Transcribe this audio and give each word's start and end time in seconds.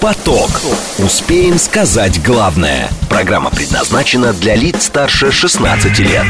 Поток. 0.00 0.48
Успеем 0.98 1.58
сказать 1.58 2.22
главное. 2.24 2.88
Программа 3.10 3.50
предназначена 3.50 4.32
для 4.32 4.56
лиц 4.56 4.84
старше 4.84 5.30
16 5.30 5.98
лет. 5.98 6.24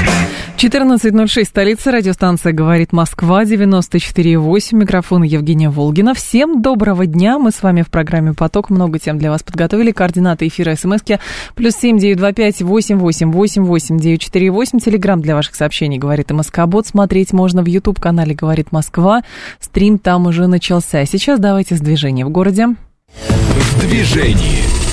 14.06, 0.56 1.44
столица, 1.44 1.92
радиостанция 1.92 2.52
«Говорит 2.52 2.92
Москва», 2.92 3.44
94.8, 3.44 4.74
микрофон 4.74 5.22
Евгения 5.22 5.70
Волгина. 5.70 6.14
Всем 6.14 6.60
доброго 6.62 7.06
дня, 7.06 7.38
мы 7.38 7.52
с 7.52 7.62
вами 7.62 7.82
в 7.82 7.90
программе 7.90 8.34
«Поток», 8.34 8.70
много 8.70 8.98
тем 8.98 9.18
для 9.18 9.30
вас 9.30 9.44
подготовили. 9.44 9.92
Координаты 9.92 10.48
эфира 10.48 10.74
смски 10.74 11.20
плюс 11.54 11.74
семь 11.76 11.96
девять 11.96 12.18
два 12.18 12.32
пять 12.32 12.60
восемь 12.62 12.98
восемь 12.98 13.30
восемь 13.30 13.62
восемь 13.62 13.98
девять 13.98 14.20
четыре 14.20 14.50
восемь. 14.50 14.80
Телеграмм 14.80 15.22
для 15.22 15.36
ваших 15.36 15.54
сообщений 15.54 15.96
«Говорит 15.96 16.32
МСК-бот». 16.32 16.88
Смотреть 16.88 17.32
можно 17.32 17.62
в 17.62 17.66
YouTube-канале 17.66 18.34
«Говорит 18.34 18.72
Москва». 18.72 19.22
Стрим 19.60 19.98
там 19.98 20.26
уже 20.26 20.48
начался. 20.48 21.06
Сейчас 21.06 21.38
давайте 21.38 21.76
с 21.76 21.80
движения 21.80 22.26
в 22.26 22.30
городе. 22.30 22.74
В 23.14 23.80
движении. 23.80 24.89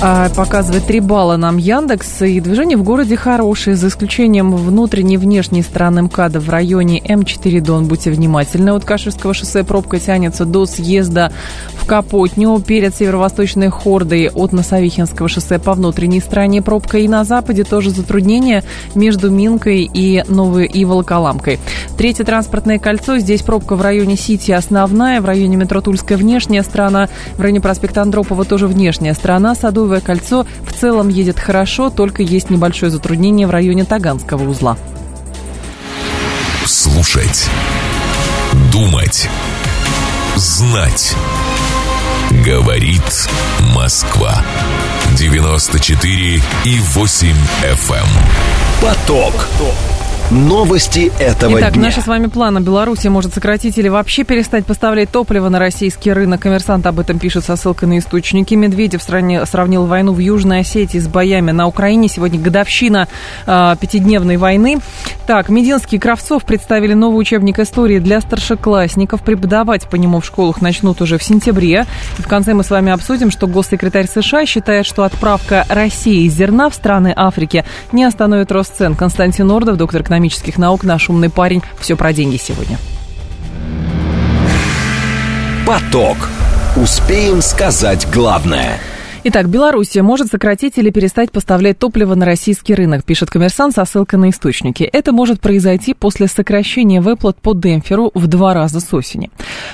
А, 0.00 0.28
показывает 0.30 0.84
3 0.86 1.00
балла 1.00 1.36
нам 1.36 1.56
Яндекс. 1.56 2.22
И 2.22 2.40
движение 2.40 2.76
в 2.76 2.82
городе 2.82 3.16
хорошее, 3.16 3.76
за 3.76 3.88
исключением 3.88 4.54
внутренней 4.54 5.14
и 5.14 5.16
внешней 5.16 5.62
стороны 5.62 6.02
МКАДа 6.02 6.40
в 6.40 6.50
районе 6.50 7.00
М4 7.00 7.60
Дон. 7.60 7.86
Будьте 7.86 8.10
внимательны. 8.10 8.70
От 8.70 8.84
Каширского 8.84 9.32
шоссе 9.32 9.64
пробка 9.64 9.98
тянется 9.98 10.44
до 10.44 10.66
съезда 10.66 11.32
в 11.74 11.86
Капотню 11.86 12.60
перед 12.60 12.94
северо-восточной 12.94 13.70
хордой 13.70 14.28
от 14.28 14.52
Носовихинского 14.52 15.28
шоссе 15.28 15.58
по 15.58 15.72
внутренней 15.72 16.20
стороне 16.20 16.60
пробка. 16.60 16.98
И 16.98 17.08
на 17.08 17.24
западе 17.24 17.64
тоже 17.64 17.90
затруднение 17.90 18.62
между 18.94 19.30
Минкой 19.30 19.88
и 19.92 20.22
Новой 20.28 20.66
и 20.66 20.84
Волоколамкой. 20.84 21.58
Третье 21.96 22.24
транспортное 22.24 22.78
кольцо. 22.78 23.18
Здесь 23.18 23.42
пробка 23.42 23.74
в 23.74 23.80
районе 23.80 24.16
Сити 24.16 24.50
основная, 24.50 25.20
в 25.20 25.24
районе 25.24 25.56
метро 25.56 25.80
Тульская 25.80 26.18
внешняя 26.18 26.62
сторона, 26.62 27.08
в 27.36 27.40
районе 27.40 27.60
проспекта 27.60 28.02
Андропова 28.02 28.44
тоже 28.44 28.66
внешняя 28.66 29.14
сторона, 29.14 29.54
Садовая 29.54 29.83
Садовое 29.84 30.00
кольцо 30.00 30.46
в 30.66 30.72
целом 30.72 31.10
едет 31.10 31.38
хорошо, 31.38 31.90
только 31.90 32.22
есть 32.22 32.48
небольшое 32.48 32.90
затруднение 32.90 33.46
в 33.46 33.50
районе 33.50 33.84
Таганского 33.84 34.48
узла. 34.48 34.78
Слушать. 36.64 37.50
Думать. 38.72 39.28
Знать. 40.36 41.14
Говорит 42.46 43.28
Москва. 43.76 44.42
94 45.18 46.42
и 46.64 46.80
8 46.94 47.36
FM. 47.62 47.94
Эм. 47.94 48.08
Поток. 48.80 49.34
Новости 50.30 51.12
этого 51.18 51.58
Итак, 51.58 51.74
дня. 51.74 51.82
наши 51.82 52.00
с 52.00 52.06
вами 52.06 52.28
планы. 52.28 52.60
Беларусь 52.60 53.04
может 53.04 53.34
сократить 53.34 53.76
или 53.76 53.88
вообще 53.88 54.24
перестать 54.24 54.64
поставлять 54.64 55.10
топливо 55.10 55.50
на 55.50 55.58
российский 55.58 56.12
рынок. 56.12 56.40
Коммерсант 56.40 56.86
об 56.86 56.98
этом 56.98 57.18
пишет 57.18 57.44
со 57.44 57.56
ссылкой 57.56 57.88
на 57.88 57.98
источники. 57.98 58.54
Медведев 58.54 59.02
сравнил 59.02 59.84
войну 59.84 60.14
в 60.14 60.18
Южной 60.18 60.60
Осетии 60.60 60.98
с 60.98 61.06
боями 61.08 61.50
на 61.50 61.66
Украине. 61.66 62.08
Сегодня 62.08 62.40
годовщина 62.40 63.06
э, 63.46 63.76
пятидневной 63.78 64.38
войны. 64.38 64.78
Так, 65.26 65.50
Мединский 65.50 65.98
и 65.98 66.00
Кравцов 66.00 66.44
представили 66.44 66.94
новый 66.94 67.20
учебник 67.20 67.58
истории 67.58 67.98
для 67.98 68.20
старшеклассников. 68.22 69.22
Преподавать 69.22 69.88
по 69.88 69.96
нему 69.96 70.20
в 70.20 70.24
школах 70.24 70.62
начнут 70.62 71.02
уже 71.02 71.18
в 71.18 71.22
сентябре. 71.22 71.86
И 72.18 72.22
в 72.22 72.28
конце 72.28 72.54
мы 72.54 72.64
с 72.64 72.70
вами 72.70 72.92
обсудим, 72.92 73.30
что 73.30 73.46
госсекретарь 73.46 74.06
США 74.06 74.46
считает, 74.46 74.86
что 74.86 75.04
отправка 75.04 75.66
России 75.68 76.26
зерна 76.28 76.70
в 76.70 76.74
страны 76.74 77.12
Африки 77.14 77.64
не 77.92 78.04
остановит 78.04 78.50
рост 78.50 78.74
цен. 78.76 78.94
Константин 78.94 79.50
Ордов, 79.50 79.76
доктор 79.76 80.02
экономических 80.14 80.58
наук, 80.58 80.84
наш 80.84 81.10
умный 81.10 81.30
парень. 81.30 81.62
Все 81.80 81.96
про 81.96 82.12
деньги 82.12 82.36
сегодня. 82.36 82.78
Поток. 85.66 86.16
Успеем 86.76 87.42
сказать 87.42 88.06
главное– 88.10 88.80
Итак, 89.26 89.48
Белоруссия 89.48 90.02
может 90.02 90.28
сократить 90.28 90.76
или 90.76 90.90
перестать 90.90 91.32
поставлять 91.32 91.78
топливо 91.78 92.14
на 92.14 92.26
российский 92.26 92.74
рынок, 92.74 93.04
пишет 93.04 93.30
коммерсант 93.30 93.74
со 93.74 93.86
ссылкой 93.86 94.18
на 94.18 94.28
источники. 94.28 94.82
Это 94.82 95.12
может 95.12 95.40
произойти 95.40 95.94
после 95.94 96.28
сокращения 96.28 97.00
выплат 97.00 97.40
по 97.40 97.54
демпферу 97.54 98.10
в 98.12 98.26
два 98.26 98.52
раза 98.52 98.80
с 98.80 98.92
осени. 98.92 99.30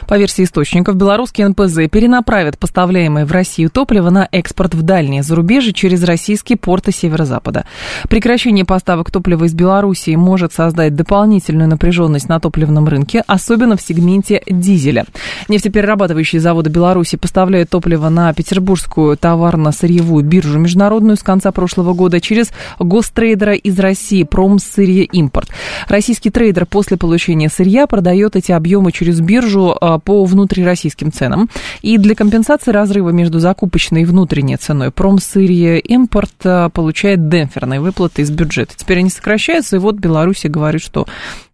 По 0.06 0.16
версии 0.16 0.44
источников, 0.44 0.94
белорусский 0.94 1.44
НПЗ 1.44 1.90
перенаправит 1.90 2.60
поставляемое 2.60 3.26
в 3.26 3.32
Россию 3.32 3.70
топливо 3.70 4.10
на 4.10 4.28
экспорт 4.30 4.76
в 4.76 4.82
дальние 4.82 5.24
зарубежье 5.24 5.72
через 5.72 6.04
российские 6.04 6.56
порты 6.56 6.92
северо-запада. 6.92 7.64
Прекращение 8.08 8.64
поставок 8.64 9.10
топлива 9.10 9.46
из 9.46 9.52
Белоруссии 9.52 10.14
может 10.14 10.52
создать 10.52 10.94
дополнительную 10.94 11.68
напряженность 11.68 12.28
на 12.28 12.38
топливном 12.38 12.86
рынке, 12.86 13.24
особенно 13.26 13.76
в 13.76 13.82
сегменте 13.82 14.44
дизеля. 14.48 15.06
Нефтеперерабатывающие 15.48 16.40
заводы 16.40 16.70
Беларуси 16.70 17.16
поставляют 17.16 17.68
топливо 17.70 18.10
на 18.10 18.32
петербургскую 18.32 19.16
товар 19.16 19.39
товарно-сырьевую 19.40 20.22
биржу 20.22 20.58
международную 20.58 21.16
с 21.16 21.22
конца 21.22 21.50
прошлого 21.50 21.94
года 21.94 22.20
через 22.20 22.50
гострейдера 22.78 23.54
из 23.54 23.78
России 23.78 24.22
Промсырье 24.22 25.04
Импорт. 25.04 25.48
Российский 25.88 26.28
трейдер 26.28 26.66
после 26.66 26.98
получения 26.98 27.48
сырья 27.48 27.86
продает 27.86 28.36
эти 28.36 28.52
объемы 28.52 28.92
через 28.92 29.20
биржу 29.20 29.74
а, 29.80 29.98
по 29.98 30.26
внутрироссийским 30.26 31.10
ценам. 31.10 31.48
И 31.80 31.96
для 31.96 32.14
компенсации 32.14 32.70
разрыва 32.70 33.10
между 33.10 33.38
закупочной 33.38 34.02
и 34.02 34.04
внутренней 34.04 34.56
ценой 34.56 34.90
Промсырье 34.90 35.80
Импорт 35.80 36.34
а, 36.44 36.68
получает 36.68 37.30
демпферные 37.30 37.80
выплаты 37.80 38.20
из 38.20 38.30
бюджета. 38.30 38.74
Теперь 38.76 38.98
они 38.98 39.08
сокращаются, 39.08 39.76
и 39.76 39.78
вот 39.78 39.96
Беларусь 39.96 40.42
говорит, 40.44 40.82
что 40.82 41.06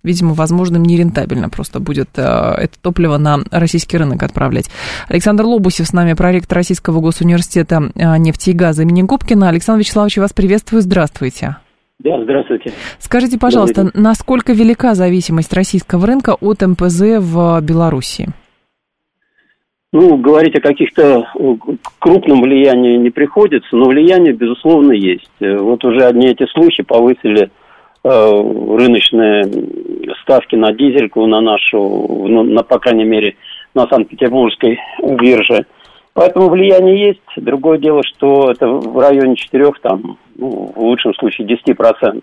видимо, 0.07 0.33
возможно, 0.35 0.77
нерентабельно 0.77 1.51
просто 1.51 1.81
будет 1.81 2.09
э, 2.17 2.23
это 2.23 2.81
топливо 2.81 3.19
на 3.19 3.41
российский 3.51 3.99
рынок 3.99 4.23
отправлять. 4.23 4.71
Александр 5.09 5.45
Лобусев 5.45 5.87
с 5.87 5.93
нами, 5.93 6.15
проректор 6.15 6.57
Российского 6.57 7.01
госуниверситета 7.01 7.91
э, 7.95 8.17
нефти 8.17 8.51
и 8.51 8.53
газа 8.55 8.83
имени 8.83 9.03
Губкина. 9.03 9.49
Александр 9.49 9.81
Вячеславович, 9.81 10.19
вас 10.19 10.33
приветствую, 10.33 10.81
здравствуйте. 10.81 11.57
Да, 11.99 12.23
здравствуйте. 12.23 12.73
Скажите, 12.99 13.39
пожалуйста, 13.39 13.91
насколько 13.95 14.53
велика 14.53 14.95
зависимость 14.95 15.53
российского 15.53 16.07
рынка 16.07 16.37
от 16.41 16.63
МПЗ 16.63 17.19
в 17.19 17.61
Беларуси? 17.63 18.29
Ну, 19.93 20.17
говорить 20.19 20.55
о 20.57 20.61
каких-то 20.61 21.27
крупном 21.99 22.43
влиянии 22.43 22.97
не 22.97 23.11
приходится, 23.11 23.75
но 23.75 23.87
влияние, 23.87 24.35
безусловно, 24.35 24.93
есть. 24.93 25.31
Э, 25.41 25.57
вот 25.57 25.85
уже 25.85 26.05
одни 26.05 26.29
эти 26.29 26.47
случаи 26.53 26.83
повысили 26.83 27.51
рыночные 28.09 29.45
ставки 30.23 30.55
на 30.55 30.73
дизельку, 30.73 31.27
на 31.27 31.41
нашу, 31.41 31.79
ну, 31.79 32.43
на, 32.43 32.63
по 32.63 32.79
крайней 32.79 33.05
мере, 33.05 33.37
на 33.75 33.87
Санкт-Петербургской 33.87 34.79
бирже. 35.03 35.67
Поэтому 36.15 36.49
влияние 36.49 37.09
есть. 37.09 37.21
Другое 37.37 37.79
дело, 37.79 38.03
что 38.05 38.51
это 38.51 38.67
в 38.67 38.99
районе 38.99 39.37
4, 39.37 39.71
там, 39.83 40.19
ну, 40.37 40.73
в 40.75 40.79
лучшем 40.79 41.15
случае 41.15 41.47
10%, 41.47 42.23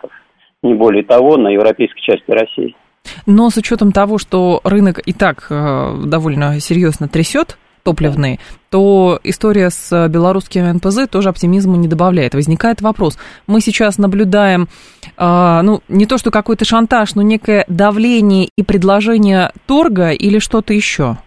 не 0.64 0.74
более 0.74 1.04
того, 1.04 1.38
на 1.38 1.50
европейской 1.50 2.02
части 2.02 2.32
России. 2.32 2.76
Но 3.26 3.50
с 3.50 3.58
учетом 3.58 3.92
того, 3.92 4.18
что 4.18 4.62
рынок 4.64 5.00
и 5.06 5.14
так 5.14 5.48
э, 5.50 5.94
довольно 6.06 6.60
серьезно 6.60 7.08
трясет, 7.08 7.58
топливные, 7.84 8.40
то 8.70 9.20
история 9.24 9.70
с 9.70 10.08
белорусскими 10.08 10.72
НПЗ 10.72 11.08
тоже 11.10 11.30
оптимизму 11.30 11.76
не 11.76 11.88
добавляет. 11.88 12.34
Возникает 12.34 12.82
вопрос. 12.82 13.18
Мы 13.48 13.62
сейчас 13.62 13.98
наблюдаем, 13.98 14.68
э, 15.18 15.62
ну, 15.64 15.82
не 15.88 16.06
то 16.06 16.18
что 16.18 16.32
какой-то 16.32 16.66
шантаж, 16.66 17.16
но 17.16 17.22
некое 17.22 17.66
давление 17.68 18.50
и 18.58 18.64
предложение 18.64 19.52
торга 19.68 20.12
или 20.12 20.40
что-то 20.40 20.74
еще? 20.74 21.18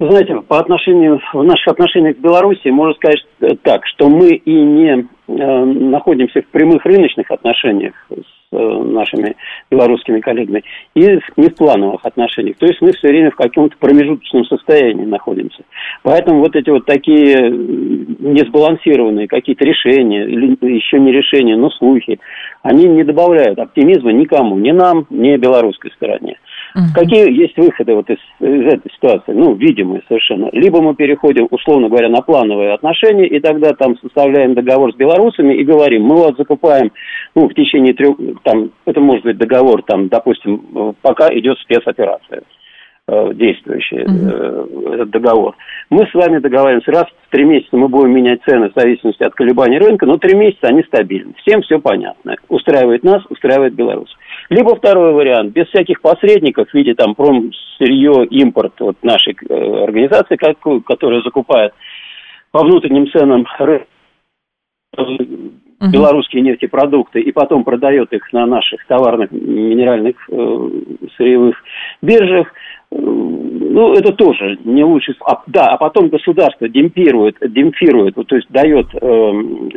Вы 0.00 0.10
знаете, 0.10 0.34
по 0.46 0.58
отношению, 0.58 1.20
в 1.32 1.42
наших 1.44 1.68
отношениях 1.68 2.16
к 2.16 2.20
Беларуси 2.20 2.68
можно 2.68 2.94
сказать 2.94 3.20
так, 3.62 3.86
что 3.86 4.08
мы 4.08 4.30
и 4.30 4.52
не 4.52 4.98
э, 5.00 5.04
находимся 5.26 6.42
в 6.42 6.46
прямых 6.46 6.84
рыночных 6.84 7.30
отношениях 7.30 7.94
с 8.10 8.44
Э, 8.54 8.82
нашими 8.84 9.34
белорусскими 9.68 10.20
коллегами, 10.20 10.62
и 10.94 11.18
не 11.36 11.48
в 11.48 11.56
плановых 11.56 12.04
отношениях. 12.04 12.56
То 12.58 12.66
есть 12.66 12.80
мы 12.80 12.92
все 12.92 13.08
время 13.08 13.32
в 13.32 13.36
каком-то 13.36 13.76
промежуточном 13.78 14.44
состоянии 14.44 15.04
находимся. 15.04 15.64
Поэтому 16.04 16.38
вот 16.38 16.54
эти 16.54 16.70
вот 16.70 16.86
такие 16.86 17.50
несбалансированные 17.50 19.26
какие-то 19.26 19.64
решения, 19.64 20.24
или 20.24 20.56
еще 20.72 21.00
не 21.00 21.10
решения, 21.10 21.56
но 21.56 21.70
слухи, 21.70 22.20
они 22.62 22.84
не 22.84 23.02
добавляют 23.02 23.58
оптимизма 23.58 24.12
никому, 24.12 24.56
ни 24.56 24.70
нам, 24.70 25.06
ни 25.10 25.36
белорусской 25.36 25.90
стороне. 25.92 26.36
Угу. 26.74 26.86
Какие 26.92 27.30
есть 27.32 27.56
выходы 27.56 27.94
вот 27.94 28.10
из, 28.10 28.18
из 28.40 28.66
этой 28.66 28.90
ситуации? 28.92 29.32
Ну, 29.32 29.54
видимые 29.54 30.02
совершенно. 30.08 30.48
Либо 30.52 30.82
мы 30.82 30.96
переходим, 30.96 31.46
условно 31.50 31.88
говоря, 31.88 32.08
на 32.08 32.20
плановые 32.20 32.72
отношения, 32.72 33.28
и 33.28 33.38
тогда 33.38 33.74
там 33.74 33.96
составляем 33.98 34.54
договор 34.54 34.92
с 34.92 34.96
белорусами 34.96 35.54
и 35.54 35.62
говорим, 35.62 36.02
мы 36.02 36.16
вас 36.16 36.36
закупаем, 36.36 36.90
ну, 37.36 37.48
в 37.48 37.54
течение 37.54 37.94
трех, 37.94 38.16
там, 38.42 38.70
это 38.86 39.00
может 39.00 39.22
быть 39.22 39.38
договор, 39.38 39.82
там, 39.82 40.08
допустим, 40.08 40.96
пока 41.00 41.28
идет 41.32 41.58
спецоперация 41.60 42.42
э, 43.06 43.32
действующий 43.34 44.02
угу. 44.02 44.92
этот 44.94 45.10
договор. 45.10 45.54
Мы 45.90 46.08
с 46.08 46.14
вами 46.14 46.38
договариваемся, 46.38 46.90
раз 46.90 47.06
в 47.28 47.30
три 47.30 47.44
месяца 47.44 47.76
мы 47.76 47.86
будем 47.86 48.12
менять 48.12 48.42
цены 48.42 48.70
в 48.70 48.80
зависимости 48.80 49.22
от 49.22 49.34
колебаний 49.34 49.78
рынка, 49.78 50.06
но 50.06 50.16
три 50.16 50.36
месяца 50.36 50.66
они 50.66 50.82
стабильны. 50.82 51.34
Всем 51.44 51.62
все 51.62 51.78
понятно. 51.78 52.34
Устраивает 52.48 53.04
нас, 53.04 53.22
устраивает 53.30 53.74
Беларусь. 53.74 54.12
Либо 54.50 54.76
второй 54.76 55.12
вариант, 55.12 55.52
без 55.52 55.66
всяких 55.68 56.00
посредников 56.00 56.68
в 56.68 56.74
виде 56.74 56.94
там 56.94 57.14
промсырье, 57.14 58.26
импорт 58.26 58.78
вот 58.80 58.96
нашей 59.02 59.36
э, 59.48 59.84
организации, 59.84 60.36
как, 60.36 60.58
которая 60.84 61.22
закупает 61.22 61.72
по 62.50 62.62
внутренним 62.62 63.10
ценам 63.10 63.46
белорусские 65.80 66.42
нефтепродукты 66.42 67.20
и 67.20 67.32
потом 67.32 67.64
продает 67.64 68.12
их 68.12 68.32
на 68.32 68.46
наших 68.46 68.84
товарных 68.86 69.30
минеральных 69.32 70.16
э, 70.30 70.70
сырьевых 71.16 71.56
биржах, 72.02 72.48
э, 72.90 72.96
ну, 72.96 73.92
это 73.94 74.12
тоже 74.12 74.58
не 74.64 74.84
лучше. 74.84 75.14
А, 75.26 75.42
да, 75.46 75.66
а 75.66 75.76
потом 75.76 76.08
государство 76.08 76.68
демпирует, 76.68 77.36
демпфирует, 77.40 78.14
то 78.14 78.36
есть 78.36 78.48
дает 78.50 78.86
э, 78.94 79.32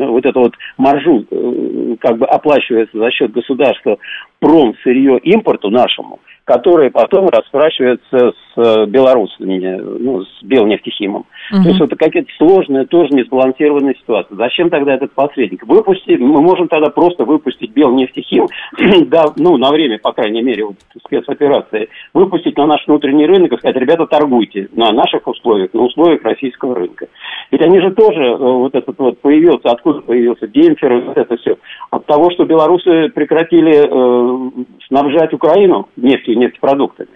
вот 0.05 0.25
это 0.25 0.39
вот 0.39 0.53
маржу, 0.77 1.25
э, 1.29 1.95
как 1.99 2.19
бы 2.19 2.25
оплачивается 2.27 2.97
за 2.97 3.11
счет 3.11 3.31
государства 3.31 3.97
пром 4.39 4.75
сырье 4.83 5.17
импорту 5.19 5.69
нашему, 5.71 6.19
которые 6.47 6.91
потом 6.91 7.27
расспрашиваются 7.27 8.31
с 8.31 8.33
э, 8.55 8.85
белорусами, 8.85 9.59
ну, 9.99 10.23
с 10.23 10.43
Белнефтехимом. 10.43 11.25
Угу. 11.51 11.61
То 11.61 11.69
есть 11.69 11.81
это 11.81 11.95
какие-то 11.97 12.29
сложные, 12.37 12.85
тоже 12.85 13.13
несбалансированные 13.13 13.95
ситуации. 13.95 14.33
Зачем 14.33 14.69
тогда 14.69 14.95
этот 14.95 15.11
посредник? 15.11 15.67
Выпустить, 15.67 16.21
мы 16.21 16.41
можем 16.41 16.69
тогда 16.69 16.89
просто 16.89 17.25
выпустить 17.25 17.71
Белнефтехим, 17.73 18.47
да, 19.07 19.25
ну, 19.35 19.57
на 19.57 19.71
время, 19.71 19.99
по 19.99 20.13
крайней 20.13 20.41
мере, 20.41 20.63
вот, 20.63 20.77
спецоперации, 21.05 21.89
выпустить 22.13 22.55
на 22.57 22.65
наш 22.65 22.87
внутренний 22.87 23.25
рынок 23.25 23.51
и 23.51 23.57
сказать, 23.57 23.75
ребята, 23.75 24.05
торгуйте 24.07 24.69
на 24.71 24.93
наших 24.93 25.27
условиях, 25.27 25.73
на 25.73 25.81
условиях 25.81 26.23
российского 26.23 26.75
рынка. 26.75 27.07
Ведь 27.51 27.61
они 27.61 27.81
же 27.81 27.91
тоже, 27.91 28.23
э, 28.23 28.37
вот 28.37 28.73
этот 28.73 28.97
вот 28.97 29.19
появился, 29.19 29.69
откуда 29.69 29.99
появился 29.99 30.47
демпфер, 30.47 31.07
вот 31.07 31.17
это 31.17 31.35
все, 31.35 31.57
от 31.91 32.05
того, 32.05 32.31
что 32.31 32.45
белорусы 32.45 33.09
прекратили 33.09 33.83
э, 33.83 34.63
снабжать 34.87 35.33
Украину 35.33 35.89
нефтью 35.97 36.36
нефтепродуктами. 36.37 37.09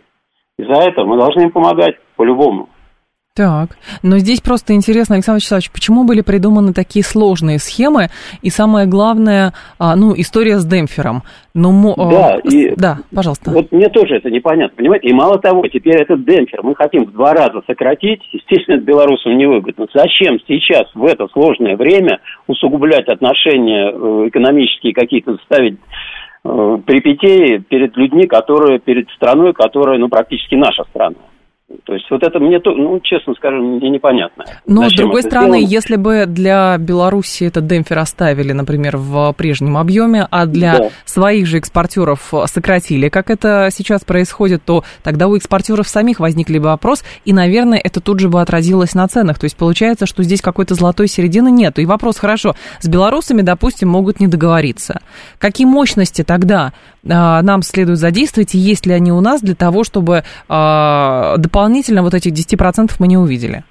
И 0.57 0.63
за 0.63 0.73
это 0.73 1.03
мы 1.03 1.17
должны 1.17 1.41
им 1.43 1.51
помогать 1.51 1.95
по-любому. 2.15 2.69
Так, 3.33 3.77
но 4.03 4.17
здесь 4.17 4.41
просто 4.41 4.73
интересно, 4.73 5.15
Александр 5.15 5.37
Вячеславович, 5.37 5.71
почему 5.71 6.03
были 6.03 6.19
придуманы 6.19 6.73
такие 6.73 7.01
сложные 7.01 7.59
схемы, 7.59 8.09
и 8.41 8.49
самое 8.49 8.87
главное, 8.87 9.53
а, 9.79 9.95
ну, 9.95 10.13
история 10.17 10.57
с 10.57 10.65
демпфером. 10.65 11.23
Но, 11.53 11.93
а, 11.95 12.11
да, 12.11 12.39
и 12.43 12.75
да, 12.75 12.97
пожалуйста. 13.15 13.51
Вот 13.51 13.71
мне 13.71 13.87
тоже 13.87 14.17
это 14.17 14.29
непонятно, 14.29 14.75
понимаете? 14.75 15.07
И 15.07 15.13
мало 15.13 15.39
того, 15.39 15.65
теперь 15.69 16.01
этот 16.01 16.25
демпфер 16.25 16.61
мы 16.61 16.75
хотим 16.75 17.05
в 17.05 17.13
два 17.13 17.33
раза 17.33 17.61
сократить, 17.65 18.21
естественно, 18.33 18.75
это 18.75 18.83
белорусам 18.83 19.37
невыгодно. 19.37 19.87
Зачем 19.93 20.37
сейчас 20.45 20.87
в 20.93 21.05
это 21.05 21.27
сложное 21.31 21.77
время 21.77 22.19
усугублять 22.47 23.07
отношения 23.07 23.93
э, 23.93 24.27
экономические 24.27 24.93
какие-то, 24.93 25.37
ставить 25.45 25.79
э, 26.43 26.77
припятеи 26.85 27.57
перед 27.57 27.95
людьми, 27.97 28.27
которые, 28.27 28.79
перед 28.79 29.09
страной, 29.11 29.53
которая, 29.53 29.97
ну, 29.97 30.09
практически 30.09 30.55
наша 30.55 30.83
страна? 30.85 31.15
То 31.83 31.93
есть 31.93 32.09
вот 32.09 32.23
это 32.23 32.39
мне, 32.39 32.59
ну, 32.63 32.99
честно 33.01 33.33
скажем, 33.35 33.77
мне 33.77 33.89
непонятно. 33.89 34.45
Но, 34.65 34.89
с 34.89 34.93
другой 34.93 35.23
стороны, 35.23 35.57
сделано? 35.57 35.71
если 35.71 35.95
бы 35.95 36.25
для 36.27 36.77
Беларуси 36.77 37.45
этот 37.45 37.67
демпфер 37.67 37.99
оставили, 37.99 38.51
например, 38.51 38.97
в 38.97 39.33
прежнем 39.33 39.77
объеме, 39.77 40.27
а 40.29 40.45
для 40.45 40.77
да. 40.77 40.89
своих 41.05 41.47
же 41.47 41.57
экспортеров 41.57 42.33
сократили, 42.45 43.09
как 43.09 43.29
это 43.29 43.69
сейчас 43.71 44.03
происходит, 44.03 44.63
то 44.63 44.83
тогда 45.03 45.27
у 45.27 45.35
экспортеров 45.35 45.87
самих 45.87 46.19
возникли 46.19 46.59
бы 46.59 46.65
вопрос, 46.65 47.03
и, 47.25 47.33
наверное, 47.33 47.79
это 47.83 48.01
тут 48.01 48.19
же 48.19 48.29
бы 48.29 48.41
отразилось 48.41 48.93
на 48.93 49.07
ценах. 49.07 49.39
То 49.39 49.45
есть 49.45 49.57
получается, 49.57 50.05
что 50.05 50.23
здесь 50.23 50.41
какой-то 50.41 50.75
золотой 50.75 51.07
середины 51.07 51.51
нет. 51.51 51.79
И 51.79 51.85
вопрос, 51.85 52.17
хорошо, 52.17 52.55
с 52.79 52.87
белорусами, 52.87 53.41
допустим, 53.41 53.89
могут 53.89 54.19
не 54.19 54.27
договориться. 54.27 55.01
Какие 55.39 55.65
мощности 55.67 56.23
тогда 56.23 56.73
а, 57.09 57.41
нам 57.41 57.63
следует 57.63 57.97
задействовать, 57.97 58.53
и 58.55 58.59
есть 58.59 58.85
ли 58.85 58.93
они 58.93 59.11
у 59.11 59.21
нас 59.21 59.41
для 59.41 59.55
того, 59.55 59.83
чтобы 59.83 60.23
а, 60.47 61.37
дополнительно 61.61 62.01
вот 62.01 62.13
этих 62.13 62.31
10% 62.33 62.91
мы 62.99 63.07
не 63.07 63.17
увидели? 63.17 63.63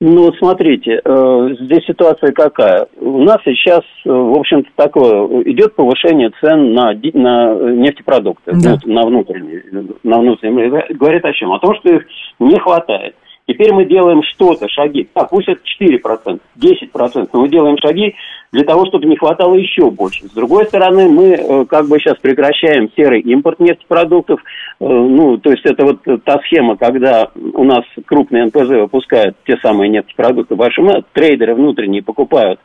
Ну 0.00 0.24
вот 0.24 0.34
смотрите, 0.36 1.00
э, 1.04 1.48
здесь 1.60 1.84
ситуация 1.86 2.32
какая. 2.32 2.86
У 3.00 3.22
нас 3.22 3.38
сейчас, 3.44 3.82
э, 4.04 4.10
в 4.10 4.36
общем-то, 4.36 4.68
такое, 4.74 5.42
идет 5.44 5.76
повышение 5.76 6.30
цен 6.40 6.74
на, 6.74 6.92
на 6.92 7.54
нефтепродукты, 7.72 8.52
да. 8.52 8.78
на 8.84 9.02
внутренние, 9.02 9.62
на 10.02 10.18
внутренние. 10.18 10.86
Говорит 10.94 11.24
о 11.24 11.32
чем? 11.32 11.52
О 11.52 11.60
том, 11.60 11.76
что 11.76 11.94
их 11.94 12.02
не 12.40 12.58
хватает. 12.58 13.14
Теперь 13.52 13.72
мы 13.72 13.84
делаем 13.84 14.22
что-то, 14.22 14.66
шаги. 14.68 15.08
А, 15.14 15.24
пусть 15.24 15.48
это 15.48 15.60
4%, 15.80 16.40
10%, 16.58 17.28
но 17.32 17.40
мы 17.40 17.48
делаем 17.48 17.76
шаги 17.78 18.14
для 18.50 18.64
того, 18.64 18.86
чтобы 18.86 19.06
не 19.06 19.16
хватало 19.16 19.54
еще 19.54 19.90
больше. 19.90 20.26
С 20.26 20.30
другой 20.30 20.64
стороны, 20.66 21.08
мы 21.08 21.32
э, 21.32 21.64
как 21.66 21.86
бы 21.86 21.98
сейчас 21.98 22.16
прекращаем 22.18 22.90
серый 22.96 23.20
импорт 23.20 23.60
нефтепродуктов. 23.60 24.40
Э, 24.80 24.86
ну, 24.86 25.36
то 25.36 25.50
есть 25.50 25.66
это 25.66 25.84
вот 25.84 26.24
та 26.24 26.38
схема, 26.46 26.76
когда 26.76 27.28
у 27.34 27.64
нас 27.64 27.84
крупные 28.06 28.46
НПЗ 28.46 28.68
выпускают 28.68 29.36
те 29.46 29.58
самые 29.58 29.90
нефтепродукты 29.90 30.54
большим, 30.54 30.88
трейдеры 31.12 31.54
внутренние 31.54 32.02
покупают 32.02 32.58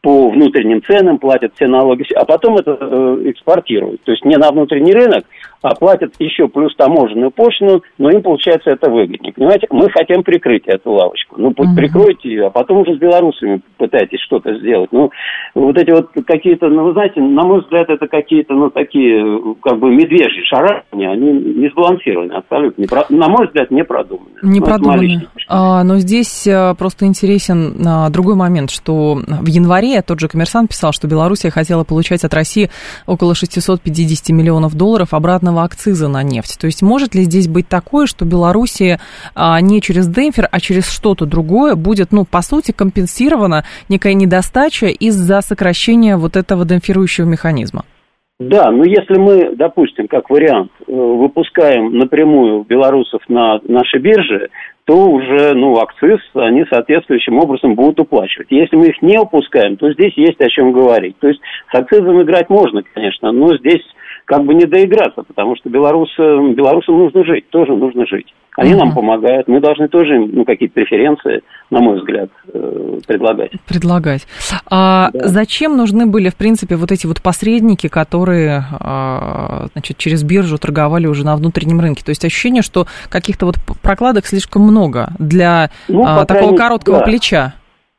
по 0.00 0.30
внутренним 0.30 0.82
ценам, 0.82 1.18
платят 1.18 1.52
все 1.54 1.68
налоги, 1.68 2.04
а 2.16 2.24
потом 2.24 2.56
это 2.56 2.76
э, 2.80 3.22
экспортируют. 3.26 4.02
То 4.02 4.10
есть 4.10 4.24
не 4.24 4.36
на 4.36 4.50
внутренний 4.50 4.92
рынок, 4.92 5.24
а 5.62 5.74
платят 5.74 6.14
еще 6.18 6.48
плюс 6.48 6.74
таможенную 6.76 7.30
пошлину, 7.30 7.82
но 7.98 8.10
им, 8.10 8.22
получается, 8.22 8.70
это 8.70 8.90
выгоднее. 8.90 9.32
Понимаете, 9.32 9.68
мы 9.70 9.88
хотим 9.90 10.22
прикрыть 10.22 10.64
эту 10.66 10.90
лавочку. 10.92 11.36
Ну, 11.38 11.50
uh-huh. 11.50 11.76
прикройте 11.76 12.28
ее, 12.28 12.46
а 12.46 12.50
потом 12.50 12.78
уже 12.78 12.96
с 12.96 12.98
белорусами 12.98 13.62
пытайтесь 13.78 14.20
что-то 14.20 14.54
сделать. 14.58 14.90
Ну, 14.92 15.10
вот 15.54 15.78
эти 15.78 15.90
вот 15.90 16.10
какие-то, 16.26 16.68
ну, 16.68 16.84
вы 16.84 16.92
знаете, 16.92 17.20
на 17.20 17.42
мой 17.44 17.60
взгляд, 17.60 17.88
это 17.88 18.08
какие-то, 18.08 18.54
ну, 18.54 18.70
такие, 18.70 19.54
как 19.62 19.78
бы 19.78 19.90
медвежьи 19.90 20.42
шарахания, 20.44 21.10
они 21.10 21.32
не 21.32 21.68
сбалансированы 21.70 22.32
абсолютно. 22.32 22.82
Не 22.82 22.88
про... 22.88 23.04
На 23.08 23.28
мой 23.28 23.46
взгляд, 23.46 23.70
не 23.70 23.84
продуманы. 23.84 24.30
Не 24.42 24.60
ну, 24.60 24.66
продуманы. 24.66 25.28
А, 25.48 25.84
но 25.84 25.98
здесь 25.98 26.46
э, 26.46 26.74
просто 26.76 27.06
интересен 27.06 27.76
а, 27.86 28.10
другой 28.10 28.34
момент, 28.34 28.70
что 28.70 29.14
в 29.14 29.46
январе 29.46 30.02
тот 30.02 30.18
же 30.18 30.28
коммерсант 30.28 30.70
писал, 30.70 30.92
что 30.92 31.06
Белоруссия 31.06 31.50
хотела 31.50 31.84
получать 31.84 32.24
от 32.24 32.34
России 32.34 32.70
около 33.06 33.34
650 33.34 34.30
миллионов 34.30 34.74
долларов 34.74 35.14
обратно 35.14 35.51
повышенного 35.52 35.64
акциза 35.64 36.08
на 36.08 36.22
нефть. 36.22 36.58
То 36.60 36.66
есть 36.66 36.82
может 36.82 37.14
ли 37.14 37.22
здесь 37.22 37.48
быть 37.48 37.68
такое, 37.68 38.06
что 38.06 38.24
Белоруссия 38.24 38.98
а, 39.34 39.60
не 39.60 39.80
через 39.80 40.08
демпфер, 40.08 40.48
а 40.50 40.60
через 40.60 40.90
что-то 40.90 41.26
другое 41.26 41.74
будет, 41.74 42.12
ну, 42.12 42.24
по 42.24 42.42
сути, 42.42 42.72
компенсирована 42.72 43.64
некая 43.88 44.14
недостача 44.14 44.86
из-за 44.86 45.40
сокращения 45.40 46.16
вот 46.16 46.36
этого 46.36 46.64
демпфирующего 46.64 47.26
механизма? 47.26 47.84
Да, 48.40 48.72
но 48.72 48.84
если 48.84 49.18
мы, 49.18 49.54
допустим, 49.54 50.08
как 50.08 50.28
вариант, 50.28 50.72
э, 50.80 50.92
выпускаем 50.92 51.96
напрямую 51.96 52.64
белорусов 52.64 53.20
на 53.28 53.60
наши 53.68 53.98
биржи, 53.98 54.48
то 54.84 54.94
уже, 54.94 55.54
ну, 55.54 55.78
акциз 55.78 56.18
они 56.34 56.64
соответствующим 56.68 57.38
образом 57.38 57.76
будут 57.76 58.00
уплачивать. 58.00 58.48
Если 58.50 58.74
мы 58.74 58.86
их 58.86 59.00
не 59.00 59.16
упускаем, 59.16 59.76
то 59.76 59.92
здесь 59.92 60.14
есть 60.16 60.40
о 60.40 60.48
чем 60.48 60.72
говорить. 60.72 61.16
То 61.20 61.28
есть 61.28 61.40
с 61.70 61.74
акцизом 61.78 62.20
играть 62.22 62.50
можно, 62.50 62.82
конечно, 62.94 63.30
но 63.30 63.56
здесь 63.58 63.84
как 64.32 64.46
бы 64.46 64.54
не 64.54 64.64
доиграться, 64.64 65.22
потому 65.24 65.56
что 65.56 65.68
белорусам, 65.68 66.54
белорусам 66.54 66.96
нужно 66.96 67.22
жить, 67.22 67.50
тоже 67.50 67.76
нужно 67.76 68.06
жить. 68.06 68.32
Они 68.56 68.72
uh-huh. 68.72 68.78
нам 68.78 68.94
помогают, 68.94 69.46
мы 69.46 69.60
должны 69.60 69.88
тоже 69.88 70.14
им 70.14 70.30
ну, 70.32 70.46
какие-то 70.46 70.72
преференции, 70.72 71.42
на 71.68 71.80
мой 71.80 71.98
взгляд, 71.98 72.30
э, 72.50 72.98
предлагать. 73.06 73.50
Предлагать. 73.68 74.26
А 74.70 75.10
да. 75.12 75.28
зачем 75.28 75.76
нужны 75.76 76.06
были, 76.06 76.30
в 76.30 76.36
принципе, 76.36 76.76
вот 76.76 76.90
эти 76.92 77.06
вот 77.06 77.20
посредники, 77.20 77.88
которые 77.88 78.64
а, 78.80 79.66
значит, 79.74 79.98
через 79.98 80.24
биржу 80.24 80.56
торговали 80.56 81.06
уже 81.06 81.26
на 81.26 81.36
внутреннем 81.36 81.80
рынке? 81.80 82.02
То 82.02 82.10
есть 82.10 82.24
ощущение, 82.24 82.62
что 82.62 82.86
каких-то 83.10 83.44
вот 83.44 83.56
прокладок 83.82 84.24
слишком 84.24 84.62
много 84.62 85.08
для 85.18 85.68
ну, 85.88 86.04
а, 86.06 86.24
такого 86.24 86.38
крайней... 86.38 86.56
короткого 86.56 86.98
да. 87.00 87.04
плеча. 87.04 87.54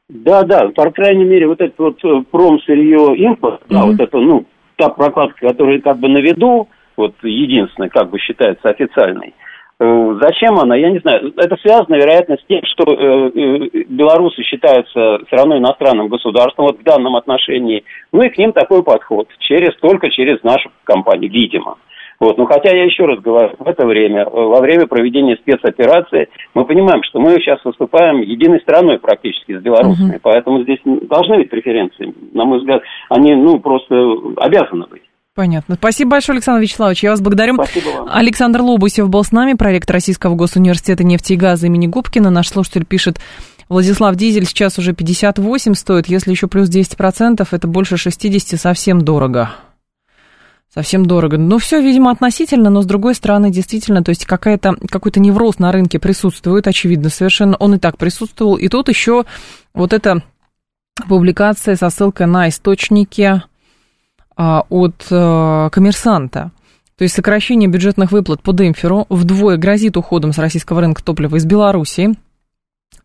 Да, 0.09 0.43
да, 0.43 0.67
по 0.69 0.89
крайней 0.89 1.25
мере, 1.25 1.47
вот 1.47 1.61
этот 1.61 1.77
вот 1.77 2.03
э, 2.03 2.23
промсырье 2.31 3.15
импорт, 3.17 3.61
mm-hmm. 3.61 3.73
да, 3.73 3.85
вот 3.85 3.99
это, 3.99 4.17
ну, 4.17 4.45
та 4.75 4.89
прокладка, 4.89 5.47
которая 5.47 5.79
как 5.79 5.97
бы 5.97 6.09
на 6.09 6.19
виду, 6.19 6.67
вот 6.97 7.15
единственная, 7.23 7.89
как 7.89 8.09
бы 8.09 8.19
считается 8.19 8.69
официальной, 8.69 9.33
э, 9.79 10.17
Зачем 10.21 10.59
она, 10.59 10.75
я 10.75 10.91
не 10.91 10.99
знаю. 10.99 11.33
Это 11.37 11.57
связано, 11.57 11.95
вероятно, 11.95 12.37
с 12.37 12.45
тем, 12.47 12.61
что 12.65 12.83
э, 12.93 13.31
э, 13.33 13.83
белорусы 13.89 14.43
считаются 14.43 15.19
все 15.27 15.35
равно 15.35 15.57
иностранным 15.57 16.07
государством 16.07 16.67
вот 16.67 16.79
в 16.79 16.83
данном 16.83 17.15
отношении. 17.15 17.83
Ну 18.11 18.21
и 18.21 18.29
к 18.29 18.37
ним 18.37 18.53
такой 18.53 18.83
подход, 18.83 19.27
через, 19.39 19.75
только 19.77 20.09
через 20.09 20.41
нашу 20.43 20.71
компанию, 20.83 21.31
видимо. 21.31 21.77
Вот. 22.19 22.37
Но 22.37 22.45
хотя 22.45 22.75
я 22.75 22.83
еще 22.85 23.05
раз 23.05 23.19
говорю, 23.19 23.55
в 23.59 23.67
это 23.67 23.85
время, 23.85 24.25
во 24.25 24.59
время 24.61 24.87
проведения 24.87 25.35
спецоперации, 25.37 26.29
мы 26.53 26.65
понимаем, 26.65 27.03
что 27.03 27.19
мы 27.19 27.33
сейчас 27.35 27.63
выступаем 27.63 28.21
единой 28.21 28.59
страной 28.61 28.99
практически 28.99 29.57
с 29.57 29.61
белорусами, 29.61 30.15
uh-huh. 30.15 30.21
поэтому 30.21 30.63
здесь 30.63 30.79
должны 30.83 31.37
быть 31.37 31.49
преференции. 31.49 32.13
На 32.33 32.45
мой 32.45 32.59
взгляд, 32.59 32.81
они 33.09 33.35
ну, 33.35 33.59
просто 33.59 33.95
обязаны 34.37 34.85
быть. 34.87 35.03
Понятно. 35.35 35.75
Спасибо 35.75 36.11
большое, 36.11 36.35
Александр 36.35 36.61
Вячеславович. 36.61 37.03
Я 37.03 37.09
вас 37.09 37.21
благодарю. 37.21 37.55
Спасибо 37.55 37.89
вам. 37.97 38.09
Александр 38.11 38.61
Лобусев 38.61 39.09
был 39.09 39.23
с 39.23 39.31
нами, 39.31 39.53
проректор 39.53 39.95
Российского 39.95 40.35
госуниверситета 40.35 41.03
нефти 41.03 41.33
и 41.33 41.37
газа 41.37 41.65
имени 41.65 41.87
Губкина. 41.87 42.29
Наш 42.29 42.49
слушатель 42.49 42.85
пишет, 42.85 43.17
Владислав, 43.67 44.15
дизель 44.15 44.45
сейчас 44.45 44.77
уже 44.77 44.93
58 44.93 45.73
стоит, 45.73 46.07
если 46.07 46.29
еще 46.29 46.47
плюс 46.47 46.69
10%, 46.69 47.47
это 47.49 47.67
больше 47.67 47.97
60, 47.97 48.59
совсем 48.59 49.01
дорого. 49.01 49.49
Совсем 50.73 51.05
дорого. 51.05 51.37
Ну, 51.37 51.59
все, 51.59 51.81
видимо, 51.81 52.09
относительно, 52.09 52.71
но 52.71 52.81
с 52.81 52.87
другой 52.87 53.13
стороны, 53.13 53.51
действительно, 53.51 54.03
то 54.03 54.09
есть 54.09 54.25
какая-то, 54.25 54.75
какой-то 54.89 55.19
невроз 55.19 55.59
на 55.59 55.71
рынке 55.71 55.99
присутствует, 55.99 56.65
очевидно, 56.65 57.09
совершенно. 57.09 57.55
Он 57.57 57.75
и 57.75 57.77
так 57.77 57.99
присутствовал. 57.99 58.55
И 58.55 58.67
тут 58.69 58.89
еще 58.89 59.25
вот 59.75 59.93
эта 59.93 60.23
публикация 61.07 61.75
со 61.75 61.91
ссылкой 61.91 62.25
на 62.25 62.49
источники 62.49 63.43
а, 64.35 64.65
от 64.67 65.05
а, 65.11 65.69
коммерсанта. 65.69 66.51
То 66.97 67.03
есть 67.03 67.13
сокращение 67.13 67.69
бюджетных 67.69 68.11
выплат 68.11 68.41
по 68.41 68.51
демпферу 68.51 69.05
вдвое 69.09 69.57
грозит 69.57 69.95
уходом 69.95 70.33
с 70.33 70.39
российского 70.39 70.81
рынка 70.81 71.03
топлива 71.03 71.35
из 71.35 71.45
Белоруссии. 71.45 72.15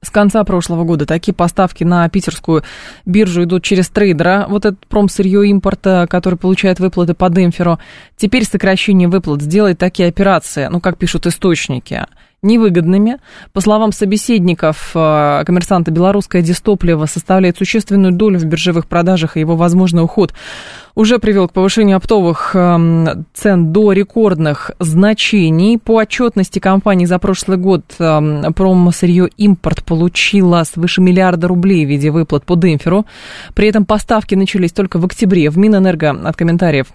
С 0.01 0.11
конца 0.11 0.45
прошлого 0.45 0.85
года 0.85 1.07
такие 1.07 1.35
поставки 1.35 1.83
на 1.83 2.09
питерскую 2.09 2.63
биржу 3.05 3.45
идут 3.45 3.65
через 3.65 3.89
трейдера. 3.89 4.47
Вот 4.49 4.65
этот 4.65 4.87
промсырье 4.87 5.49
импорта, 5.49 6.07
который 6.09 6.39
получает 6.39 6.79
выплаты 6.79 7.15
по 7.15 7.29
демпферу. 7.29 7.79
Теперь 8.17 8.45
сокращение 8.45 9.09
выплат 9.09 9.43
сделает 9.43 9.79
такие 9.79 10.09
операции, 10.09 10.69
ну, 10.69 10.81
как 10.81 10.99
пишут 10.99 11.27
источники– 11.27 12.07
невыгодными. 12.43 13.19
По 13.53 13.61
словам 13.61 13.93
собеседников, 13.93 14.93
э, 14.95 15.43
коммерсанта 15.45 15.91
белорусское 15.91 16.43
дистопливо 16.43 17.07
составляет 17.07 17.57
существенную 17.57 18.13
долю 18.13 18.39
в 18.39 18.45
биржевых 18.45 18.87
продажах, 18.87 19.37
и 19.37 19.41
его 19.41 19.57
возможный 19.57 20.03
уход 20.05 20.33
уже 20.95 21.19
привел 21.19 21.49
к 21.49 21.53
повышению 21.53 21.97
оптовых 21.97 22.55
эм, 22.55 23.27
цен 23.33 23.73
до 23.73 23.93
рекордных 23.93 24.73
значений. 24.81 25.79
По 25.79 25.95
отчетности 25.95 26.59
компании 26.59 27.07
за 27.07 27.19
прошлый 27.19 27.57
год 27.57 27.85
эм, 27.99 28.53
промсырье 28.53 29.29
импорт 29.37 29.85
получила 29.85 30.65
свыше 30.65 31.01
миллиарда 31.01 31.49
рублей 31.49 31.87
в 31.87 31.89
виде 31.89 32.11
выплат 32.11 32.45
по 32.45 32.57
демпферу. 32.57 33.07
При 33.55 33.69
этом 33.69 33.85
поставки 33.85 34.35
начались 34.35 34.73
только 34.73 34.99
в 34.99 35.05
октябре. 35.05 35.51
В 35.51 35.59
Минэнерго 35.59 36.11
от 36.11 36.37
комментариев 36.37 36.89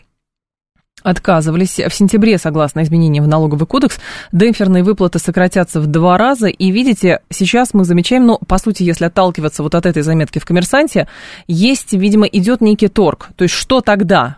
отказывались. 1.02 1.80
В 1.80 1.94
сентябре, 1.94 2.38
согласно 2.38 2.84
изменениям 2.84 3.26
в 3.26 3.28
налоговый 3.28 3.66
кодекс, 3.66 4.00
демпферные 4.32 4.84
выплаты 4.84 5.20
сократятся 5.20 5.82
в 5.82 5.88
два 5.88 6.18
раза. 6.18 6.48
И 6.48 6.72
видите, 6.72 7.22
сейчас 7.30 7.74
мы 7.74 7.84
замечаем, 7.86 8.26
ну, 8.26 8.40
по 8.48 8.58
сути, 8.58 8.84
если 8.84 9.06
отталкиваться 9.06 9.64
вот 9.64 9.76
от 9.76 9.86
этой 9.86 10.04
заметки 10.04 10.40
в 10.40 10.46
«Коммерсанте», 10.46 11.08
есть, 11.48 11.94
видимо, 11.94 12.26
идет 12.26 12.62
некий 12.62 12.88
торг. 12.88 13.30
То 13.36 13.44
есть 13.44 13.54
что 13.54 13.82
тогда? 13.82 14.38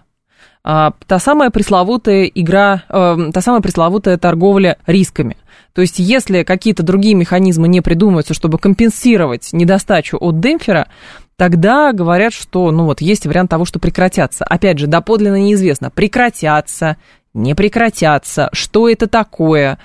А, 0.63 0.93
та 1.05 1.19
самая 1.19 1.51
пресловутая 1.51 2.25
игра, 2.25 2.83
а, 2.89 3.17
та 3.31 3.41
самая 3.41 3.61
пресловутая 3.61 4.17
торговля 4.17 4.77
рисками. 4.87 5.37
То 5.73 5.81
есть, 5.81 5.99
если 5.99 6.43
какие-то 6.43 6.83
другие 6.83 7.15
механизмы 7.15 7.67
не 7.67 7.81
придумываются, 7.81 8.33
чтобы 8.33 8.57
компенсировать 8.57 9.49
недостачу 9.51 10.17
от 10.19 10.39
демпфера, 10.39 10.87
тогда 11.37 11.91
говорят, 11.93 12.33
что, 12.33 12.71
ну 12.71 12.85
вот, 12.85 13.01
есть 13.01 13.25
вариант 13.25 13.49
того, 13.49 13.65
что 13.65 13.79
прекратятся. 13.79 14.45
Опять 14.45 14.79
же, 14.79 14.87
доподлинно 14.87 15.39
неизвестно, 15.39 15.89
прекратятся, 15.89 16.97
не 17.33 17.53
прекратятся, 17.53 18.49
что 18.53 18.89
это 18.89 19.07
такое 19.07 19.77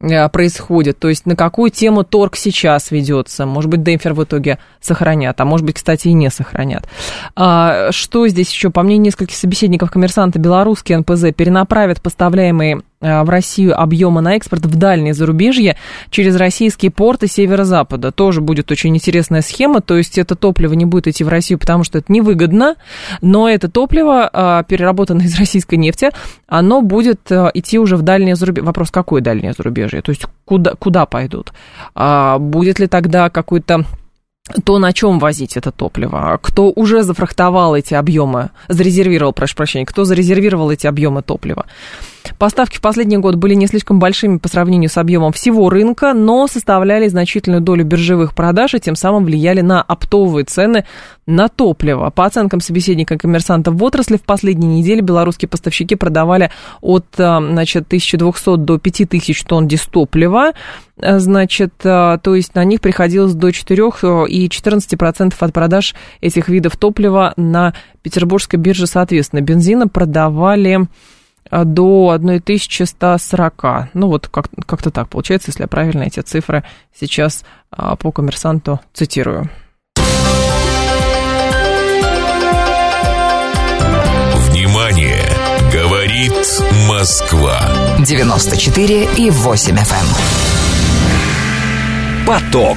э, 0.00 0.28
происходит, 0.28 0.98
то 0.98 1.08
есть 1.08 1.24
на 1.24 1.36
какую 1.36 1.70
тему 1.70 2.04
торг 2.04 2.36
сейчас 2.36 2.90
ведется. 2.90 3.46
Может 3.46 3.70
быть, 3.70 3.82
демпфер 3.82 4.12
в 4.12 4.24
итоге 4.24 4.58
сохранят, 4.80 5.40
а 5.40 5.44
может 5.44 5.64
быть, 5.64 5.76
кстати, 5.76 6.08
и 6.08 6.12
не 6.12 6.30
сохранят. 6.30 6.88
А, 7.34 7.90
что 7.92 8.28
здесь 8.28 8.52
еще? 8.52 8.70
По 8.70 8.82
мнению 8.82 9.06
нескольких 9.06 9.36
собеседников 9.36 9.90
коммерсанта, 9.90 10.38
белорусские 10.38 10.98
НПЗ 10.98 11.32
перенаправят 11.34 12.02
поставляемые 12.02 12.82
в 13.00 13.28
Россию 13.28 13.80
объемы 13.80 14.20
на 14.20 14.36
экспорт 14.36 14.66
в 14.66 14.76
дальние 14.76 15.14
зарубежье 15.14 15.76
через 16.10 16.36
российские 16.36 16.90
порты 16.90 17.28
северо-запада. 17.28 18.12
Тоже 18.12 18.40
будет 18.40 18.70
очень 18.70 18.94
интересная 18.94 19.42
схема, 19.42 19.80
то 19.80 19.96
есть 19.96 20.18
это 20.18 20.34
топливо 20.34 20.72
не 20.74 20.84
будет 20.84 21.06
идти 21.06 21.24
в 21.24 21.28
Россию, 21.28 21.58
потому 21.58 21.84
что 21.84 21.98
это 21.98 22.12
невыгодно, 22.12 22.76
но 23.20 23.48
это 23.48 23.68
топливо, 23.70 24.28
э, 24.32 24.64
переработанное 24.68 25.26
из 25.26 25.38
российской 25.38 25.76
нефти, 25.76 26.10
оно 26.46 26.82
будет 26.82 27.30
э, 27.30 27.50
идти 27.54 27.78
уже 27.78 27.96
в 27.96 28.02
дальние 28.02 28.36
зарубежье. 28.36 28.66
Вопрос, 28.66 28.90
какое 28.90 29.20
дальнее 29.20 29.52
зарубежье? 29.56 30.02
То 30.02 30.10
есть 30.10 30.26
куда, 30.44 30.74
куда 30.74 31.06
пойдут? 31.06 31.52
А 31.94 32.38
будет 32.38 32.78
ли 32.78 32.86
тогда 32.86 33.30
какой-то 33.30 33.84
то, 34.64 34.78
на 34.78 34.92
чем 34.92 35.18
возить 35.18 35.56
это 35.56 35.70
топливо, 35.70 36.38
кто 36.42 36.72
уже 36.74 37.02
зафрахтовал 37.02 37.76
эти 37.76 37.94
объемы, 37.94 38.50
зарезервировал, 38.68 39.32
прошу 39.32 39.56
прощения, 39.56 39.84
кто 39.84 40.04
зарезервировал 40.04 40.70
эти 40.70 40.86
объемы 40.86 41.22
топлива. 41.22 41.66
Поставки 42.38 42.76
в 42.76 42.80
последний 42.80 43.16
год 43.16 43.34
были 43.34 43.54
не 43.54 43.66
слишком 43.66 43.98
большими 43.98 44.38
по 44.38 44.48
сравнению 44.48 44.90
с 44.90 44.96
объемом 44.96 45.32
всего 45.32 45.70
рынка, 45.70 46.14
но 46.14 46.46
составляли 46.46 47.08
значительную 47.08 47.60
долю 47.60 47.84
биржевых 47.84 48.34
продаж 48.34 48.74
и 48.74 48.80
тем 48.80 48.94
самым 48.94 49.24
влияли 49.24 49.60
на 49.60 49.82
оптовые 49.82 50.44
цены 50.44 50.84
на 51.26 51.48
топливо. 51.48 52.10
По 52.10 52.26
оценкам 52.26 52.60
собеседника 52.60 53.18
коммерсантов 53.18 53.74
в 53.74 53.82
отрасли, 53.82 54.16
в 54.16 54.22
последние 54.22 54.78
недели 54.78 55.00
белорусские 55.00 55.48
поставщики 55.48 55.94
продавали 55.94 56.50
от 56.80 57.06
э, 57.18 57.38
значит, 57.40 57.86
1200 57.86 58.56
до 58.56 58.78
5000 58.78 59.44
тонн 59.44 59.68
дистоплива. 59.68 60.52
Э, 60.96 61.18
значит, 61.18 61.74
э, 61.84 62.18
то 62.22 62.34
есть 62.34 62.54
на 62.54 62.64
них 62.64 62.80
приходилось 62.80 63.34
до 63.34 63.52
4 63.52 63.82
и 64.28 64.48
14% 64.48 65.34
от 65.38 65.52
продаж 65.52 65.94
этих 66.20 66.48
видов 66.48 66.76
топлива 66.76 67.34
на 67.36 67.74
петербургской 68.02 68.58
бирже, 68.58 68.86
соответственно. 68.86 69.40
Бензина 69.40 69.88
продавали 69.88 70.86
до 71.50 72.10
1140. 72.10 73.88
Ну, 73.94 74.08
вот 74.08 74.28
как- 74.28 74.48
как-то 74.66 74.90
так 74.90 75.08
получается, 75.08 75.50
если 75.50 75.62
я 75.62 75.68
правильно 75.68 76.02
эти 76.04 76.20
цифры 76.20 76.64
сейчас 76.98 77.44
по 77.70 78.12
коммерсанту 78.12 78.80
цитирую. 78.92 79.48
Внимание! 84.50 85.22
Говорит 85.72 86.32
Москва. 86.88 87.60
94 88.06 89.08
и 89.16 89.30
8 89.30 89.76
FM. 89.76 90.06
Поток. 92.26 92.76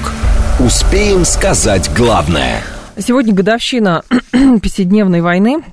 Успеем 0.59 1.25
сказать 1.25 1.89
главное. 1.95 2.61
Сегодня 2.97 3.33
годовщина 3.33 4.03
пятидневной 4.31 5.21
войны. 5.21 5.63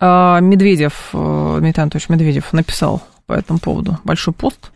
А, 0.00 0.40
Медведев, 0.40 1.10
э, 1.12 1.56
Дмитрий 1.60 1.82
Анатольевич 1.82 2.08
Медведев 2.08 2.52
написал 2.52 3.02
по 3.26 3.34
этому 3.34 3.58
поводу 3.58 3.98
большой 4.02 4.32
пост. 4.34 4.72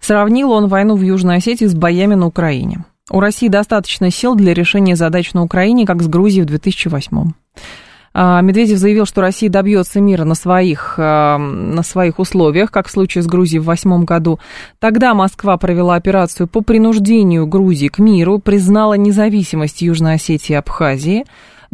Сравнил 0.00 0.50
он 0.50 0.66
войну 0.66 0.96
в 0.96 1.02
Южной 1.02 1.36
Осетии 1.36 1.64
с 1.64 1.74
боями 1.74 2.14
на 2.14 2.26
Украине. 2.26 2.84
У 3.10 3.20
России 3.20 3.48
достаточно 3.48 4.10
сил 4.10 4.34
для 4.34 4.52
решения 4.52 4.96
задач 4.96 5.32
на 5.32 5.42
Украине, 5.42 5.86
как 5.86 6.02
с 6.02 6.08
Грузией 6.08 6.42
в 6.42 6.46
2008 6.46 7.32
а, 8.16 8.40
Медведев 8.40 8.78
заявил, 8.78 9.06
что 9.06 9.20
Россия 9.20 9.50
добьется 9.50 10.00
мира 10.00 10.24
на 10.24 10.34
своих, 10.36 10.94
а, 10.98 11.36
на 11.36 11.82
своих 11.82 12.20
условиях, 12.20 12.70
как 12.70 12.86
в 12.86 12.90
случае 12.90 13.22
с 13.22 13.26
Грузией 13.26 13.60
в 13.60 13.64
восьмом 13.64 14.04
году. 14.04 14.38
Тогда 14.78 15.14
Москва 15.14 15.56
провела 15.56 15.96
операцию 15.96 16.46
по 16.46 16.60
принуждению 16.60 17.46
Грузии 17.46 17.88
к 17.88 17.98
миру, 17.98 18.38
признала 18.38 18.94
независимость 18.94 19.82
Южной 19.82 20.14
Осетии 20.14 20.52
и 20.52 20.56
Абхазии, 20.56 21.24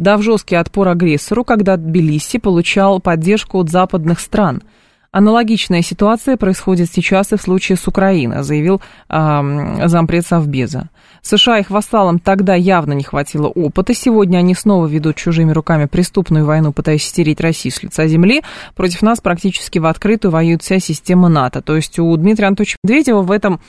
дав 0.01 0.21
жесткий 0.21 0.55
отпор 0.55 0.89
агрессору, 0.89 1.43
когда 1.43 1.77
Тбилиси 1.77 2.39
получал 2.39 2.99
поддержку 2.99 3.59
от 3.59 3.69
западных 3.69 4.19
стран– 4.19 4.61
Аналогичная 5.11 5.81
ситуация 5.81 6.37
происходит 6.37 6.89
сейчас 6.89 7.33
и 7.33 7.35
в 7.35 7.41
случае 7.41 7.77
с 7.77 7.85
Украиной, 7.85 8.43
заявил 8.43 8.81
э, 9.09 9.87
зампред 9.87 10.25
Совбеза. 10.25 10.89
США 11.21 11.59
их 11.59 11.69
вассалам 11.69 12.17
тогда 12.17 12.55
явно 12.55 12.93
не 12.93 13.03
хватило 13.03 13.47
опыта. 13.47 13.93
Сегодня 13.93 14.37
они 14.37 14.55
снова 14.55 14.87
ведут 14.87 15.17
чужими 15.17 15.51
руками 15.51 15.85
преступную 15.85 16.45
войну, 16.45 16.71
пытаясь 16.71 17.03
стереть 17.03 17.41
Россию 17.41 17.73
с 17.73 17.83
лица 17.83 18.07
земли. 18.07 18.41
Против 18.73 19.01
нас 19.01 19.19
практически 19.19 19.79
в 19.79 19.85
открытую 19.85 20.31
воюет 20.31 20.61
вся 20.61 20.79
система 20.79 21.27
НАТО. 21.27 21.61
То 21.61 21.75
есть 21.75 21.99
у 21.99 22.15
Дмитрия 22.15 22.47
Анатольевича 22.47 22.77
Медведева 22.81 23.21
в 23.21 23.31
этом 23.31 23.59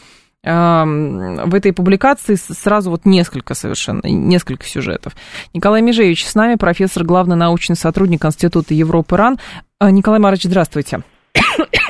в 0.44 1.54
этой 1.54 1.72
публикации 1.72 2.34
сразу 2.34 2.90
вот 2.90 3.04
несколько 3.04 3.54
совершенно, 3.54 4.04
несколько 4.06 4.64
сюжетов. 4.66 5.14
Николай 5.54 5.82
Межевич 5.82 6.26
с 6.26 6.34
нами, 6.34 6.56
профессор, 6.56 7.04
главный 7.04 7.36
научный 7.36 7.76
сотрудник 7.76 8.24
Института 8.24 8.74
Европы 8.74 9.16
РАН. 9.16 9.38
А, 9.78 9.90
Николай 9.90 10.18
Марович, 10.18 10.44
здравствуйте. 10.44 11.02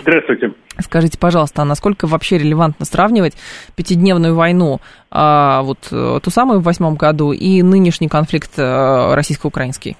Здравствуйте. 0.02 0.54
Скажите, 0.80 1.18
пожалуйста, 1.18 1.62
а 1.62 1.64
насколько 1.64 2.06
вообще 2.06 2.38
релевантно 2.38 2.84
сравнивать 2.84 3.34
пятидневную 3.74 4.34
войну, 4.34 4.80
а, 5.10 5.62
вот 5.62 5.88
э, 5.90 6.20
ту 6.22 6.30
самую 6.30 6.60
в 6.60 6.64
восьмом 6.64 6.96
году, 6.96 7.32
и 7.32 7.62
нынешний 7.62 8.08
конфликт 8.08 8.52
а, 8.58 9.14
российско-украинский? 9.14 9.96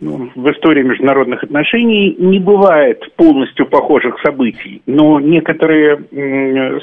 Ну, 0.00 0.30
в 0.34 0.50
истории 0.50 0.82
международных 0.82 1.42
отношений 1.44 2.16
не 2.18 2.38
бывает 2.38 3.02
полностью 3.16 3.66
похожих 3.66 4.18
событий, 4.24 4.80
но 4.86 5.20
некоторые 5.20 5.98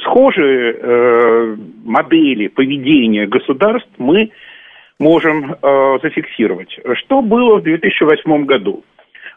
схожие 0.03 0.75
э, 0.77 1.55
модели 1.83 2.47
поведения 2.47 3.25
государств 3.25 3.89
мы 3.97 4.29
можем 4.99 5.53
э, 5.53 5.99
зафиксировать. 6.03 6.79
Что 6.93 7.23
было 7.23 7.57
в 7.57 7.63
2008 7.63 8.45
году? 8.45 8.83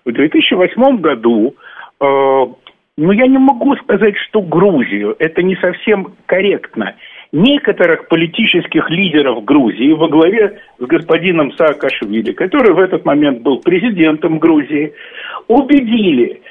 В 0.04 0.12
2008 0.12 0.98
году, 0.98 1.54
э, 2.00 2.04
ну, 2.04 3.12
я 3.12 3.26
не 3.26 3.38
могу 3.38 3.76
сказать, 3.76 4.16
что 4.28 4.42
Грузию, 4.42 5.16
это 5.18 5.42
не 5.42 5.56
совсем 5.56 6.16
корректно. 6.26 6.96
Некоторых 7.32 8.08
политических 8.08 8.90
лидеров 8.90 9.44
Грузии 9.44 9.92
во 9.92 10.08
главе 10.08 10.60
с 10.78 10.84
господином 10.84 11.52
Саакашвили, 11.52 12.32
который 12.32 12.74
в 12.74 12.78
этот 12.78 13.04
момент 13.04 13.42
был 13.42 13.60
президентом 13.60 14.38
Грузии, 14.38 14.92
убедили, 15.46 16.42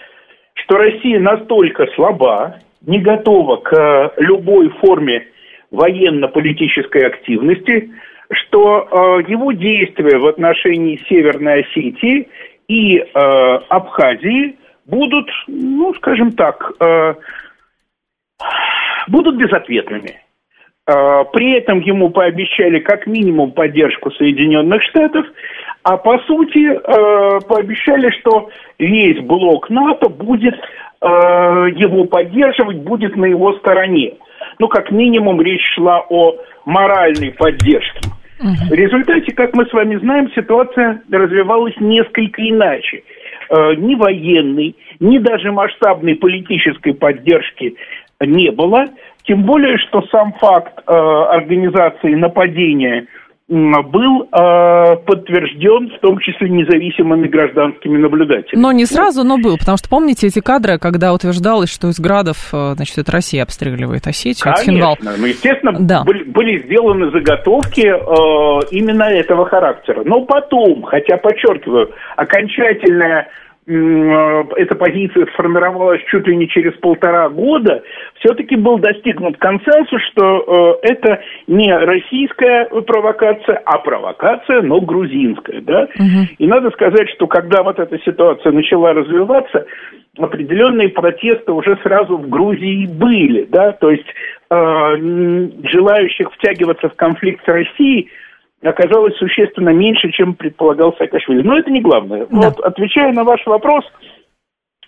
что 0.53 0.77
Россия 0.77 1.19
настолько 1.19 1.87
слаба, 1.95 2.59
не 2.85 2.99
готова 2.99 3.57
к 3.57 4.13
любой 4.17 4.69
форме 4.69 5.27
военно-политической 5.71 7.05
активности, 7.05 7.91
что 8.31 8.87
э, 8.89 9.29
его 9.29 9.51
действия 9.51 10.17
в 10.17 10.27
отношении 10.27 11.03
Северной 11.09 11.61
Осетии 11.61 12.27
и 12.67 12.97
э, 12.97 13.03
Абхазии 13.13 14.57
будут, 14.85 15.29
ну, 15.47 15.93
скажем 15.95 16.31
так, 16.33 16.71
э, 16.79 17.15
будут 19.07 19.37
безответными. 19.37 20.21
Э, 20.89 21.23
при 21.31 21.51
этом 21.51 21.81
ему 21.81 22.09
пообещали 22.09 22.79
как 22.79 23.05
минимум 23.05 23.51
поддержку 23.51 24.09
Соединенных 24.11 24.81
Штатов, 24.83 25.25
а 25.83 25.97
по 25.97 26.17
сути 26.19 26.65
э, 26.65 27.39
пообещали, 27.47 28.09
что 28.19 28.49
весь 28.79 29.19
блок 29.19 29.69
НАТО 29.69 30.09
будет 30.09 30.55
э, 30.55 31.05
его 31.05 32.05
поддерживать, 32.05 32.77
будет 32.77 33.15
на 33.15 33.25
его 33.25 33.53
стороне. 33.59 34.15
Ну, 34.57 34.67
как 34.67 34.89
минимум, 34.89 35.39
речь 35.41 35.63
шла 35.75 36.03
о 36.09 36.35
моральной 36.65 37.31
поддержке. 37.31 38.01
В 38.39 38.73
результате, 38.73 39.33
как 39.33 39.53
мы 39.53 39.65
с 39.65 39.73
вами 39.73 39.97
знаем, 39.97 40.31
ситуация 40.33 41.01
развивалась 41.11 41.75
несколько 41.79 42.41
иначе. 42.41 43.03
Ни 43.51 43.95
военной, 43.95 44.77
ни 45.01 45.17
даже 45.17 45.51
масштабной 45.51 46.15
политической 46.15 46.93
поддержки 46.93 47.75
не 48.21 48.49
было. 48.51 48.85
Тем 49.25 49.43
более, 49.43 49.77
что 49.77 50.01
сам 50.11 50.33
факт 50.33 50.79
э, 50.85 50.91
организации 50.91 52.15
нападения 52.15 53.07
был 53.49 54.29
э, 54.31 54.95
подтвержден, 55.07 55.89
в 55.97 55.99
том 56.01 56.19
числе 56.19 56.49
независимыми 56.49 57.27
гражданскими 57.27 57.97
наблюдателями. 57.97 58.61
Но 58.61 58.71
не 58.71 58.85
сразу, 58.85 59.23
но 59.23 59.39
был, 59.39 59.57
потому 59.57 59.77
что 59.77 59.89
помните 59.89 60.27
эти 60.27 60.39
кадры, 60.39 60.77
когда 60.77 61.13
утверждалось, 61.13 61.71
что 61.71 61.87
из 61.89 61.99
градов, 61.99 62.49
э, 62.53 62.73
значит, 62.75 62.99
это 62.99 63.11
Россия 63.11 63.41
обстреливает 63.41 64.05
Осетию, 64.05 64.53
Конечно, 64.53 64.73
Хинвал. 64.73 64.97
ну, 65.01 65.25
естественно, 65.25 65.75
да. 65.79 66.03
были, 66.03 66.23
были 66.25 66.59
сделаны 66.63 67.09
заготовки 67.09 67.87
э, 67.87 68.67
именно 68.69 69.03
этого 69.03 69.47
характера. 69.47 70.03
Но 70.05 70.25
потом, 70.25 70.83
хотя, 70.83 71.17
подчеркиваю, 71.17 71.89
окончательная 72.17 73.29
эта 73.69 74.75
позиция 74.75 75.27
сформировалась 75.33 76.01
чуть 76.09 76.27
ли 76.27 76.35
не 76.35 76.47
через 76.47 76.73
полтора 76.77 77.29
года, 77.29 77.83
все-таки 78.19 78.55
был 78.55 78.79
достигнут 78.79 79.37
консенсус, 79.37 80.01
что 80.11 80.79
э, 80.83 80.87
это 80.87 81.21
не 81.47 81.71
российская 81.71 82.65
провокация, 82.65 83.61
а 83.65 83.77
провокация, 83.77 84.63
но 84.63 84.81
грузинская. 84.81 85.61
Да? 85.61 85.83
Угу. 85.83 86.27
И 86.39 86.47
надо 86.47 86.71
сказать, 86.71 87.09
что 87.11 87.27
когда 87.27 87.61
вот 87.61 87.77
эта 87.79 87.99
ситуация 87.99 88.51
начала 88.51 88.93
развиваться, 88.93 89.65
определенные 90.17 90.89
протесты 90.89 91.51
уже 91.51 91.77
сразу 91.83 92.17
в 92.17 92.27
Грузии 92.27 92.87
были. 92.87 93.45
Да? 93.51 93.73
То 93.73 93.91
есть 93.91 94.07
э, 94.49 94.95
желающих 95.63 96.31
втягиваться 96.33 96.89
в 96.89 96.95
конфликт 96.95 97.45
с 97.45 97.47
Россией 97.47 98.09
оказалось 98.61 99.15
существенно 99.17 99.69
меньше, 99.69 100.11
чем 100.11 100.33
предполагал 100.33 100.95
Саакашвили. 100.97 101.41
Но 101.41 101.57
это 101.57 101.71
не 101.71 101.81
главное. 101.81 102.27
Да. 102.29 102.49
Вот, 102.49 102.59
отвечая 102.59 103.13
на 103.13 103.23
ваш 103.23 103.45
вопрос, 103.45 103.85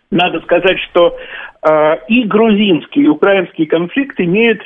надо 0.09 0.41
сказать, 0.41 0.79
что 0.79 1.17
э, 1.63 1.97
и 2.07 2.23
грузинский, 2.23 3.03
и 3.03 3.07
украинский 3.07 3.65
конфликт 3.65 4.19
имеют 4.19 4.61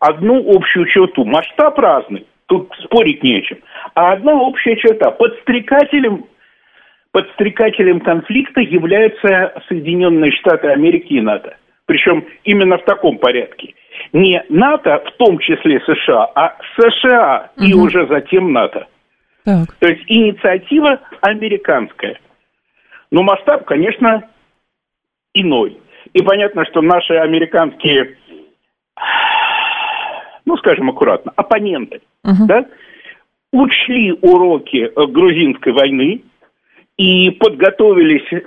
одну 0.00 0.44
общую 0.54 0.86
черту. 0.86 1.24
Масштаб 1.24 1.78
разный, 1.78 2.26
тут 2.46 2.72
спорить 2.84 3.22
не 3.22 3.36
о 3.36 3.42
чем. 3.42 3.58
А 3.94 4.12
одна 4.12 4.34
общая 4.34 4.76
черта. 4.76 5.12
Подстрекателем, 5.12 6.26
подстрекателем 7.12 8.00
конфликта 8.00 8.60
являются 8.60 9.54
Соединенные 9.68 10.32
Штаты 10.32 10.68
Америки 10.68 11.12
и 11.12 11.20
НАТО. 11.20 11.56
Причем 11.86 12.26
именно 12.44 12.78
в 12.78 12.84
таком 12.84 13.18
порядке 13.18 13.74
не 14.12 14.42
НАТО, 14.48 15.02
в 15.06 15.16
том 15.16 15.38
числе 15.38 15.80
США, 15.80 16.30
а 16.34 16.56
США 16.78 17.50
угу. 17.56 17.64
и 17.64 17.74
уже 17.74 18.06
затем 18.06 18.52
НАТО. 18.52 18.86
Так. 19.44 19.74
То 19.78 19.88
есть 19.88 20.02
инициатива 20.06 21.00
американская. 21.20 22.18
Но 23.10 23.22
масштаб, 23.22 23.64
конечно, 23.64 24.28
иной. 25.34 25.78
И 26.12 26.22
понятно, 26.22 26.64
что 26.66 26.82
наши 26.82 27.14
американские, 27.14 28.16
ну, 30.44 30.56
скажем 30.58 30.90
аккуратно, 30.90 31.32
оппоненты, 31.36 32.00
угу. 32.24 32.46
да, 32.46 32.66
учли 33.52 34.12
уроки 34.20 34.90
э, 34.94 35.06
грузинской 35.06 35.72
войны 35.72 36.22
и 36.98 37.30
подготовились 37.30 38.30
э, 38.32 38.38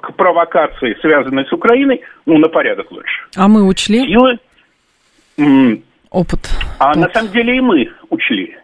к 0.00 0.16
провокации, 0.16 0.96
связанной 1.00 1.46
с 1.46 1.52
Украиной, 1.52 2.00
ну, 2.26 2.38
на 2.38 2.48
порядок 2.48 2.90
лучше. 2.90 3.26
А 3.36 3.46
мы 3.46 3.66
учли? 3.66 4.00
Силы 4.00 4.38
Опыт. 6.10 6.40
А 6.78 6.90
Опыт. 6.90 7.02
на 7.02 7.10
самом 7.10 7.32
деле 7.32 7.56
и 7.56 7.60
мы 7.60 7.88
учли. 8.10 8.56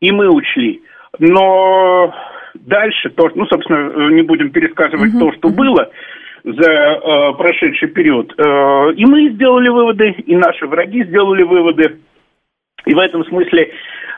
И 0.00 0.12
мы 0.12 0.28
учли. 0.28 0.82
Но 1.18 2.14
дальше, 2.54 3.10
то, 3.10 3.30
ну, 3.34 3.46
собственно, 3.46 4.10
не 4.10 4.22
будем 4.22 4.50
пересказывать 4.50 5.14
угу, 5.14 5.18
то, 5.18 5.32
что 5.36 5.48
угу. 5.48 5.56
было 5.56 5.90
за 6.44 6.70
э, 6.70 7.32
прошедший 7.36 7.88
период. 7.88 8.32
Э, 8.38 8.92
и 8.94 9.04
мы 9.04 9.30
сделали 9.30 9.68
выводы, 9.68 10.10
и 10.10 10.36
наши 10.36 10.66
враги 10.66 11.04
сделали 11.04 11.42
выводы. 11.42 11.98
И 12.84 12.94
в 12.94 12.98
этом 12.98 13.24
смысле 13.24 13.72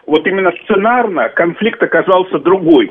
вот 0.07 0.27
именно 0.27 0.53
сценарно 0.65 1.29
конфликт 1.31 1.83
оказался 1.83 2.39
другой. 2.39 2.87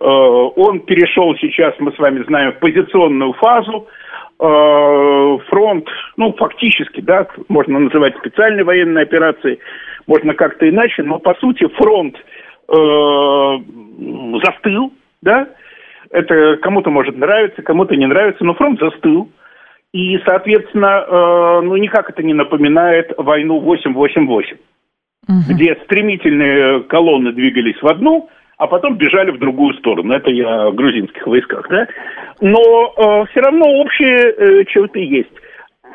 Э, 0.00 0.04
он 0.04 0.80
перешел 0.80 1.34
сейчас, 1.36 1.74
мы 1.78 1.92
с 1.92 1.98
вами 1.98 2.24
знаем, 2.24 2.52
в 2.52 2.58
позиционную 2.58 3.32
фазу. 3.34 3.86
Э, 4.44 5.38
фронт, 5.50 5.86
ну, 6.16 6.32
фактически, 6.32 7.00
да, 7.00 7.28
можно 7.48 7.78
называть 7.78 8.16
специальной 8.16 8.64
военной 8.64 9.02
операцией, 9.02 9.60
можно 10.08 10.34
как-то 10.34 10.68
иначе, 10.68 11.04
но, 11.04 11.20
по 11.20 11.34
сути, 11.34 11.68
фронт 11.76 12.16
э, 12.16 13.58
застыл, 14.44 14.92
да, 15.22 15.48
это 16.10 16.56
кому-то 16.56 16.90
может 16.90 17.16
нравиться, 17.16 17.62
кому-то 17.62 17.94
не 17.94 18.06
нравится, 18.06 18.44
но 18.44 18.54
фронт 18.54 18.80
застыл. 18.80 19.30
И, 19.92 20.18
соответственно, 20.26 21.04
э, 21.06 21.60
ну, 21.62 21.76
никак 21.76 22.10
это 22.10 22.24
не 22.24 22.34
напоминает 22.34 23.12
войну 23.16 23.60
888, 23.60 24.56
угу. 24.56 25.34
где 25.50 25.76
стремительные 25.84 26.80
колонны 26.80 27.32
двигались 27.32 27.80
в 27.80 27.86
одну, 27.86 28.28
а 28.58 28.66
потом 28.66 28.96
бежали 28.96 29.30
в 29.30 29.38
другую 29.38 29.74
сторону. 29.74 30.12
Это 30.14 30.30
я 30.30 30.66
о 30.66 30.72
грузинских 30.72 31.26
войсках, 31.26 31.66
да? 31.68 31.86
Но 32.40 32.60
э, 32.60 33.24
все 33.30 33.40
равно 33.40 33.64
общие 33.80 34.32
э, 34.32 34.64
черты 34.66 35.00
есть. 35.00 35.32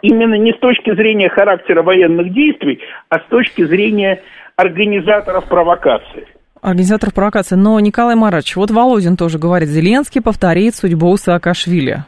Именно 0.02 0.36
не 0.36 0.54
с 0.54 0.60
точки 0.60 0.94
зрения 0.96 1.30
характера 1.30 1.82
военных 1.82 2.34
действий, 2.34 2.80
а 3.10 3.20
с 3.20 3.24
точки 3.30 3.64
зрения 3.64 4.22
организаторов 4.56 5.48
провокации. 5.48 6.28
Организатор 6.62 7.12
провокации. 7.12 7.56
Но, 7.56 7.80
Николай 7.80 8.16
Марач, 8.16 8.56
вот 8.56 8.72
Володин 8.72 9.16
тоже 9.16 9.38
говорит, 9.38 9.70
Зеленский 9.70 10.22
повторит 10.22 10.76
судьбу 10.76 11.16
Саакашвили. 11.18 12.04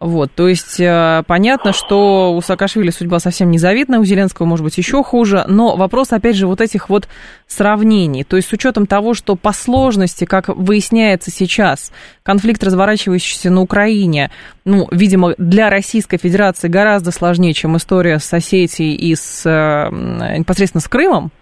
Вот, 0.00 0.32
то 0.34 0.48
есть 0.48 0.80
э, 0.80 1.22
понятно, 1.26 1.74
что 1.74 2.32
у 2.32 2.40
Саакашвили 2.40 2.88
судьба 2.88 3.18
совсем 3.18 3.50
незавидная, 3.50 3.98
у 3.98 4.04
Зеленского 4.04 4.46
может 4.46 4.64
быть 4.64 4.78
еще 4.78 5.02
хуже, 5.02 5.44
но 5.46 5.76
вопрос, 5.76 6.12
опять 6.12 6.36
же, 6.36 6.46
вот 6.46 6.62
этих 6.62 6.88
вот 6.88 7.06
сравнений, 7.52 8.24
то 8.24 8.36
есть 8.36 8.48
с 8.48 8.52
учетом 8.52 8.86
того, 8.86 9.14
что 9.14 9.36
по 9.36 9.52
сложности, 9.52 10.24
как 10.24 10.48
выясняется 10.48 11.30
сейчас, 11.30 11.92
конфликт, 12.22 12.62
разворачивающийся 12.62 13.50
на 13.50 13.60
Украине, 13.60 14.30
ну, 14.64 14.86
видимо, 14.92 15.34
для 15.36 15.68
Российской 15.68 16.18
Федерации 16.18 16.68
гораздо 16.68 17.10
сложнее, 17.10 17.52
чем 17.54 17.76
история 17.76 18.18
с 18.18 18.32
Осетией 18.32 18.94
и 18.94 19.16
с, 19.16 19.44
непосредственно 19.90 20.80
с 20.80 20.88
Крымом, 20.88 21.32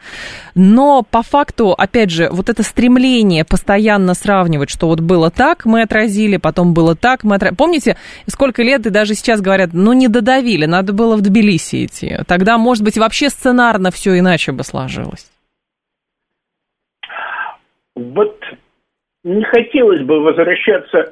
но 0.55 1.03
по 1.03 1.23
факту, 1.23 1.73
опять 1.73 2.11
же, 2.11 2.29
вот 2.31 2.49
это 2.49 2.62
стремление 2.62 3.44
постоянно 3.44 4.14
сравнивать, 4.14 4.71
что 4.71 4.88
вот 4.88 5.01
было 5.01 5.31
так, 5.31 5.66
мы 5.66 5.83
отразили, 5.83 6.37
потом 6.38 6.73
было 6.73 6.97
так, 6.97 7.23
мы 7.23 7.37
отразили. 7.37 7.57
Помните, 7.57 7.97
сколько 8.27 8.62
лет 8.62 8.87
и 8.87 8.90
даже 8.90 9.14
сейчас 9.14 9.40
говорят, 9.40 9.71
ну, 9.73 9.92
не 9.92 10.09
додавили, 10.09 10.66
надо 10.66 10.92
было 10.92 11.16
в 11.16 11.21
Тбилиси 11.21 11.85
идти. 11.85 12.18
Тогда, 12.27 12.57
может 12.57 12.83
быть, 12.83 12.97
вообще 12.97 13.29
сценарно 13.29 13.90
все 13.90 14.18
иначе 14.18 14.53
бы 14.53 14.64
сложилось. 14.64 15.27
Вот 17.98 18.38
не 19.24 19.44
хотелось 19.44 20.02
бы 20.02 20.20
возвращаться 20.20 20.98
э, 20.98 21.11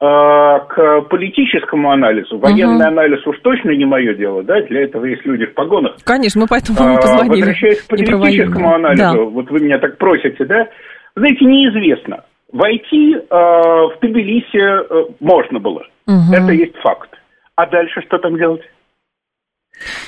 к 0.00 1.00
политическому 1.08 1.90
анализу. 1.90 2.38
Военный 2.38 2.84
uh-huh. 2.84 2.88
анализ 2.88 3.26
уж 3.26 3.38
точно 3.40 3.70
не 3.70 3.84
мое 3.84 4.14
дело, 4.14 4.42
да, 4.42 4.60
для 4.62 4.82
этого 4.84 5.04
есть 5.06 5.24
люди 5.24 5.46
в 5.46 5.54
погонах. 5.54 5.96
Конечно, 6.04 6.42
мы 6.42 6.46
поэтому 6.48 6.78
вам 6.78 6.96
позвонили. 6.96 7.40
Возвращаясь 7.40 7.82
к 7.82 7.88
политическому 7.88 8.74
анализу, 8.74 9.02
да. 9.02 9.22
вот 9.22 9.50
вы 9.50 9.60
меня 9.60 9.78
так 9.78 9.98
просите, 9.98 10.44
да, 10.44 10.68
знаете, 11.16 11.44
неизвестно. 11.44 12.24
Войти 12.52 13.14
э, 13.14 13.18
в 13.30 13.94
Тбилиси 14.00 14.56
э, 14.56 15.12
можно 15.20 15.58
было. 15.58 15.86
Угу. 16.06 16.34
Это 16.34 16.52
есть 16.52 16.76
факт. 16.76 17.10
А 17.56 17.66
дальше 17.66 18.00
что 18.02 18.18
там 18.18 18.36
делать? 18.36 18.62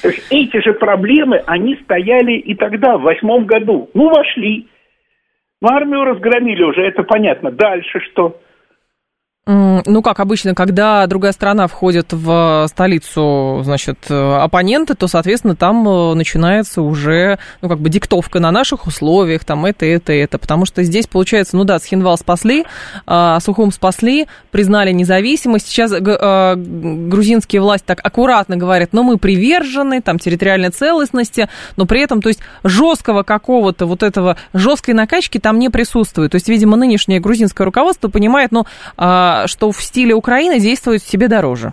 То 0.03 0.09
есть 0.09 0.27
эти 0.31 0.61
же 0.63 0.73
проблемы, 0.73 1.43
они 1.47 1.77
стояли 1.85 2.33
и 2.33 2.55
тогда, 2.55 2.97
в 2.97 3.03
восьмом 3.03 3.45
году. 3.45 3.91
Ну, 3.95 4.09
вошли. 4.09 4.69
Ну, 5.63 5.69
армию 5.69 6.05
разгромили 6.05 6.63
уже, 6.63 6.83
это 6.83 7.03
понятно. 7.03 7.51
Дальше 7.51 8.01
что? 8.01 8.41
Ну, 9.47 10.03
как 10.03 10.21
обычно, 10.21 10.55
когда 10.55 11.07
другая 11.07 11.33
страна 11.33 11.67
входит 11.67 12.13
в 12.13 12.67
столицу, 12.69 13.63
значит, 13.65 14.11
оппоненты, 14.11 14.95
то, 14.95 15.09
соответственно, 15.09 15.57
там 15.57 15.89
э, 15.89 16.15
начинается 16.15 16.83
уже, 16.83 17.39
ну, 17.63 17.71
как 17.71 17.81
бы 17.81 17.89
диктовка 17.89 18.39
на 18.39 18.51
наших 18.51 18.87
условиях, 18.87 19.47
там 19.47 19.65
это, 19.65 19.87
это, 19.87 20.13
это. 20.13 20.39
Потому 20.39 20.67
что 20.67 20.83
здесь, 20.83 21.07
получается, 21.07 21.57
ну 21.57 21.65
да, 21.65 21.79
Схинвал 21.79 22.19
спасли, 22.19 22.67
а 23.07 23.41
Сухум 23.41 23.73
спасли, 23.73 24.27
признали 24.51 24.93
независимость. 24.93 25.69
Сейчас 25.69 25.93
э, 25.93 26.55
грузинские 26.57 27.63
власти 27.63 27.87
так 27.87 28.01
аккуратно 28.05 28.59
говорят, 28.59 28.93
но 28.93 29.03
мы 29.03 29.17
привержены, 29.17 30.03
там, 30.03 30.19
территориальной 30.19 30.71
целостности, 30.71 31.49
но 31.77 31.87
при 31.87 32.03
этом, 32.03 32.21
то 32.21 32.29
есть, 32.29 32.41
жесткого 32.63 33.23
какого-то 33.23 33.87
вот 33.87 34.03
этого, 34.03 34.37
жесткой 34.53 34.93
накачки 34.93 35.39
там 35.39 35.59
не 35.59 35.71
присутствует. 35.71 36.33
То 36.33 36.37
есть, 36.37 36.49
видимо, 36.51 36.77
нынешнее 36.77 37.21
грузинское 37.21 37.65
руководство 37.65 38.09
понимает, 38.09 38.53
ну, 38.53 38.67
а, 38.99 39.30
что 39.47 39.71
в 39.71 39.77
стиле 39.77 40.15
Украины 40.15 40.59
действует 40.59 41.03
себе 41.03 41.29
дороже. 41.29 41.73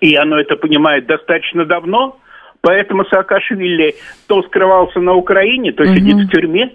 И 0.00 0.16
оно 0.16 0.38
это 0.40 0.56
понимает 0.56 1.06
достаточно 1.06 1.64
давно, 1.64 2.18
поэтому 2.60 3.04
Саакашвили 3.04 3.94
то 4.26 4.42
скрывался 4.42 5.00
на 5.00 5.14
Украине, 5.14 5.72
то 5.72 5.84
угу. 5.84 5.94
сидит 5.94 6.16
в 6.16 6.30
тюрьме. 6.30 6.72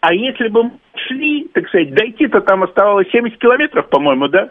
А 0.00 0.14
если 0.14 0.48
бы 0.48 0.64
мы 0.64 0.72
шли, 1.06 1.48
так 1.52 1.66
сказать, 1.68 1.92
дойти-то 1.94 2.40
там 2.40 2.62
оставалось 2.62 3.08
70 3.10 3.38
километров, 3.38 3.88
по-моему, 3.88 4.28
да? 4.28 4.50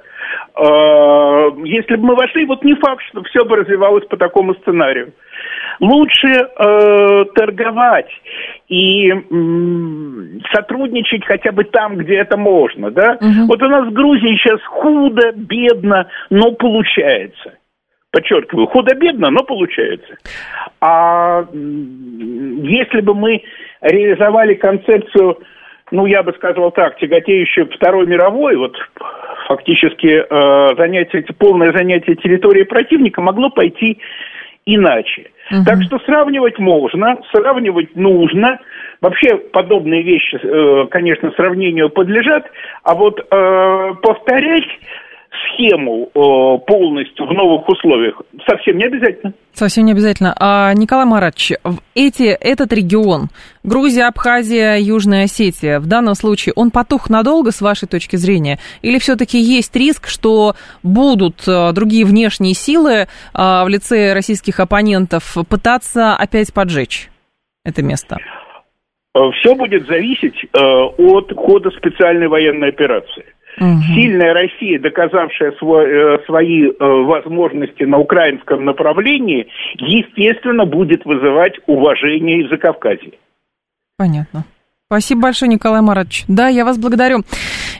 А, 0.55 1.47
если 1.63 1.95
бы 1.95 2.07
мы 2.07 2.15
вошли, 2.15 2.45
вот 2.45 2.63
не 2.63 2.75
факт, 2.75 3.03
что 3.09 3.23
все 3.23 3.45
бы 3.45 3.55
развивалось 3.55 4.05
по 4.07 4.17
такому 4.17 4.55
сценарию. 4.55 5.13
Лучше 5.79 6.27
э, 6.27 7.25
торговать 7.35 8.09
и 8.67 9.09
м, 9.09 10.41
сотрудничать 10.51 11.25
хотя 11.25 11.51
бы 11.51 11.65
там, 11.65 11.97
где 11.97 12.15
это 12.15 12.37
можно, 12.37 12.89
да? 12.91 13.17
Угу. 13.21 13.47
Вот 13.47 13.61
у 13.61 13.67
нас 13.67 13.87
в 13.87 13.93
Грузии 13.93 14.37
сейчас 14.37 14.61
худо, 14.63 15.31
бедно, 15.35 16.07
но 16.29 16.51
получается. 16.53 17.53
Подчеркиваю, 18.11 18.67
худо-бедно, 18.67 19.29
но 19.29 19.43
получается. 19.43 20.15
А 20.81 21.45
если 21.51 23.01
бы 23.01 23.13
мы 23.13 23.43
реализовали 23.81 24.55
концепцию, 24.55 25.37
ну, 25.91 26.05
я 26.05 26.23
бы 26.23 26.33
сказал 26.33 26.71
так, 26.71 26.97
тяготеющую 26.97 27.69
Второй 27.75 28.07
мировой, 28.07 28.55
вот 28.55 28.75
фактически 29.47 30.23
э, 30.27 30.75
занятие, 30.77 31.25
полное 31.37 31.71
занятие 31.71 32.15
территории 32.15 32.63
противника 32.63 33.21
могло 33.21 33.49
пойти 33.49 33.99
иначе. 34.65 35.31
Угу. 35.51 35.63
Так 35.65 35.83
что 35.83 35.99
сравнивать 35.99 36.59
можно, 36.59 37.17
сравнивать 37.31 37.95
нужно. 37.95 38.59
Вообще 39.01 39.37
подобные 39.37 40.01
вещи, 40.01 40.39
э, 40.41 40.87
конечно, 40.89 41.31
сравнению 41.35 41.89
подлежат, 41.89 42.49
а 42.83 42.95
вот 42.95 43.19
э, 43.19 43.93
повторять 44.01 44.67
схему 45.43 46.09
э, 46.13 46.65
полностью 46.65 47.25
в 47.25 47.33
новых 47.33 47.67
условиях 47.67 48.21
совсем 48.47 48.77
не 48.77 48.85
обязательно. 48.85 49.33
Совсем 49.53 49.85
не 49.85 49.91
обязательно. 49.91 50.35
А, 50.39 50.73
Николай 50.73 51.05
Маратович, 51.05 51.53
эти, 51.95 52.23
этот 52.23 52.71
регион, 52.73 53.29
Грузия, 53.63 54.05
Абхазия, 54.05 54.77
Южная 54.77 55.25
Осетия, 55.25 55.79
в 55.79 55.87
данном 55.87 56.15
случае 56.15 56.53
он 56.55 56.71
потух 56.71 57.09
надолго, 57.09 57.51
с 57.51 57.61
вашей 57.61 57.87
точки 57.87 58.15
зрения? 58.15 58.59
Или 58.81 58.99
все-таки 58.99 59.39
есть 59.39 59.75
риск, 59.75 60.07
что 60.07 60.53
будут 60.83 61.47
э, 61.47 61.71
другие 61.73 62.05
внешние 62.05 62.53
силы 62.53 62.91
э, 62.91 63.05
в 63.33 63.67
лице 63.67 64.13
российских 64.13 64.59
оппонентов 64.59 65.37
пытаться 65.49 66.15
опять 66.15 66.53
поджечь 66.53 67.09
это 67.65 67.81
место? 67.83 68.17
Э, 69.15 69.19
Все 69.39 69.55
будет 69.55 69.87
зависеть 69.87 70.35
от 70.53 71.33
хода 71.35 71.71
специальной 71.71 72.27
военной 72.27 72.69
операции. 72.69 73.25
Угу. 73.59 73.81
Сильная 73.95 74.33
Россия, 74.33 74.79
доказавшая 74.79 75.51
свой, 75.53 75.89
э, 75.89 76.19
свои 76.25 76.67
э, 76.67 76.73
возможности 76.79 77.83
на 77.83 77.97
украинском 77.97 78.65
направлении, 78.65 79.47
естественно, 79.75 80.65
будет 80.65 81.05
вызывать 81.05 81.53
уважение 81.65 82.43
из-за 82.43 82.57
Кавказа. 82.57 83.11
Понятно. 83.97 84.45
Спасибо 84.89 85.23
большое, 85.23 85.51
Николай 85.51 85.81
Маратович. 85.81 86.23
Да, 86.29 86.47
я 86.47 86.63
вас 86.63 86.77
благодарю. 86.77 87.23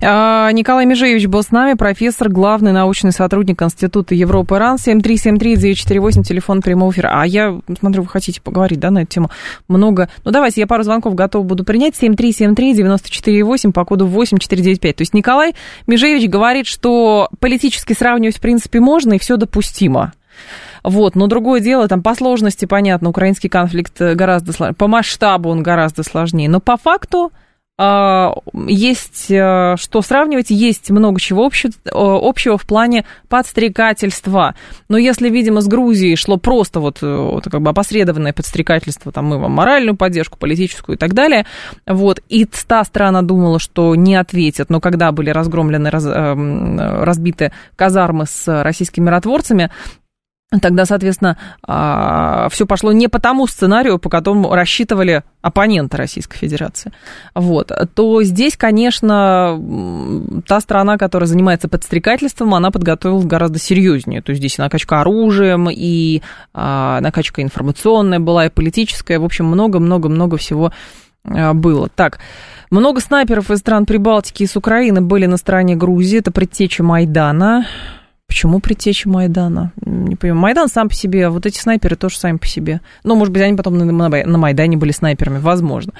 А, 0.04 0.52
Николай 0.52 0.86
Межевич 0.86 1.26
был 1.28 1.42
с 1.42 1.52
нами, 1.52 1.76
профессор, 1.76 2.28
главный 2.28 2.74
научный 2.74 3.14
сотрудник 3.14 3.64
Института 3.64 4.14
Европы 4.14 4.60
РАН, 4.60 4.76
7373948, 4.76 6.24
телефон 6.24 6.62
прямого 6.62 6.92
эфира. 6.92 7.12
А 7.14 7.26
я 7.26 7.62
смотрю, 7.80 8.02
вы 8.02 8.10
хотите 8.10 8.42
поговорить, 8.42 8.82
да, 8.82 8.92
на 8.92 9.04
эту 9.04 9.12
тему 9.12 9.32
много. 9.70 10.10
Ну, 10.26 10.32
давайте, 10.32 10.60
я 10.60 10.68
пару 10.68 10.84
звонков 10.84 11.16
готов 11.16 11.46
буду 11.46 11.64
принять. 11.64 11.96
7373948 11.96 13.72
по 13.72 13.86
коду 13.86 14.06
8495. 14.06 14.96
То 14.98 15.02
есть 15.04 15.14
Николай 15.14 15.56
Межевич 15.88 16.30
говорит, 16.30 16.68
что 16.68 17.30
политически 17.40 17.94
сравнивать, 17.94 18.36
в 18.36 18.42
принципе, 18.42 18.82
можно 18.82 19.14
и 19.14 19.18
все 19.18 19.38
допустимо. 19.38 20.12
Вот, 20.84 21.16
но 21.16 21.28
другое 21.28 21.60
дело, 21.60 21.88
там 21.88 22.02
по 22.02 22.16
сложности, 22.16 22.66
понятно, 22.66 23.10
украинский 23.10 23.50
конфликт 23.50 24.00
гораздо 24.00 24.54
сложнее, 24.54 24.76
по 24.76 24.88
масштабу 24.88 25.50
он 25.50 25.64
гораздо 25.64 26.04
сложнее, 26.04 26.50
но 26.50 26.60
по 26.60 26.78
факту 26.78 27.32
а, 27.80 28.34
есть 28.68 29.30
э, 29.30 29.76
что 29.78 30.02
сравнивать, 30.02 30.50
есть 30.50 30.90
много 30.90 31.20
чего 31.20 31.46
общего, 31.46 31.72
общего 31.94 32.58
в 32.58 32.66
плане 32.66 33.06
подстрекательства. 33.30 34.56
Но 34.90 34.98
если, 34.98 35.30
видимо, 35.30 35.62
с 35.62 35.68
Грузией 35.68 36.16
шло 36.16 36.38
просто 36.38 36.80
вот, 36.80 37.04
э, 37.04 37.16
вот 37.16 37.44
как 37.44 37.62
бы 37.62 37.70
опосредованное 37.70 38.34
подстрекательство, 38.34 39.12
там 39.12 39.26
мы 39.26 39.38
вам 39.38 39.52
моральную 39.52 39.96
поддержку, 39.96 40.40
политическую 40.40 40.96
и 40.96 41.00
так 41.00 41.14
далее, 41.14 41.46
вот, 41.86 42.20
и 42.30 42.46
та 42.46 42.84
страна 42.84 43.22
думала, 43.22 43.60
что 43.60 43.94
не 43.94 44.16
ответит, 44.16 44.72
но 44.72 44.82
когда 44.82 45.12
были 45.12 45.30
разгромлены, 45.30 45.92
раз, 45.92 46.04
разбиты 46.04 47.52
казармы 47.76 48.26
с 48.26 48.64
российскими 48.64 49.06
миротворцами, 49.06 49.70
Тогда, 50.62 50.86
соответственно, 50.86 51.38
а, 51.62 52.48
все 52.50 52.66
пошло 52.66 52.94
не 52.94 53.10
по 53.10 53.20
тому 53.20 53.48
сценарию, 53.48 54.00
по 54.00 54.10
которому 54.10 54.56
рассчитывали 54.56 55.24
оппоненты 55.42 55.98
Российской 55.98 56.38
Федерации. 56.38 56.94
Вот. 57.36 57.74
То 57.94 58.24
здесь, 58.24 58.56
конечно, 58.56 59.62
та 60.48 60.62
страна, 60.62 60.98
которая 60.98 61.28
занимается 61.28 61.68
подстрекательством, 61.68 62.56
она 62.56 62.72
подготовилась 62.72 63.26
гораздо 63.26 63.60
серьезнее. 63.60 64.22
То 64.22 64.30
есть 64.30 64.40
здесь 64.40 64.58
накачка 64.58 65.02
оружием, 65.02 65.70
и 65.70 66.22
а, 66.54 67.02
накачка 67.02 67.42
информационная 67.42 68.22
была, 68.22 68.46
и 68.46 68.50
политическая. 68.50 69.20
В 69.20 69.26
общем, 69.26 69.48
много-много-много 69.48 70.38
всего 70.38 70.72
а, 71.26 71.54
было. 71.54 71.90
Так, 71.90 72.20
много 72.72 73.02
снайперов 73.02 73.52
из 73.52 73.60
стран 73.60 73.86
Прибалтики 73.86 74.44
и 74.44 74.48
с 74.48 74.56
Украины 74.56 75.02
были 75.02 75.26
на 75.26 75.36
стороне 75.36 75.76
Грузии. 75.76 76.20
Это 76.20 76.32
предтеча 76.32 76.84
Майдана. 76.84 77.66
Почему 78.28 78.60
предтеча 78.60 79.08
Майдана? 79.10 79.72
Не 79.82 80.18
понимаю. 80.18 80.42
Майдан 80.42 80.68
сам 80.68 80.90
по 80.90 80.94
себе, 80.94 81.28
а 81.28 81.30
вот 81.30 81.46
эти 81.46 81.60
снайперы 81.60 81.96
тоже 81.96 82.18
сами 82.18 82.38
по 82.38 82.46
себе. 82.46 82.82
Ну, 83.04 83.16
может 83.16 83.34
быть, 83.34 83.42
они 83.42 83.56
потом 83.56 83.78
на, 83.78 84.38
Майдане 84.38 84.76
были 84.76 84.92
снайперами, 84.92 85.40
возможно. 85.40 85.94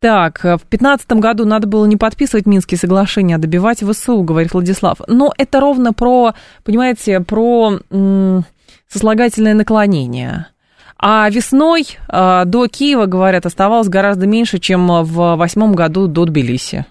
Так, 0.00 0.38
в 0.38 0.64
2015 0.70 1.12
году 1.12 1.44
надо 1.44 1.66
было 1.66 1.84
не 1.84 1.96
подписывать 1.96 2.46
Минские 2.46 2.78
соглашения, 2.78 3.34
а 3.36 3.38
добивать 3.38 3.82
ВСУ, 3.84 4.22
говорит 4.22 4.54
Владислав. 4.54 4.98
Но 5.08 5.32
это 5.36 5.60
ровно 5.60 5.92
про, 5.92 6.32
понимаете, 6.64 7.20
про 7.20 7.78
м- 7.90 8.44
сослагательное 8.88 9.54
наклонение. 9.54 10.46
А 10.98 11.28
весной 11.28 11.86
э, 12.08 12.42
до 12.46 12.66
Киева, 12.66 13.04
говорят, 13.04 13.44
оставалось 13.44 13.88
гораздо 13.88 14.26
меньше, 14.26 14.58
чем 14.58 14.88
в 15.04 15.36
восьмом 15.36 15.74
году 15.74 16.06
до 16.06 16.24
Тбилиси 16.24 16.86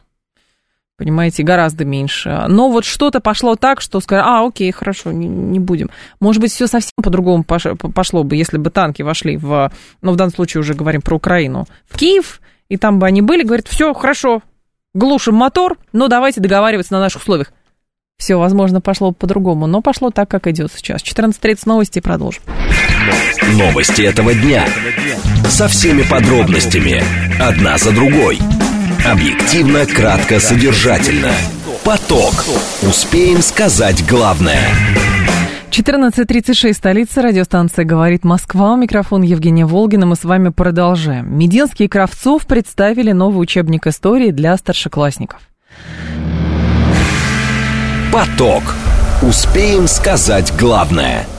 понимаете, 0.97 1.43
гораздо 1.43 1.85
меньше. 1.85 2.45
Но 2.47 2.69
вот 2.69 2.83
что-то 2.83 3.19
пошло 3.19 3.55
так, 3.55 3.81
что 3.81 3.99
сказали, 3.99 4.25
а, 4.27 4.45
окей, 4.45 4.71
хорошо, 4.71 5.11
не, 5.11 5.27
не 5.27 5.59
будем. 5.59 5.89
Может 6.19 6.41
быть, 6.41 6.51
все 6.51 6.67
совсем 6.67 6.91
по-другому 7.01 7.43
пошло 7.43 8.23
бы, 8.23 8.35
если 8.35 8.57
бы 8.57 8.69
танки 8.69 9.03
вошли 9.03 9.37
в, 9.37 9.71
ну, 10.01 10.11
в 10.11 10.15
данном 10.15 10.33
случае 10.33 10.61
уже 10.61 10.73
говорим 10.73 11.01
про 11.01 11.15
Украину, 11.15 11.67
в 11.87 11.97
Киев, 11.97 12.41
и 12.67 12.77
там 12.77 12.99
бы 12.99 13.05
они 13.05 13.21
были, 13.21 13.43
говорят, 13.43 13.67
все, 13.67 13.93
хорошо, 13.93 14.41
глушим 14.93 15.35
мотор, 15.35 15.77
но 15.93 16.07
давайте 16.07 16.41
договариваться 16.41 16.93
на 16.93 16.99
наших 16.99 17.21
условиях. 17.21 17.53
Все, 18.17 18.35
возможно, 18.37 18.81
пошло 18.81 19.11
по-другому, 19.11 19.67
но 19.67 19.81
пошло 19.81 20.09
так, 20.09 20.27
как 20.27 20.47
идет 20.47 20.71
сейчас. 20.75 21.03
14.30 21.03 21.59
новости 21.65 21.99
и 21.99 22.01
продолжим. 22.01 22.41
Новости 23.53 24.01
этого 24.01 24.33
дня. 24.33 24.65
Со 25.47 25.67
всеми 25.67 26.01
подробностями. 26.01 27.03
Одна 27.39 27.77
за 27.77 27.91
другой. 27.91 28.39
Объективно, 29.05 29.85
кратко, 29.85 30.39
содержательно. 30.39 31.31
Поток. 31.83 32.33
Успеем 32.81 33.41
сказать 33.41 34.05
главное. 34.07 34.61
14.36, 35.69 36.73
столица, 36.73 37.21
радиостанция 37.21 37.85
«Говорит 37.85 38.23
Москва». 38.23 38.75
Микрофон 38.75 39.21
Евгения 39.21 39.65
Волгина. 39.65 40.05
Мы 40.05 40.15
с 40.15 40.23
вами 40.23 40.49
продолжаем. 40.49 41.37
Мединский 41.37 41.85
и 41.85 41.87
Кравцов 41.87 42.47
представили 42.47 43.11
новый 43.11 43.41
учебник 43.43 43.87
истории 43.87 44.31
для 44.31 44.57
старшеклассников. 44.57 45.41
Поток. 48.11 48.63
Успеем 49.21 49.87
сказать 49.87 50.51
главное– 50.57 51.25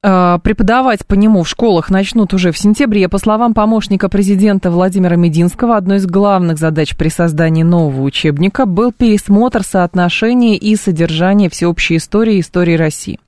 преподавать 0.00 1.04
по 1.06 1.14
нему 1.14 1.42
в 1.42 1.48
школах 1.48 1.90
начнут 1.90 2.32
уже 2.32 2.52
в 2.52 2.58
сентябре. 2.58 3.08
По 3.08 3.18
словам 3.18 3.54
помощника 3.54 4.08
президента 4.08 4.70
Владимира 4.70 5.16
Мединского, 5.16 5.76
одной 5.76 5.96
из 5.96 6.06
главных 6.06 6.58
задач 6.58 6.96
при 6.96 7.08
создании 7.08 7.64
нового 7.64 8.02
учебника 8.02 8.64
был 8.66 8.92
пересмотр 8.92 9.62
соотношения 9.62 10.56
и 10.56 10.76
содержания 10.76 11.48
всеобщей 11.48 11.96
истории 11.96 12.36
и 12.36 12.40
истории 12.40 12.76
России. 12.76 13.18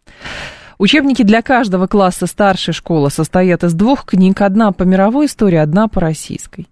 Учебники 0.78 1.22
для 1.22 1.42
каждого 1.42 1.86
класса 1.86 2.26
старшей 2.26 2.72
школы 2.72 3.10
состоят 3.10 3.64
из 3.64 3.74
двух 3.74 4.06
книг, 4.06 4.40
одна 4.40 4.72
по 4.72 4.84
мировой 4.84 5.26
истории, 5.26 5.58
одна 5.58 5.88
по 5.88 6.00
российской. 6.00 6.68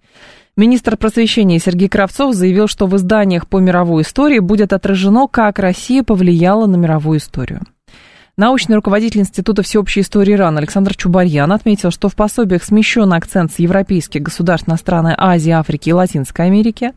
Министр 0.56 0.96
просвещения 0.96 1.58
Сергей 1.58 1.88
Кравцов 1.88 2.34
заявил, 2.34 2.68
что 2.68 2.87
в 2.87 2.96
изданиях 2.96 3.46
по 3.46 3.58
мировой 3.58 4.02
истории 4.02 4.38
будет 4.38 4.72
отражено, 4.72 5.28
как 5.28 5.58
Россия 5.58 6.02
повлияла 6.02 6.66
на 6.66 6.76
мировую 6.76 7.18
историю. 7.18 7.61
Научный 8.38 8.77
руководитель 8.77 9.22
Института 9.22 9.64
всеобщей 9.64 10.03
истории 10.03 10.35
ИРАН 10.35 10.59
Александр 10.59 10.94
Чубарьян 10.94 11.51
отметил, 11.51 11.90
что 11.90 12.09
в 12.09 12.14
пособиях 12.14 12.62
смещен 12.62 13.12
акцент 13.12 13.51
с 13.51 13.59
европейских 13.59 14.22
государств 14.22 14.68
на 14.68 14.77
страны 14.77 15.12
Азии, 15.18 15.51
Африки 15.51 15.88
и 15.88 15.92
Латинской 15.92 16.46
Америки. 16.46 16.92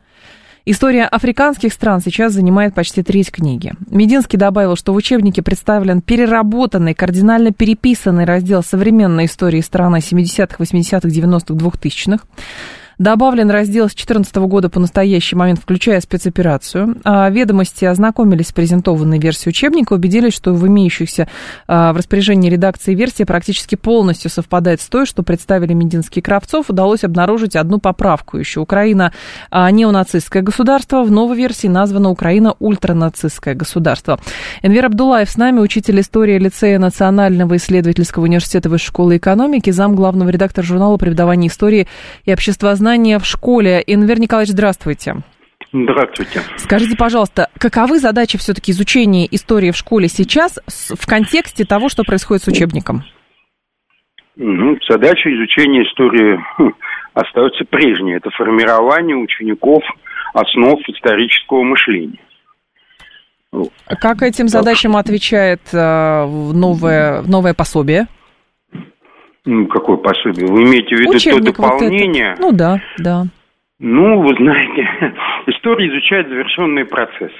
История 0.65 1.05
африканских 1.05 1.73
стран 1.73 1.99
сейчас 1.99 2.33
занимает 2.33 2.75
почти 2.75 3.01
треть 3.01 3.31
книги. 3.31 3.73
Мединский 3.89 4.37
добавил, 4.37 4.75
что 4.75 4.93
в 4.93 4.97
учебнике 4.97 5.41
представлен 5.41 6.01
переработанный, 6.01 6.93
кардинально 6.93 7.51
переписанный 7.51 8.25
раздел 8.25 8.61
современной 8.61 9.25
истории 9.25 9.61
страны 9.61 9.97
70-х, 9.97 10.57
80-х, 10.59 11.07
90-х, 11.07 11.55
2000-х. 11.55 12.23
Добавлен 13.01 13.49
раздел 13.49 13.85
с 13.85 13.93
2014 13.93 14.35
года 14.35 14.69
по 14.69 14.79
настоящий 14.79 15.35
момент, 15.35 15.59
включая 15.59 15.99
спецоперацию. 16.01 16.97
А 17.03 17.27
ведомости 17.31 17.83
ознакомились 17.83 18.49
с 18.49 18.51
презентованной 18.51 19.17
версией 19.17 19.49
учебника, 19.49 19.93
убедились, 19.93 20.35
что 20.35 20.53
в 20.53 20.67
имеющихся 20.67 21.27
а, 21.67 21.93
в 21.93 21.97
распоряжении 21.97 22.47
редакции 22.47 22.93
версии 22.93 23.23
практически 23.23 23.73
полностью 23.73 24.29
совпадает 24.29 24.81
с 24.81 24.85
той, 24.85 25.07
что 25.07 25.23
представили 25.23 25.73
Мединский 25.73 26.19
и 26.19 26.21
Кравцов. 26.21 26.69
Удалось 26.69 27.03
обнаружить 27.03 27.55
одну 27.55 27.79
поправку 27.79 28.37
еще. 28.37 28.59
Украина 28.59 29.11
а, 29.49 29.71
неонацистское 29.71 30.43
государство. 30.43 31.01
В 31.01 31.09
новой 31.09 31.37
версии 31.37 31.65
названа 31.65 32.11
Украина 32.11 32.53
ультранацистское 32.59 33.55
государство. 33.55 34.19
Энвер 34.61 34.85
Абдулаев 34.85 35.27
с 35.27 35.37
нами, 35.37 35.59
учитель 35.59 36.01
истории 36.01 36.37
лицея 36.37 36.77
Национального 36.77 37.55
исследовательского 37.55 38.25
университета 38.25 38.69
Высшей 38.69 38.89
школы 38.89 39.17
экономики, 39.17 39.71
зам 39.71 39.95
главного 39.95 40.29
редактора 40.29 40.63
журнала 40.63 40.97
преподавания 40.97 41.47
истории 41.47 41.87
и 42.25 42.33
обществознания 42.33 42.90
знания 42.91 43.19
в 43.19 43.25
школе. 43.25 43.81
Инвер 43.87 44.19
Николаевич, 44.19 44.51
здравствуйте. 44.51 45.15
Здравствуйте. 45.71 46.41
Скажите, 46.57 46.97
пожалуйста, 46.97 47.47
каковы 47.57 47.99
задачи 47.99 48.37
все-таки 48.37 48.73
изучения 48.73 49.25
истории 49.31 49.71
в 49.71 49.77
школе 49.77 50.09
сейчас 50.09 50.59
в 50.67 51.07
контексте 51.07 51.63
того, 51.63 51.87
что 51.87 52.03
происходит 52.03 52.43
с 52.43 52.49
учебником? 52.49 53.03
Ну, 54.35 54.77
задача 54.89 55.29
изучения 55.33 55.83
истории 55.83 56.37
хм, 56.57 56.73
остается 57.13 57.63
прежней. 57.63 58.15
Это 58.17 58.29
формирование 58.31 59.15
учеников 59.15 59.81
основ 60.33 60.77
исторического 60.89 61.63
мышления. 61.63 62.19
Как 64.01 64.21
этим 64.21 64.49
задачам 64.49 64.97
отвечает 64.97 65.61
э, 65.71 66.25
новое, 66.25 67.21
новое 67.21 67.53
пособие? 67.53 68.07
Ну, 69.45 69.67
какое 69.67 69.97
пособие? 69.97 70.45
Вы 70.47 70.63
имеете 70.63 70.95
в 70.95 70.99
виду 70.99 71.15
Учебник 71.15 71.55
то 71.55 71.61
дополнение? 71.63 72.35
Вот 72.37 72.39
ну 72.39 72.51
да, 72.51 72.79
да. 72.97 73.23
Ну, 73.79 74.21
вы 74.21 74.35
знаете, 74.35 74.87
история 75.47 75.89
изучает 75.89 76.27
завершенные 76.27 76.85
процессы. 76.85 77.33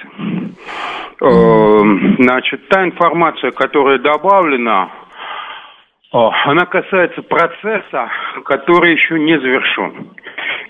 Эм, 1.20 2.16
значит, 2.18 2.66
та 2.68 2.82
информация, 2.84 3.52
которая 3.52 3.98
добавлена, 3.98 4.90
э, 6.12 6.18
она 6.46 6.66
касается 6.66 7.22
процесса, 7.22 8.10
который 8.44 8.92
еще 8.92 9.20
не 9.20 9.38
завершен. 9.38 10.08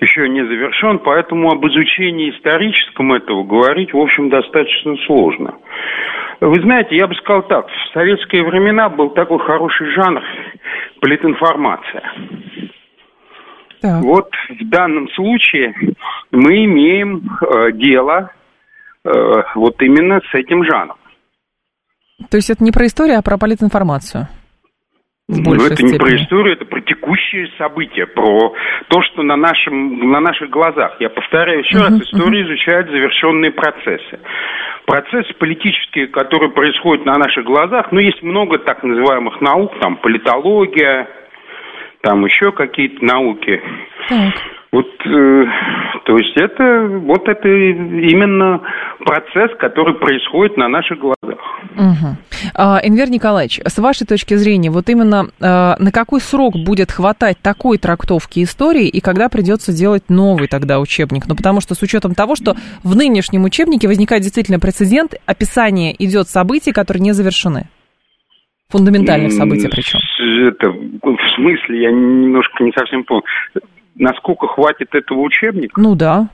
Еще 0.00 0.28
не 0.28 0.44
завершен, 0.44 0.98
поэтому 0.98 1.50
об 1.50 1.66
изучении 1.66 2.30
историческом 2.36 3.14
этого 3.14 3.42
говорить, 3.42 3.94
в 3.94 3.98
общем, 3.98 4.28
достаточно 4.28 4.96
сложно. 5.06 5.54
Вы 6.44 6.60
знаете, 6.60 6.96
я 6.96 7.06
бы 7.06 7.14
сказал 7.14 7.42
так, 7.44 7.68
в 7.68 7.92
советские 7.94 8.42
времена 8.42 8.88
был 8.88 9.10
такой 9.10 9.38
хороший 9.38 9.92
жанр 9.92 10.20
политинформация. 11.00 12.02
Так. 13.80 14.02
Вот 14.02 14.28
в 14.48 14.68
данном 14.68 15.08
случае 15.10 15.72
мы 16.32 16.64
имеем 16.64 17.30
э, 17.40 17.70
дело 17.74 18.32
э, 19.04 19.10
вот 19.54 19.80
именно 19.82 20.20
с 20.32 20.34
этим 20.34 20.64
жанром. 20.64 20.96
То 22.28 22.38
есть 22.38 22.50
это 22.50 22.64
не 22.64 22.72
про 22.72 22.86
историю, 22.86 23.18
а 23.18 23.22
про 23.22 23.38
политинформацию? 23.38 24.26
Ну, 25.36 25.54
это 25.54 25.76
степени. 25.76 25.92
не 25.92 25.98
про 25.98 26.16
историю, 26.16 26.52
это 26.54 26.64
про 26.64 26.80
текущие 26.80 27.48
события, 27.58 28.06
про 28.06 28.54
то, 28.88 29.02
что 29.02 29.22
на, 29.22 29.36
нашем, 29.36 30.10
на 30.10 30.20
наших 30.20 30.50
глазах. 30.50 30.96
Я 31.00 31.08
повторяю 31.08 31.60
еще 31.60 31.76
uh-huh, 31.76 31.90
раз, 31.90 32.02
история 32.02 32.42
uh-huh. 32.42 32.46
изучает 32.46 32.86
завершенные 32.88 33.50
процессы. 33.50 34.20
Процессы 34.86 35.32
политические, 35.34 36.08
которые 36.08 36.50
происходят 36.50 37.06
на 37.06 37.16
наших 37.16 37.44
глазах, 37.44 37.92
ну, 37.92 38.00
есть 38.00 38.22
много 38.22 38.58
так 38.58 38.82
называемых 38.82 39.40
наук, 39.40 39.72
там, 39.80 39.96
политология, 39.96 41.08
там 42.02 42.24
еще 42.24 42.52
какие-то 42.52 43.04
науки. 43.04 43.62
Так. 44.08 44.34
Вот, 44.72 44.86
э, 45.04 45.44
то 46.06 46.16
есть 46.16 46.34
это 46.34 46.86
вот 47.02 47.28
это 47.28 47.46
именно 47.46 48.62
процесс, 49.00 49.50
который 49.58 49.94
происходит 49.96 50.56
на 50.56 50.66
наших 50.68 50.98
глазах. 50.98 51.38
Угу. 51.76 52.16
А, 52.54 52.80
Энвер 52.82 53.10
Николаевич, 53.10 53.60
с 53.66 53.78
вашей 53.78 54.06
точки 54.06 54.32
зрения, 54.32 54.70
вот 54.70 54.88
именно 54.88 55.26
а, 55.42 55.76
на 55.78 55.92
какой 55.92 56.20
срок 56.20 56.54
будет 56.56 56.90
хватать 56.90 57.36
такой 57.42 57.76
трактовки 57.76 58.42
истории 58.42 58.88
и 58.88 59.02
когда 59.02 59.28
придется 59.28 59.76
делать 59.76 60.04
новый 60.08 60.48
тогда 60.48 60.80
учебник? 60.80 61.24
Ну, 61.28 61.36
потому 61.36 61.60
что 61.60 61.74
с 61.74 61.82
учетом 61.82 62.14
того, 62.14 62.34
что 62.34 62.54
в 62.82 62.96
нынешнем 62.96 63.44
учебнике 63.44 63.88
возникает 63.88 64.22
действительно 64.22 64.58
прецедент, 64.58 65.14
описание 65.26 65.94
идет 66.02 66.28
событий, 66.28 66.72
которые 66.72 67.02
не 67.02 67.12
завершены. 67.12 67.68
Фундаментальных 68.70 69.32
событий 69.32 69.68
причем. 69.68 70.00
Это, 70.48 70.70
в 70.70 71.34
смысле, 71.36 71.82
я 71.82 71.90
немножко 71.90 72.64
не 72.64 72.72
совсем 72.72 73.04
понял 73.04 73.22
насколько 73.94 74.46
хватит 74.46 74.94
этого 74.94 75.20
учебника? 75.20 75.80
Ну 75.80 75.94
да. 75.94 76.28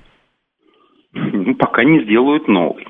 Ну, 1.12 1.54
пока 1.54 1.84
не 1.84 2.04
сделают 2.04 2.48
новый. 2.48 2.86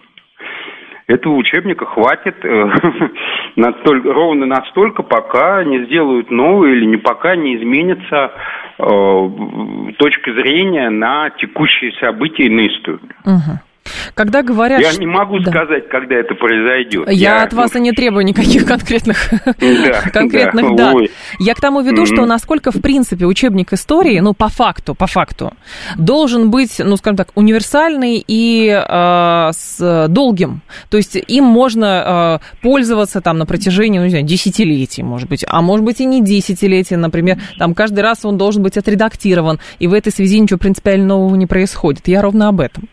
Этого 1.07 1.37
учебника 1.37 1.87
хватит 1.87 2.37
э, 2.45 2.71
настолько, 3.57 4.13
ровно 4.13 4.45
настолько, 4.45 5.03
пока 5.03 5.65
не 5.65 5.87
сделают 5.87 6.31
новый 6.31 6.73
или 6.73 6.85
не 6.85 6.99
пока 6.99 7.35
не 7.35 7.57
изменится 7.57 8.33
э, 8.79 9.93
точка 9.99 10.35
зрения 10.35 10.91
на 10.91 11.31
текущие 11.31 11.93
события 11.93 12.45
и 12.45 12.51
на 12.51 12.67
историю. 12.67 13.15
Угу. 13.25 13.68
Когда 14.15 14.43
говорят... 14.43 14.81
Я 14.81 14.93
не 14.95 15.07
могу 15.07 15.39
да. 15.41 15.51
сказать, 15.51 15.89
когда 15.89 16.17
это 16.17 16.35
произойдет. 16.35 17.09
Я, 17.09 17.37
я 17.37 17.43
от 17.43 17.53
вас 17.53 17.75
и 17.77 17.81
не 17.81 17.93
требую 17.93 18.25
никаких 18.25 18.65
конкретных, 18.67 19.31
да, 19.45 20.03
конкретных 20.13 20.77
да, 20.77 20.87
дат. 20.87 20.95
Ой. 20.95 21.11
Я 21.39 21.55
к 21.55 21.61
тому 21.61 21.81
веду, 21.81 22.03
mm-hmm. 22.03 22.15
что 22.15 22.27
насколько, 22.27 22.71
в 22.71 22.81
принципе, 22.81 23.27
учебник 23.27 23.73
истории, 23.73 24.19
ну, 24.21 24.35
по 24.35 24.49
факту, 24.49 24.95
по 24.95 25.07
факту, 25.07 25.53
должен 25.97 26.51
быть, 26.51 26.79
ну, 26.79 26.97
скажем 26.97 27.17
так, 27.17 27.29
универсальный 27.35 28.23
и 28.27 28.69
э, 28.69 29.51
с 29.53 30.07
долгим. 30.09 30.63
То 30.91 30.97
есть 30.97 31.17
им 31.17 31.45
можно 31.45 32.41
э, 32.43 32.63
пользоваться 32.63 33.21
там 33.21 33.39
на 33.39 33.47
протяжении, 33.47 33.99
ну, 33.99 34.05
не 34.05 34.11
знаю, 34.11 34.25
десятилетий, 34.25 35.03
может 35.03 35.29
быть, 35.29 35.45
а 35.47 35.63
может 35.63 35.85
быть 35.85 36.01
и 36.01 36.05
не 36.05 36.23
десятилетий, 36.23 36.97
например, 36.97 37.39
там 37.59 37.75
каждый 37.75 38.01
раз 38.01 38.25
он 38.25 38.39
должен 38.39 38.63
быть 38.63 38.77
отредактирован, 38.77 39.59
и 39.79 39.87
в 39.87 39.93
этой 39.93 40.13
связи 40.13 40.39
ничего 40.39 40.59
принципиально 40.59 41.07
нового 41.07 41.35
не 41.37 41.47
происходит. 41.47 42.09
Я 42.09 42.23
ровно 42.23 42.49
об 42.49 42.61
этом. 42.61 42.89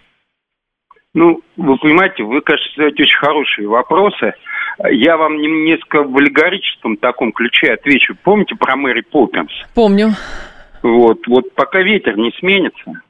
Ну, 1.15 1.41
вы 1.55 1.77
понимаете, 1.77 2.23
вы, 2.23 2.41
кажется, 2.41 2.69
задаете 2.75 3.03
очень 3.03 3.17
хорошие 3.17 3.67
вопросы. 3.69 4.33
Я 4.91 5.15
вам 5.15 5.37
несколько 5.37 6.03
в 6.03 6.15
аллегорическом 6.17 6.97
таком 6.97 7.31
ключе 7.31 7.71
отвечу. 7.71 8.15
Помните 8.21 8.55
про 8.55 8.75
Мэри 8.75 9.01
Поппинс? 9.01 9.51
Помню. 9.73 10.09
Вот, 10.83 11.25
вот 11.27 11.55
пока 11.55 11.81
ветер 11.81 12.17
не 12.17 12.31
сменится. 12.37 13.01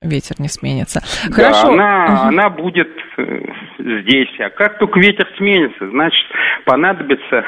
Ветер 0.00 0.36
не 0.38 0.48
сменится. 0.48 1.02
Хорошо. 1.30 1.66
Да, 1.66 1.72
она, 1.74 2.04
угу. 2.04 2.28
она 2.28 2.48
будет 2.48 2.88
э, 3.18 3.40
здесь. 3.78 4.40
А 4.40 4.48
как 4.48 4.78
только 4.78 4.98
ветер 4.98 5.28
сменится, 5.36 5.90
значит, 5.90 6.26
понадобится 6.64 7.44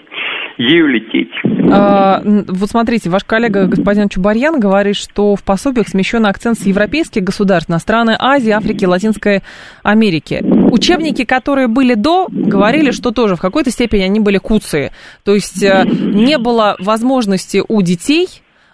ею 0.60 0.88
лететь. 0.88 1.30
А, 1.72 2.20
вот 2.24 2.70
смотрите, 2.70 3.08
ваш 3.08 3.24
коллега 3.24 3.66
господин 3.66 4.08
Чубарьян 4.08 4.60
говорит, 4.60 4.96
что 4.96 5.34
в 5.34 5.42
пособиях 5.42 5.88
смещен 5.88 6.26
акцент 6.26 6.58
с 6.58 6.66
европейских 6.66 7.24
государств 7.24 7.70
на 7.70 7.78
страны 7.78 8.14
Азии, 8.18 8.50
Африки, 8.50 8.84
Латинской 8.84 9.42
Америки. 9.82 10.42
Учебники, 10.70 11.24
которые 11.24 11.68
были 11.68 11.94
до, 11.94 12.26
говорили, 12.30 12.90
что 12.90 13.10
тоже 13.10 13.36
в 13.36 13.40
какой-то 13.40 13.70
степени 13.70 14.02
они 14.02 14.20
были 14.20 14.38
куцые. 14.38 14.92
То 15.24 15.34
есть 15.34 15.62
э, 15.62 15.84
не 15.86 16.36
было 16.38 16.76
возможности 16.78 17.62
у 17.66 17.80
детей 17.80 18.28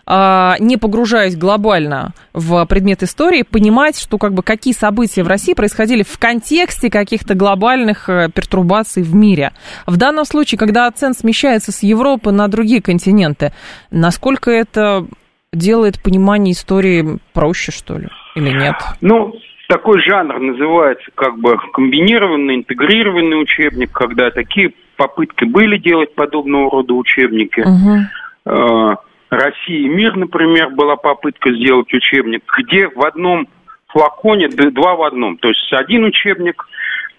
не 0.08 0.76
погружаясь 0.76 1.36
глобально 1.36 2.12
в 2.32 2.64
предмет 2.66 3.02
истории, 3.02 3.42
понимать, 3.42 3.98
что 3.98 4.18
как 4.18 4.34
бы 4.34 4.42
какие 4.42 4.72
события 4.72 5.24
в 5.24 5.28
России 5.28 5.54
происходили 5.54 6.04
в 6.04 6.18
контексте 6.18 6.90
каких-то 6.90 7.34
глобальных 7.34 8.08
э, 8.08 8.28
пертурбаций 8.32 9.02
в 9.02 9.14
мире. 9.14 9.50
В 9.86 9.96
данном 9.96 10.24
случае, 10.24 10.58
когда 10.58 10.86
акцент 10.86 11.18
смещается 11.18 11.72
с 11.72 11.82
Европы 11.82 12.30
на 12.30 12.46
другие 12.48 12.80
континенты, 12.80 13.52
насколько 13.90 14.50
это 14.50 15.06
делает 15.52 16.00
понимание 16.02 16.52
истории 16.52 17.18
проще, 17.32 17.72
что 17.72 17.98
ли, 17.98 18.08
или 18.36 18.50
нет? 18.50 18.76
Ну, 19.00 19.32
такой 19.68 20.00
жанр 20.00 20.38
называется 20.38 21.10
как 21.14 21.38
бы 21.38 21.56
комбинированный, 21.72 22.56
интегрированный 22.56 23.42
учебник, 23.42 23.90
когда 23.92 24.30
такие 24.30 24.72
попытки 24.96 25.44
были 25.44 25.78
делать 25.78 26.14
подобного 26.14 26.70
рода 26.70 26.94
учебники. 26.94 27.60
Угу. 27.60 28.96
Россия 29.30 29.80
и 29.80 29.88
мир, 29.88 30.16
например, 30.16 30.70
была 30.70 30.96
попытка 30.96 31.52
сделать 31.52 31.92
учебник, 31.92 32.44
где 32.58 32.88
в 32.88 33.04
одном 33.04 33.48
флаконе 33.88 34.48
два 34.48 34.94
в 34.94 35.02
одном. 35.02 35.36
То 35.38 35.48
есть 35.48 35.72
один 35.72 36.04
учебник 36.04 36.66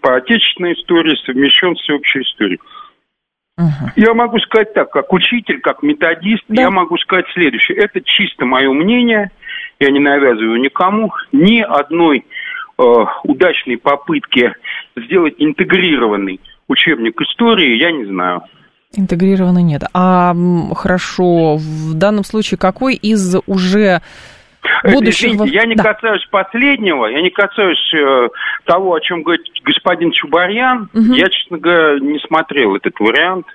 по 0.01 0.15
отечественной 0.15 0.73
истории 0.73 1.15
совмещен 1.25 1.75
с 1.75 1.81
всеобщей 1.81 2.21
историей. 2.21 2.59
Угу. 3.57 3.91
Я 3.95 4.13
могу 4.13 4.37
сказать 4.39 4.73
так, 4.73 4.91
как 4.91 5.11
учитель, 5.11 5.59
как 5.59 5.81
методист, 5.81 6.43
да. 6.47 6.63
я 6.63 6.69
могу 6.69 6.97
сказать 6.97 7.25
следующее. 7.33 7.77
Это 7.77 8.01
чисто 8.01 8.45
мое 8.45 8.71
мнение, 8.71 9.31
я 9.79 9.89
не 9.89 9.99
навязываю 9.99 10.59
никому. 10.59 11.11
Ни 11.31 11.61
одной 11.61 12.19
э, 12.19 12.83
удачной 13.23 13.77
попытки 13.77 14.53
сделать 14.95 15.35
интегрированный 15.39 16.39
учебник 16.67 17.19
истории 17.21 17.77
я 17.77 17.91
не 17.91 18.05
знаю. 18.05 18.43
Интегрированный 18.95 19.63
нет. 19.63 19.83
А 19.93 20.33
хорошо, 20.75 21.57
в 21.57 21.93
данном 21.93 22.23
случае 22.23 22.57
какой 22.57 22.95
из 22.95 23.35
уже 23.45 24.01
э, 24.83 24.91
будущих... 24.91 25.33
Извините, 25.33 25.55
я 25.55 25.65
не 25.65 25.75
да. 25.75 25.93
касаюсь 25.93 26.25
последнего, 26.31 27.05
я 27.07 27.21
не 27.21 27.29
касаюсь 27.29 27.93
э, 27.93 28.29
того, 28.63 28.93
о 28.93 29.01
чем 29.01 29.23
говорит 29.23 29.45
господин 29.63 30.11
Чубарьян. 30.11 30.89
Угу. 30.93 31.13
Я, 31.13 31.27
честно 31.29 31.57
говоря, 31.57 31.99
не 31.99 32.19
смотрел 32.19 32.75
этот 32.75 32.97
вариант. 32.99 33.45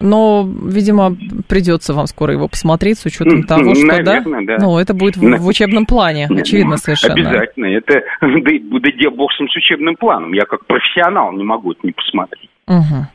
Но, 0.00 0.48
видимо, 0.66 1.16
придется 1.48 1.94
вам 1.94 2.06
скоро 2.06 2.32
его 2.32 2.48
посмотреть 2.48 2.98
с 2.98 3.06
учетом 3.06 3.44
того, 3.44 3.74
что, 3.74 3.86
Наверное, 3.86 4.44
да? 4.44 4.56
да. 4.56 4.64
Ну, 4.64 4.78
это 4.78 4.94
будет 4.94 5.16
в, 5.16 5.20
в 5.20 5.46
учебном 5.46 5.86
плане, 5.86 6.28
очевидно 6.28 6.76
совершенно. 6.76 7.14
Обязательно. 7.14 7.66
Это, 7.66 7.94
да, 8.20 8.90
да 9.02 9.10
бог 9.10 9.30
с 9.32 9.40
учебным 9.40 9.96
планом. 9.96 10.32
Я 10.32 10.44
как 10.44 10.66
профессионал 10.66 11.32
не 11.32 11.44
могу 11.44 11.72
это 11.72 11.80
не 11.84 11.92
посмотреть. 11.92 12.48
Угу. 12.66 13.06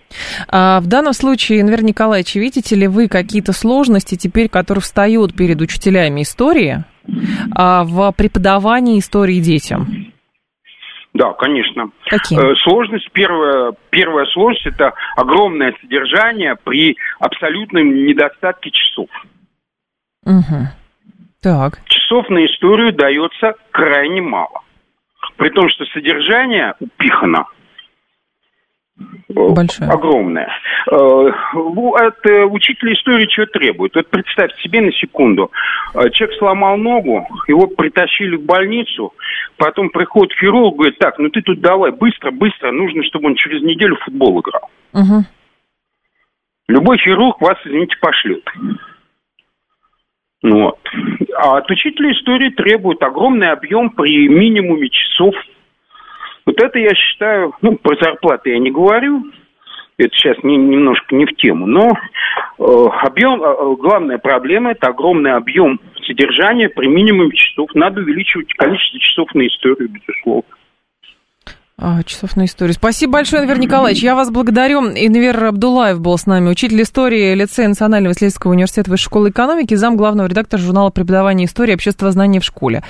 А 0.50 0.80
в 0.82 0.88
данном 0.88 1.13
случае, 1.13 1.62
Энвер 1.62 1.84
Николаевич, 1.84 2.36
видите 2.36 2.76
ли 2.76 2.88
вы 2.88 3.08
какие-то 3.08 3.54
сложности 3.54 4.16
теперь, 4.16 4.50
которые 4.50 4.82
встают 4.82 5.36
перед 5.36 5.62
учителями 5.62 6.22
истории 6.22 6.84
а, 7.56 7.84
в 7.84 8.12
преподавании 8.12 9.00
истории 9.00 9.40
детям? 9.40 10.07
Да, 11.17 11.34
конечно. 11.34 11.89
Какие? 12.06 12.39
Э, 12.39 12.56
сложность, 12.58 13.10
первая, 13.12 13.73
первая 13.89 14.25
сложность– 14.27 14.65
это 14.67 14.93
огромное 15.15 15.73
содержание 15.82 16.56
при 16.63 16.95
абсолютном 17.19 18.06
недостатке 18.06 18.69
часов. 18.69 19.10
Угу. 20.25 20.67
Так. 21.41 21.80
Часов 21.86 22.30
на 22.30 22.45
историю 22.45 22.93
дается 22.93 23.56
крайне 23.71 24.21
мало. 24.21 24.62
При 25.38 25.49
том, 25.49 25.69
что 25.69 25.86
содержание 25.86 26.75
упихано– 26.80 27.45
Большое. 29.30 29.90
огромное. 29.90 30.50
Э, 30.90 30.96
от 30.96 32.26
э, 32.26 32.46
учителя 32.46 32.94
истории 32.94 33.28
что 33.32 33.46
требует? 33.46 33.94
Вот 33.96 34.08
представьте 34.10 34.60
себе 34.62 34.82
на 34.82 34.92
секунду. 34.92 35.52
Э, 35.94 36.10
человек 36.12 36.38
сломал 36.40 36.78
ногу, 36.78 37.28
его 37.48 37.68
притащили 37.68 38.36
в 38.36 38.44
больницу, 38.44 39.14
потом 39.58 39.90
приходит 39.90 40.34
хирург, 40.40 40.76
говорит, 40.76 40.98
так, 40.98 41.20
ну 41.20 41.30
ты 41.30 41.42
тут 41.42 41.62
давай, 41.62 41.92
быстро, 41.92 42.32
быстро, 42.32 42.72
нужно, 42.72 43.04
чтобы 43.04 43.28
он 43.28 43.36
через 43.36 43.62
неделю 43.62 43.98
в 43.98 44.04
футбол 44.04 44.40
играл. 44.42 44.70
Угу. 44.94 45.26
Любой 46.70 46.98
хирург 46.98 47.40
вас, 47.42 47.58
извините, 47.66 47.96
пошлет. 48.02 48.44
Ну 50.42 50.64
вот. 50.64 50.80
А 51.38 51.58
от 51.58 51.70
учителя 51.70 52.12
истории 52.14 52.50
требует 52.50 53.02
огромный 53.04 53.52
объем 53.52 53.90
при 53.90 54.28
минимуме 54.28 54.90
часов 54.90 55.36
вот 56.48 56.62
это 56.62 56.80
я 56.80 56.96
считаю, 56.96 57.54
ну, 57.62 57.76
про 57.76 57.96
зарплаты 58.02 58.52
я 58.52 58.60
не 58.60 58.72
говорю, 58.72 59.22
это 59.98 60.10
сейчас 60.16 60.38
не, 60.44 60.56
немножко 60.56 61.14
не 61.14 61.26
в 61.26 61.36
тему, 61.36 61.66
но 61.68 61.92
э, 61.92 62.88
объем, 63.04 63.44
э, 63.44 63.76
главная 63.76 64.18
проблема– 64.18 64.72
это 64.72 64.88
огромный 64.88 65.34
объем 65.34 65.80
содержания 66.06 66.70
при 66.70 66.88
минимуме 66.88 67.36
часов. 67.36 67.70
Надо 67.74 68.00
увеличивать 68.00 68.54
количество 68.54 69.00
часов 69.00 69.36
на 69.36 69.46
историю, 69.46 69.90
безусловно. 69.90 70.57
А, 71.80 72.02
часов 72.02 72.36
на 72.36 72.46
историю. 72.46 72.74
Спасибо 72.74 73.13
большое, 73.13 73.44
Инвер 73.44 73.60
Николаевич. 73.60 74.02
Я 74.02 74.16
вас 74.16 74.32
благодарю. 74.32 74.82
Инвер 74.82 75.44
Абдулаев 75.44 76.00
был 76.00 76.18
с 76.18 76.26
нами, 76.26 76.50
учитель 76.50 76.82
истории 76.82 77.36
лицея 77.36 77.68
Национального 77.68 78.13
исследовательского 78.13 78.54
университета 78.54 78.90
Высшей 78.90 79.06
школы 79.06 79.30
экономики, 79.30 79.76
зам 79.76 79.96
главного 79.96 80.26
редактора 80.26 80.60
журнала 80.60 80.90
преподавания 80.90 81.46
истории 81.46 81.74
и 81.74 81.76
общественного 81.76 82.13
знания 82.13 82.40
в 82.40 82.44
школе. 82.44 82.82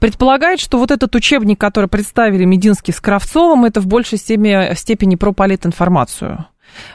Предполагает, 0.00 0.58
что 0.58 0.78
вот 0.78 0.90
этот 0.90 1.14
учебник, 1.14 1.60
который 1.60 1.86
представили 1.88 2.44
Мединский 2.44 2.92
с 2.92 3.00
Кравцовым, 3.00 3.64
это 3.64 3.80
в 3.80 3.86
большей 3.86 4.18
степени, 4.18 4.74
степени 4.74 5.14
про 5.14 5.30
политинформацию. 5.30 6.46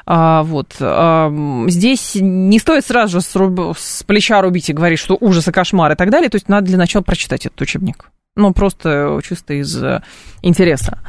А, 0.06 0.44
вот. 0.44 0.76
А, 0.82 1.32
здесь 1.67 2.17
не 2.20 2.60
стоит 2.60 2.86
сразу 2.86 3.13
же 3.13 3.22
с, 3.22 3.34
руб... 3.38 3.78
с 3.78 4.04
плеча 4.04 4.41
рубить 4.41 4.70
и 4.70 4.74
говорить, 4.74 5.00
что 5.00 5.17
ужас 5.17 5.48
и 5.48 5.52
кошмар 5.54 5.94
и 5.94 5.96
так 5.96 6.10
далее. 6.10 6.30
То 6.30 6.36
есть 6.36 6.50
надо 6.50 6.67
для 6.67 6.78
начала 6.78 7.04
прочитать 7.04 7.46
этот 7.46 7.62
учебник. 7.62 8.12
Ну, 8.36 8.54
просто 8.54 9.20
чисто 9.24 9.54
из 9.56 9.76
э, 9.84 10.02
интереса. 10.41 11.00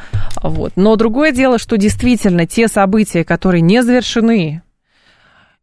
Вот. 0.42 0.72
Но 0.76 0.96
другое 0.96 1.32
дело, 1.32 1.58
что 1.58 1.76
действительно 1.76 2.46
те 2.46 2.66
события, 2.66 3.24
которые 3.24 3.60
не 3.60 3.82
завершены, 3.82 4.62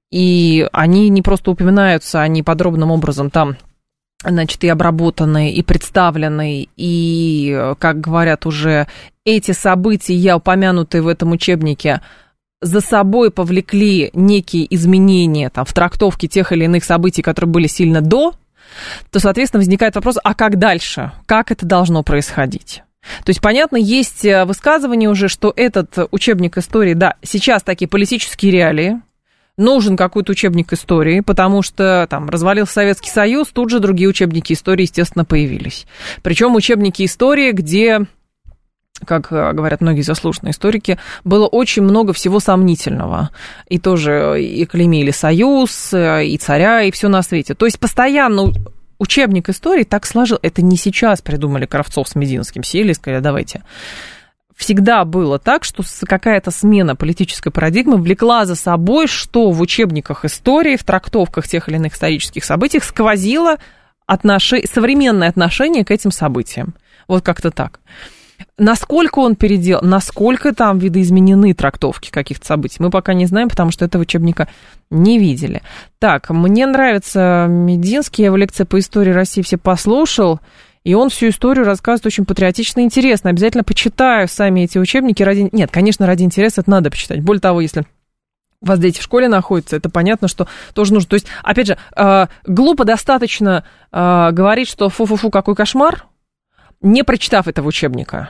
и 0.09 0.67
они 0.71 1.09
не 1.09 1.21
просто 1.21 1.51
упоминаются, 1.51 2.21
они 2.21 2.43
подробным 2.43 2.91
образом 2.91 3.29
там 3.29 3.57
значит, 4.23 4.63
и 4.63 4.67
обработаны, 4.67 5.51
и 5.51 5.61
представлены, 5.63 6.67
и, 6.75 7.73
как 7.79 8.01
говорят 8.01 8.45
уже, 8.45 8.87
эти 9.23 9.51
события, 9.51 10.35
упомянутые 10.35 11.01
в 11.01 11.07
этом 11.07 11.31
учебнике, 11.31 12.01
за 12.61 12.81
собой 12.81 13.31
повлекли 13.31 14.09
некие 14.13 14.73
изменения 14.75 15.49
там, 15.49 15.63
в 15.63 15.71
трактовке 15.71 16.27
тех 16.27 16.51
или 16.51 16.65
иных 16.65 16.83
событий, 16.83 17.21
которые 17.21 17.49
были 17.49 17.67
сильно 17.67 18.01
до 18.01 18.33
то, 19.11 19.19
соответственно, 19.19 19.59
возникает 19.59 19.95
вопрос, 19.95 20.17
а 20.23 20.33
как 20.33 20.57
дальше? 20.57 21.11
Как 21.25 21.51
это 21.51 21.65
должно 21.65 22.03
происходить? 22.03 22.83
То 23.23 23.29
есть, 23.29 23.41
понятно, 23.41 23.77
есть 23.77 24.25
э, 24.25 24.45
высказывание 24.45 25.09
уже, 25.09 25.29
что 25.29 25.53
этот 25.55 25.97
учебник 26.11 26.57
истории, 26.57 26.93
да, 26.93 27.15
сейчас 27.23 27.63
такие 27.63 27.87
политические 27.87 28.51
реалии, 28.51 29.01
нужен 29.59 29.97
какой-то 29.97 30.31
учебник 30.31 30.73
истории, 30.73 31.19
потому 31.19 31.61
что 31.61 32.07
там 32.09 32.29
развалился 32.29 32.73
Советский 32.73 33.09
Союз, 33.09 33.49
тут 33.49 33.69
же 33.69 33.79
другие 33.79 34.09
учебники 34.09 34.53
истории, 34.53 34.83
естественно, 34.83 35.25
появились. 35.25 35.85
Причем 36.23 36.55
учебники 36.55 37.05
истории, 37.05 37.51
где 37.51 38.01
как 39.05 39.31
э, 39.31 39.53
говорят 39.53 39.81
многие 39.81 40.01
заслуженные 40.01 40.51
историки, 40.51 40.97
было 41.23 41.47
очень 41.47 41.83
много 41.83 42.13
всего 42.13 42.39
сомнительного. 42.39 43.29
И 43.67 43.79
тоже 43.79 44.41
и 44.41 44.65
клеймили 44.65 45.11
Союз, 45.11 45.93
э, 45.93 46.25
и 46.25 46.37
царя, 46.37 46.83
и 46.83 46.91
все 46.91 47.07
на 47.07 47.21
свете. 47.21 47.53
То 47.53 47.65
есть 47.65 47.79
постоянно 47.79 48.53
учебник 48.99 49.49
истории 49.49 49.83
так 49.83 50.05
сложил. 50.05 50.37
Это 50.41 50.61
не 50.61 50.77
сейчас 50.77 51.21
придумали 51.21 51.65
Кравцов 51.65 52.07
с 52.07 52.15
Мединским, 52.15 52.63
сели 52.63 52.91
и 52.91 52.93
сказали, 52.93 53.21
давайте. 53.21 53.63
Всегда 54.55 55.05
было 55.05 55.39
так, 55.39 55.63
что 55.63 55.83
какая-то 56.05 56.51
смена 56.51 56.93
политической 56.97 57.49
парадигмы 57.49 57.95
влекла 57.95 58.45
за 58.45 58.55
собой, 58.55 59.07
что 59.07 59.51
в 59.51 59.61
учебниках 59.61 60.25
истории, 60.25 60.75
в 60.75 60.83
трактовках 60.83 61.47
тех 61.47 61.69
или 61.69 61.77
иных 61.77 61.93
исторических 61.93 62.43
событий 62.43 62.81
сквозило 62.81 63.57
отнош... 64.05 64.53
современное 64.69 65.29
отношение 65.29 65.85
к 65.85 65.91
этим 65.91 66.11
событиям. 66.11 66.75
Вот 67.07 67.23
как-то 67.23 67.51
так. 67.51 67.79
Насколько 68.57 69.19
он 69.19 69.35
передел, 69.35 69.79
насколько 69.81 70.53
там 70.53 70.79
видоизменены 70.79 71.53
трактовки 71.53 72.09
каких-то 72.11 72.45
событий, 72.45 72.77
мы 72.79 72.89
пока 72.89 73.13
не 73.13 73.25
знаем, 73.25 73.49
потому 73.49 73.71
что 73.71 73.85
этого 73.85 74.01
учебника 74.01 74.47
не 74.89 75.17
видели. 75.17 75.61
Так, 75.99 76.29
мне 76.29 76.65
нравится 76.65 77.45
Мединский, 77.49 78.23
я 78.23 78.27
его 78.27 78.37
лекция 78.37 78.65
по 78.65 78.79
истории 78.79 79.11
России 79.11 79.41
все 79.41 79.57
послушал, 79.57 80.39
и 80.83 80.93
он 80.93 81.09
всю 81.09 81.29
историю 81.29 81.65
рассказывает 81.65 82.05
очень 82.05 82.25
патриотично 82.25 82.81
и 82.81 82.83
интересно. 82.83 83.29
Обязательно 83.29 83.63
почитаю 83.63 84.27
сами 84.27 84.61
эти 84.61 84.77
учебники 84.77 85.23
ради... 85.23 85.49
Нет, 85.51 85.71
конечно, 85.71 86.07
ради 86.07 86.23
интереса 86.23 86.61
это 86.61 86.69
надо 86.69 86.89
почитать. 86.89 87.21
Более 87.21 87.41
того, 87.41 87.61
если 87.61 87.85
у 88.61 88.65
вас 88.65 88.79
дети 88.79 88.99
в 88.99 89.03
школе 89.03 89.27
находятся, 89.27 89.77
это 89.77 89.89
понятно, 89.89 90.27
что 90.27 90.47
тоже 90.73 90.93
нужно. 90.93 91.09
То 91.09 91.13
есть, 91.15 91.27
опять 91.43 91.67
же, 91.67 91.77
э, 91.95 92.27
глупо 92.45 92.83
достаточно 92.85 93.63
э, 93.91 94.29
говорить, 94.31 94.67
что 94.67 94.89
фу-фу-фу, 94.89 95.29
какой 95.29 95.55
кошмар, 95.55 96.05
не 96.81 97.03
прочитав 97.03 97.47
этого 97.47 97.67
учебника. 97.67 98.29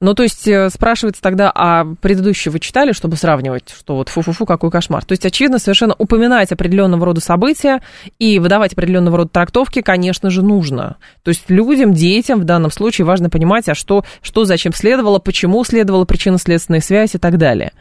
Ну, 0.00 0.14
то 0.14 0.22
есть 0.22 0.46
э, 0.46 0.68
спрашивается 0.70 1.22
тогда, 1.22 1.50
а 1.54 1.84
предыдущие 2.00 2.52
вы 2.52 2.60
читали, 2.60 2.92
чтобы 2.92 3.16
сравнивать, 3.16 3.70
что 3.70 3.96
вот 3.96 4.08
фу-фу-фу, 4.08 4.44
какой 4.44 4.70
кошмар. 4.70 5.04
То 5.04 5.12
есть, 5.12 5.24
очевидно, 5.24 5.58
совершенно 5.58 5.94
упоминать 5.96 6.52
определенного 6.52 7.06
рода 7.06 7.20
события 7.20 7.80
и 8.18 8.38
выдавать 8.38 8.72
определенного 8.72 9.18
рода 9.18 9.30
трактовки, 9.30 9.80
конечно 9.80 10.30
же, 10.30 10.42
нужно. 10.42 10.96
То 11.22 11.30
есть 11.30 11.48
людям, 11.48 11.94
детям 11.94 12.40
в 12.40 12.44
данном 12.44 12.70
случае 12.70 13.06
важно 13.06 13.30
понимать, 13.30 13.68
а 13.68 13.74
что, 13.74 14.04
что 14.20 14.44
зачем 14.44 14.72
следовало, 14.72 15.18
почему 15.18 15.64
следовала 15.64 16.04
причинно-следственная 16.04 16.80
связь 16.80 17.14
и 17.14 17.18
так 17.18 17.38
далее. 17.38 17.72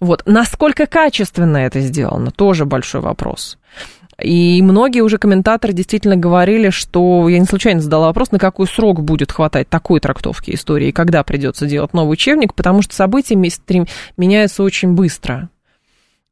Вот. 0.00 0.22
Насколько 0.26 0.86
качественно 0.86 1.58
это 1.58 1.80
сделано, 1.80 2.30
тоже 2.30 2.64
большой 2.64 3.00
вопрос. 3.00 3.58
И 4.20 4.60
многие 4.62 5.00
уже 5.00 5.18
комментаторы 5.18 5.72
действительно 5.72 6.16
говорили, 6.16 6.70
что 6.70 7.28
я 7.28 7.38
не 7.38 7.46
случайно 7.46 7.80
задала 7.80 8.08
вопрос, 8.08 8.32
на 8.32 8.38
какой 8.38 8.66
срок 8.66 9.00
будет 9.02 9.30
хватать 9.30 9.68
такой 9.68 10.00
трактовки 10.00 10.52
истории, 10.52 10.88
и 10.88 10.92
когда 10.92 11.22
придется 11.22 11.66
делать 11.66 11.94
новый 11.94 12.14
учебник, 12.14 12.54
потому 12.54 12.82
что 12.82 12.96
события 12.96 13.36
меняются 14.16 14.62
очень 14.64 14.94
быстро. 14.94 15.50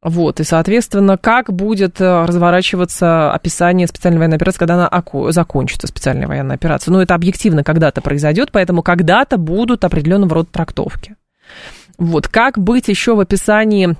Вот, 0.03 0.39
и, 0.39 0.43
соответственно, 0.43 1.17
как 1.17 1.51
будет 1.51 1.99
э, 1.99 2.25
разворачиваться 2.25 3.31
описание 3.33 3.87
специальной 3.87 4.19
военной 4.19 4.37
операции, 4.37 4.59
когда 4.59 4.75
она 4.75 5.31
закончится, 5.31 5.87
специальная 5.87 6.27
военная 6.27 6.55
операция. 6.55 6.91
Ну, 6.91 6.99
это 6.99 7.15
объективно 7.15 7.63
когда-то 7.63 8.01
произойдет, 8.01 8.51
поэтому 8.51 8.83
когда-то 8.83 9.37
будут 9.37 9.83
определенного 9.83 10.35
рода 10.35 10.49
трактовки. 10.51 11.15
Вот, 11.97 12.27
как 12.27 12.59
быть 12.59 12.89
еще 12.89 13.15
в 13.15 13.19
описании 13.19 13.95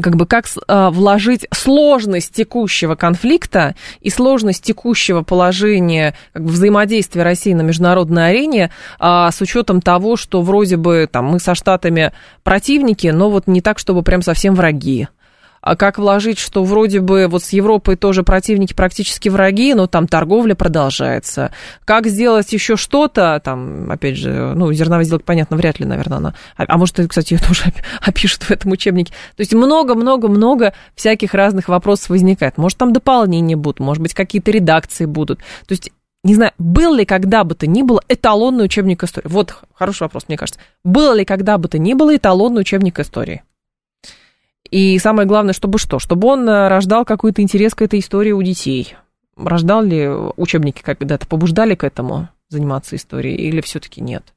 как 0.00 0.16
бы 0.16 0.26
как 0.26 0.46
э, 0.46 0.88
вложить 0.90 1.46
сложность 1.52 2.32
текущего 2.32 2.94
конфликта 2.94 3.74
и 4.00 4.10
сложность 4.10 4.64
текущего 4.64 5.22
положения 5.22 6.14
как 6.32 6.44
бы, 6.44 6.50
взаимодействия 6.50 7.22
России 7.22 7.52
на 7.52 7.62
международной 7.62 8.30
арене 8.30 8.70
а, 8.98 9.30
с 9.30 9.40
учетом 9.40 9.80
того, 9.80 10.16
что 10.16 10.40
вроде 10.40 10.76
бы 10.76 11.08
там 11.10 11.26
мы 11.26 11.40
со 11.40 11.54
Штатами 11.54 12.12
противники, 12.42 13.08
но 13.08 13.30
вот 13.30 13.46
не 13.46 13.60
так, 13.60 13.78
чтобы 13.78 14.02
прям 14.02 14.22
совсем 14.22 14.54
враги 14.54 15.08
как 15.62 15.98
вложить, 15.98 16.38
что 16.38 16.64
вроде 16.64 17.00
бы 17.00 17.28
вот 17.28 17.44
с 17.44 17.50
Европой 17.50 17.96
тоже 17.96 18.24
противники 18.24 18.74
практически 18.74 19.28
враги, 19.28 19.74
но 19.74 19.86
там 19.86 20.08
торговля 20.08 20.54
продолжается. 20.54 21.52
Как 21.84 22.06
сделать 22.08 22.52
еще 22.52 22.76
что-то, 22.76 23.40
там, 23.44 23.90
опять 23.90 24.16
же, 24.16 24.54
ну, 24.54 24.72
зерновая 24.72 25.04
сделка, 25.04 25.24
понятно, 25.24 25.56
вряд 25.56 25.78
ли, 25.78 25.86
наверное, 25.86 26.18
она. 26.18 26.34
А, 26.56 26.64
а 26.66 26.78
может, 26.78 26.98
кстати, 27.08 27.34
ее 27.34 27.40
тоже 27.46 27.72
опишут 28.00 28.42
в 28.42 28.50
этом 28.50 28.72
учебнике. 28.72 29.12
То 29.36 29.40
есть 29.40 29.54
много-много-много 29.54 30.74
всяких 30.96 31.32
разных 31.32 31.68
вопросов 31.68 32.10
возникает. 32.10 32.58
Может, 32.58 32.78
там 32.78 32.92
дополнения 32.92 33.56
будут, 33.56 33.78
может 33.78 34.02
быть, 34.02 34.14
какие-то 34.14 34.50
редакции 34.50 35.04
будут. 35.04 35.38
То 35.66 35.72
есть 35.72 35.92
не 36.24 36.36
знаю, 36.36 36.52
был 36.58 36.94
ли 36.94 37.04
когда 37.04 37.42
бы 37.42 37.54
то 37.54 37.66
ни 37.66 37.82
было 37.82 38.00
эталонный 38.08 38.64
учебник 38.64 39.02
истории? 39.02 39.26
Вот 39.28 39.56
хороший 39.74 40.02
вопрос, 40.02 40.24
мне 40.28 40.36
кажется. 40.36 40.60
Был 40.84 41.14
ли 41.14 41.24
когда 41.24 41.58
бы 41.58 41.68
то 41.68 41.78
ни 41.78 41.94
было 41.94 42.14
эталонный 42.14 42.60
учебник 42.60 43.00
истории? 43.00 43.42
И 44.72 44.98
самое 44.98 45.28
главное, 45.28 45.52
чтобы 45.52 45.78
что? 45.78 45.98
Чтобы 45.98 46.28
он 46.28 46.48
э, 46.48 46.68
рождал 46.68 47.04
какой-то 47.04 47.42
интерес 47.42 47.74
к 47.74 47.82
этой 47.82 48.00
истории 48.00 48.32
у 48.32 48.42
детей. 48.42 48.96
Рождал 49.36 49.82
ли 49.82 50.08
учебники 50.08 50.80
когда-то, 50.82 51.26
побуждали 51.26 51.74
к 51.74 51.84
этому 51.84 52.30
заниматься 52.48 52.96
историей 52.96 53.36
или 53.36 53.60
все-таки 53.60 54.00
нет? 54.00 54.32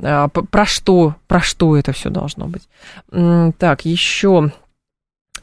А, 0.00 0.28
про 0.28 0.66
что, 0.66 1.16
про 1.26 1.40
что 1.40 1.76
это 1.76 1.92
все 1.92 2.10
должно 2.10 2.46
быть? 2.46 2.68
Так, 3.58 3.84
еще 3.84 4.52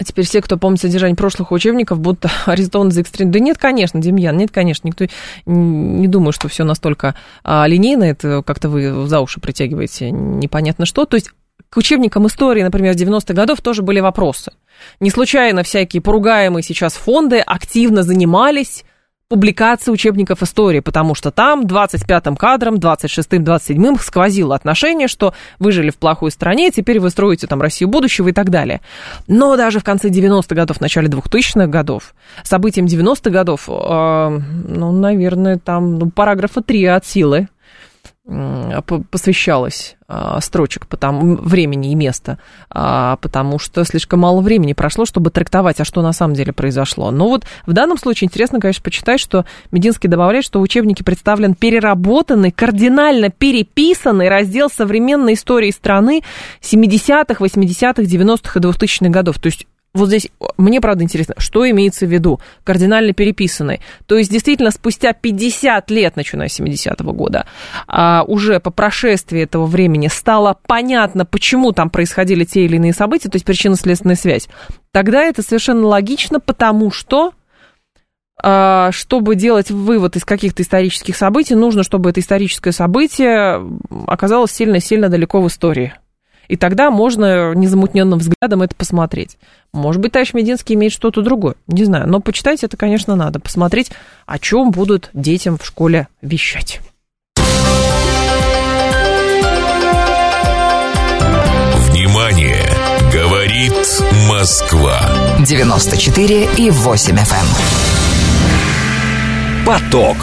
Теперь 0.03 0.25
все, 0.25 0.41
кто 0.41 0.57
помнит 0.57 0.79
содержание 0.79 1.15
прошлых 1.15 1.51
учебников, 1.51 1.99
будут 1.99 2.25
арестованы 2.45 2.91
за 2.91 3.01
экстрем. 3.01 3.29
Да 3.29 3.39
нет, 3.39 3.57
конечно, 3.57 4.01
Демьян, 4.01 4.35
нет, 4.37 4.51
конечно. 4.51 4.87
Никто 4.87 5.05
не 5.45 6.07
думаю, 6.07 6.31
что 6.31 6.47
все 6.47 6.63
настолько 6.63 7.15
а, 7.43 7.67
линейно. 7.67 8.05
Это 8.05 8.41
как-то 8.41 8.69
вы 8.69 9.05
за 9.05 9.19
уши 9.19 9.39
притягиваете 9.39 10.11
непонятно 10.11 10.85
что. 10.85 11.05
То 11.05 11.15
есть 11.15 11.31
к 11.73 11.77
учебникам 11.77 12.27
истории, 12.27 12.61
например, 12.61 12.93
90-х 12.93 13.33
годов 13.33 13.59
тоже 13.61 13.81
были 13.81 13.99
вопросы. 13.99 14.51
Не 14.99 15.09
случайно 15.09 15.63
всякие 15.63 16.03
поругаемые 16.03 16.61
сейчас 16.61 16.93
фонды 16.93 17.39
активно 17.39 18.03
занимались 18.03 18.85
публикацией 19.27 19.95
учебников 19.95 20.43
истории, 20.43 20.81
потому 20.81 21.15
что 21.15 21.31
там 21.31 21.65
25-м 21.65 22.35
кадром, 22.35 22.75
26-м, 22.75 23.43
27-м 23.43 23.97
сквозило 23.97 24.53
отношение, 24.53 25.07
что 25.07 25.33
вы 25.57 25.71
жили 25.71 25.89
в 25.89 25.97
плохой 25.97 26.29
стране, 26.29 26.69
теперь 26.69 26.99
вы 26.99 27.09
строите 27.09 27.47
там 27.47 27.59
Россию 27.59 27.89
будущего 27.89 28.27
и 28.27 28.33
так 28.33 28.51
далее. 28.51 28.81
Но 29.25 29.57
даже 29.57 29.79
в 29.79 29.83
конце 29.83 30.09
90-х 30.09 30.53
годов, 30.53 30.77
в 30.77 30.81
начале 30.81 31.07
2000-х 31.07 31.65
годов, 31.65 32.13
событиям 32.43 32.85
90-х 32.85 33.31
годов, 33.31 33.67
э, 33.67 34.39
ну, 34.67 34.91
наверное, 34.91 35.57
там 35.57 35.97
ну, 35.97 36.11
параграфа 36.11 36.61
3 36.61 36.85
от 36.85 37.07
силы 37.07 37.47
посвящалось 39.11 39.97
а, 40.07 40.39
строчек 40.39 40.87
потому, 40.87 41.35
времени 41.35 41.91
и 41.91 41.95
места, 41.95 42.39
а, 42.69 43.17
потому 43.17 43.59
что 43.59 43.83
слишком 43.83 44.21
мало 44.21 44.39
времени 44.39 44.71
прошло, 44.71 45.05
чтобы 45.05 45.29
трактовать, 45.29 45.81
а 45.81 45.85
что 45.85 46.01
на 46.01 46.13
самом 46.13 46.33
деле 46.33 46.53
произошло. 46.53 47.11
Но 47.11 47.27
вот 47.27 47.45
в 47.65 47.73
данном 47.73 47.97
случае 47.97 48.27
интересно, 48.27 48.61
конечно, 48.61 48.81
почитать, 48.81 49.19
что 49.19 49.45
Мединский 49.71 50.07
добавляет, 50.07 50.45
что 50.45 50.59
в 50.59 50.61
учебнике 50.61 51.03
представлен 51.03 51.53
переработанный, 51.53 52.51
кардинально 52.51 53.29
переписанный 53.29 54.29
раздел 54.29 54.69
современной 54.69 55.33
истории 55.33 55.71
страны 55.71 56.23
70-х, 56.61 57.43
80-х, 57.43 58.03
90-х 58.03 58.59
и 58.59 58.63
2000-х 58.63 59.09
годов. 59.09 59.39
То 59.39 59.47
есть 59.47 59.67
вот 59.93 60.07
здесь 60.07 60.29
мне, 60.57 60.81
правда, 60.81 61.03
интересно, 61.03 61.35
что 61.37 61.69
имеется 61.69 62.07
в 62.07 62.09
виду 62.09 62.39
кардинально 62.63 63.13
переписанный. 63.13 63.81
То 64.07 64.17
есть, 64.17 64.31
действительно, 64.31 64.71
спустя 64.71 65.13
50 65.13 65.91
лет, 65.91 66.15
начиная 66.15 66.47
с 66.47 66.59
70-го 66.59 67.13
года, 67.13 67.45
а, 67.87 68.23
уже 68.27 68.59
по 68.59 68.71
прошествии 68.71 69.41
этого 69.41 69.67
времени 69.67 70.07
стало 70.07 70.57
понятно, 70.65 71.25
почему 71.25 71.73
там 71.73 71.91
происходили 71.91 72.43
те 72.43 72.65
или 72.65 72.77
иные 72.77 72.93
события, 72.93 73.29
то 73.29 73.35
есть 73.35 73.45
причинно-следственная 73.45 74.15
связь. 74.15 74.47
Тогда 74.91 75.23
это 75.23 75.43
совершенно 75.43 75.85
логично, 75.85 76.39
потому 76.39 76.89
что 76.89 77.33
а, 78.41 78.91
чтобы 78.91 79.35
делать 79.35 79.69
вывод 79.69 80.15
из 80.15 80.25
каких-то 80.25 80.63
исторических 80.63 81.15
событий, 81.15 81.53
нужно, 81.53 81.83
чтобы 81.83 82.09
это 82.09 82.19
историческое 82.19 82.71
событие 82.71 83.61
оказалось 84.07 84.51
сильно-сильно 84.51 85.09
далеко 85.09 85.39
в 85.39 85.47
истории. 85.47 85.93
И 86.47 86.57
тогда 86.57 86.91
можно 86.91 87.53
незамутненным 87.53 88.19
взглядом 88.19 88.61
это 88.61 88.75
посмотреть. 88.75 89.37
Может 89.73 90.01
быть, 90.01 90.11
товарищ 90.11 90.33
Мединский 90.33 90.75
имеет 90.75 90.91
что-то 90.91 91.21
другое, 91.21 91.55
не 91.67 91.85
знаю. 91.85 92.07
Но 92.07 92.19
почитать 92.19 92.63
это, 92.63 92.77
конечно, 92.77 93.15
надо. 93.15 93.39
Посмотреть, 93.39 93.91
о 94.25 94.39
чем 94.39 94.71
будут 94.71 95.09
детям 95.13 95.57
в 95.57 95.65
школе 95.65 96.07
вещать. 96.21 96.81
Внимание! 101.89 102.65
Говорит 103.11 103.73
Москва. 104.27 104.99
94 105.45 106.49
и 106.57 106.71
8 106.71 107.15
FM. 107.15 107.19
Эм. 107.19 107.25
Поток. 109.65 110.17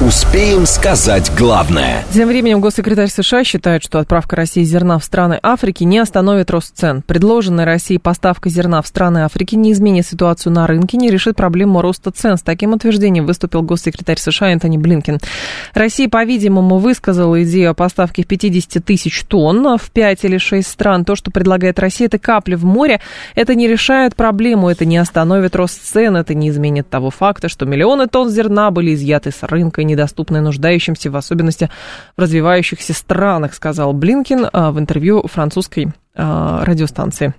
Успеем 0.00 0.64
сказать 0.64 1.28
главное. 1.36 2.04
Тем 2.12 2.28
временем 2.28 2.60
госсекретарь 2.60 3.08
США 3.08 3.42
считает, 3.42 3.82
что 3.82 3.98
отправка 3.98 4.36
России 4.36 4.62
зерна 4.62 4.96
в 5.00 5.04
страны 5.04 5.40
Африки 5.42 5.82
не 5.82 5.98
остановит 5.98 6.52
рост 6.52 6.76
цен. 6.76 7.02
Предложенная 7.02 7.64
России 7.64 7.96
поставка 7.96 8.48
зерна 8.48 8.80
в 8.80 8.86
страны 8.86 9.24
Африки 9.24 9.56
не 9.56 9.72
изменит 9.72 10.06
ситуацию 10.06 10.52
на 10.52 10.68
рынке, 10.68 10.98
не 10.98 11.10
решит 11.10 11.34
проблему 11.34 11.82
роста 11.82 12.12
цен. 12.12 12.36
С 12.36 12.42
таким 12.42 12.74
утверждением 12.74 13.26
выступил 13.26 13.62
госсекретарь 13.62 14.18
США 14.18 14.52
Энтони 14.52 14.78
Блинкен. 14.78 15.18
Россия, 15.74 16.08
по-видимому, 16.08 16.78
высказала 16.78 17.42
идею 17.42 17.72
о 17.72 17.74
поставке 17.74 18.22
50 18.22 18.84
тысяч 18.84 19.24
тонн 19.24 19.78
в 19.78 19.90
5 19.90 20.24
или 20.24 20.38
6 20.38 20.64
стран. 20.64 21.04
То, 21.04 21.16
что 21.16 21.32
предлагает 21.32 21.80
Россия, 21.80 22.06
это 22.06 22.20
капли 22.20 22.54
в 22.54 22.64
море. 22.64 23.00
Это 23.34 23.56
не 23.56 23.66
решает 23.66 24.14
проблему, 24.14 24.68
это 24.68 24.84
не 24.84 24.98
остановит 24.98 25.56
рост 25.56 25.82
цен, 25.82 26.14
это 26.14 26.34
не 26.34 26.50
изменит 26.50 26.88
того 26.88 27.10
факта, 27.10 27.48
что 27.48 27.66
миллионы 27.66 28.06
тонн 28.06 28.30
зерна 28.30 28.70
были 28.70 28.94
изъяты 28.94 29.32
с 29.32 29.42
рынка 29.42 29.87
недоступны 29.88 30.40
нуждающимся, 30.40 31.10
в 31.10 31.16
особенности 31.16 31.68
в 32.16 32.20
развивающихся 32.20 32.92
странах, 32.92 33.54
сказал 33.54 33.92
Блинкин 33.92 34.46
а, 34.52 34.70
в 34.70 34.78
интервью 34.78 35.26
французской 35.26 35.88
а, 36.14 36.64
радиостанции. 36.64 37.34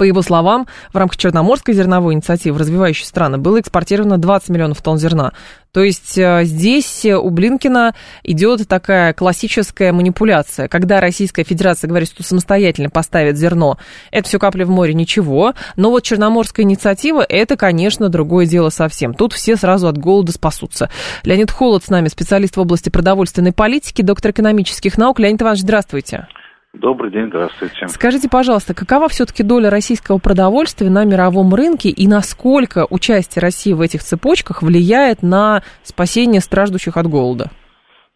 По 0.00 0.04
его 0.04 0.22
словам, 0.22 0.66
в 0.94 0.96
рамках 0.96 1.18
Черноморской 1.18 1.74
зерновой 1.74 2.14
инициативы 2.14 2.56
в 2.56 2.60
развивающие 2.62 3.04
страны 3.06 3.36
было 3.36 3.60
экспортировано 3.60 4.16
20 4.16 4.48
миллионов 4.48 4.80
тонн 4.80 4.96
зерна. 4.96 5.34
То 5.72 5.82
есть 5.82 6.16
э, 6.16 6.44
здесь 6.44 7.04
у 7.04 7.28
Блинкина 7.28 7.94
идет 8.22 8.66
такая 8.66 9.12
классическая 9.12 9.92
манипуляция. 9.92 10.68
Когда 10.68 11.02
Российская 11.02 11.44
Федерация 11.44 11.86
говорит, 11.88 12.08
что 12.08 12.22
самостоятельно 12.22 12.88
поставит 12.88 13.36
зерно, 13.36 13.76
это 14.10 14.26
все 14.26 14.38
капли 14.38 14.64
в 14.64 14.70
море, 14.70 14.94
ничего. 14.94 15.52
Но 15.76 15.90
вот 15.90 16.02
Черноморская 16.02 16.64
инициатива, 16.64 17.22
это, 17.28 17.58
конечно, 17.58 18.08
другое 18.08 18.46
дело 18.46 18.70
совсем. 18.70 19.12
Тут 19.12 19.34
все 19.34 19.56
сразу 19.56 19.86
от 19.86 19.98
голода 19.98 20.32
спасутся. 20.32 20.88
Леонид 21.24 21.50
Холод 21.50 21.84
с 21.84 21.90
нами, 21.90 22.08
специалист 22.08 22.56
в 22.56 22.60
области 22.60 22.88
продовольственной 22.88 23.52
политики, 23.52 24.00
доктор 24.00 24.30
экономических 24.30 24.96
наук. 24.96 25.20
Леонид 25.20 25.42
Иванович, 25.42 25.60
здравствуйте. 25.60 26.26
Добрый 26.72 27.10
день, 27.10 27.26
здравствуйте. 27.26 27.88
Скажите, 27.88 28.28
пожалуйста, 28.30 28.74
какова 28.74 29.08
все-таки 29.08 29.42
доля 29.42 29.70
российского 29.70 30.18
продовольствия 30.18 30.88
на 30.88 31.04
мировом 31.04 31.52
рынке 31.52 31.88
и 31.88 32.06
насколько 32.06 32.86
участие 32.88 33.42
России 33.42 33.72
в 33.72 33.80
этих 33.80 34.02
цепочках 34.02 34.62
влияет 34.62 35.22
на 35.22 35.62
спасение 35.82 36.40
страждущих 36.40 36.96
от 36.96 37.06
голода? 37.06 37.50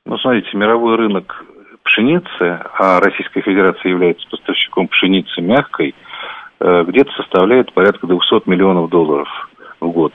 Ну, 0.06 0.16
смотрите, 0.18 0.56
мировой 0.56 0.96
рынок 0.96 1.44
пшеницы, 1.82 2.60
а 2.78 3.00
Российская 3.00 3.42
Федерация 3.42 3.90
является 3.90 4.26
поставщиком 4.30 4.86
пшеницы 4.86 5.40
мягкой, 5.40 5.94
э, 6.60 6.84
где-то 6.86 7.10
составляет 7.16 7.72
порядка 7.74 8.06
200 8.06 8.48
миллионов 8.48 8.88
долларов 8.88 9.28
в 9.80 9.88
год. 9.90 10.12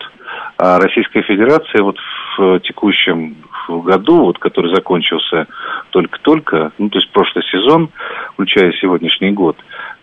А 0.58 0.80
Российская 0.80 1.24
Федерация 1.24 1.84
вот 1.84 1.98
в 2.40 2.60
текущем 2.62 3.36
году, 3.68 4.26
вот, 4.26 4.40
который 4.40 4.74
закончился 4.74 5.48
только-только, 5.92 6.72
ну, 6.78 6.90
то 6.90 7.00
есть 7.00 7.12
прошлый 7.12 7.44
сезон, 7.52 7.90
включая 8.34 8.72
сегодняшний 8.74 9.32
год, 9.32 9.58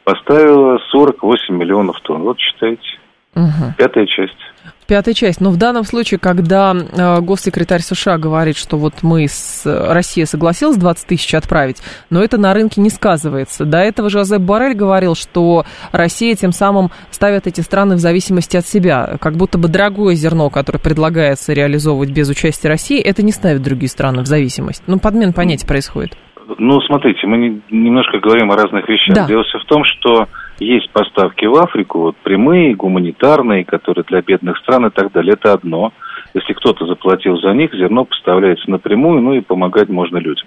поставила 0.04 0.78
48 0.90 1.54
миллионов 1.56 2.00
тонн. 2.00 2.22
Вот 2.22 2.38
считайте. 2.38 2.98
Угу. 3.34 3.74
Пятая 3.78 4.06
часть. 4.06 4.38
Пятая 4.86 5.14
часть. 5.14 5.40
Но 5.40 5.50
в 5.50 5.56
данном 5.56 5.82
случае, 5.82 6.20
когда 6.20 6.72
э, 6.72 7.20
госсекретарь 7.20 7.80
США 7.80 8.18
говорит, 8.18 8.56
что 8.56 8.76
вот 8.76 9.02
мы, 9.02 9.26
с, 9.26 9.62
Россия 9.64 10.26
согласилась 10.26 10.76
20 10.76 11.06
тысяч 11.08 11.34
отправить, 11.34 11.78
но 12.08 12.22
это 12.22 12.38
на 12.38 12.54
рынке 12.54 12.80
не 12.80 12.90
сказывается. 12.90 13.64
До 13.64 13.78
этого 13.78 14.10
Жозеп 14.10 14.42
Барель 14.42 14.74
говорил, 14.74 15.16
что 15.16 15.64
Россия 15.90 16.36
тем 16.36 16.52
самым 16.52 16.90
ставит 17.10 17.48
эти 17.48 17.62
страны 17.62 17.96
в 17.96 17.98
зависимости 17.98 18.56
от 18.56 18.66
себя. 18.66 19.16
Как 19.20 19.34
будто 19.34 19.58
бы 19.58 19.66
дорогое 19.66 20.14
зерно, 20.14 20.50
которое 20.50 20.78
предлагается 20.78 21.52
реализовывать 21.52 22.10
без 22.10 22.28
участия 22.28 22.68
России, 22.68 23.00
это 23.00 23.24
не 23.24 23.32
ставит 23.32 23.62
другие 23.62 23.88
страны 23.88 24.22
в 24.22 24.26
зависимость. 24.26 24.84
Ну, 24.86 25.00
подмен 25.00 25.32
понятий 25.32 25.66
происходит. 25.66 26.16
Ну, 26.58 26.80
смотрите, 26.82 27.26
мы 27.26 27.38
не, 27.38 27.60
немножко 27.70 28.18
говорим 28.18 28.52
о 28.52 28.56
разных 28.56 28.88
вещах. 28.88 29.16
Да. 29.16 29.26
Дело 29.26 29.42
все 29.44 29.58
в 29.58 29.64
том, 29.64 29.82
что 29.84 30.28
есть 30.58 30.90
поставки 30.90 31.44
в 31.44 31.54
Африку, 31.56 32.00
вот 32.00 32.16
прямые, 32.16 32.74
гуманитарные, 32.74 33.64
которые 33.64 34.04
для 34.04 34.22
бедных 34.22 34.56
стран 34.58 34.86
и 34.86 34.90
так 34.90 35.12
далее. 35.12 35.34
Это 35.34 35.52
одно. 35.52 35.92
Если 36.34 36.52
кто-то 36.54 36.86
заплатил 36.86 37.38
за 37.38 37.52
них, 37.52 37.72
зерно 37.74 38.04
поставляется 38.04 38.70
напрямую, 38.70 39.20
ну 39.22 39.34
и 39.34 39.40
помогать 39.40 39.88
можно 39.88 40.18
людям. 40.18 40.46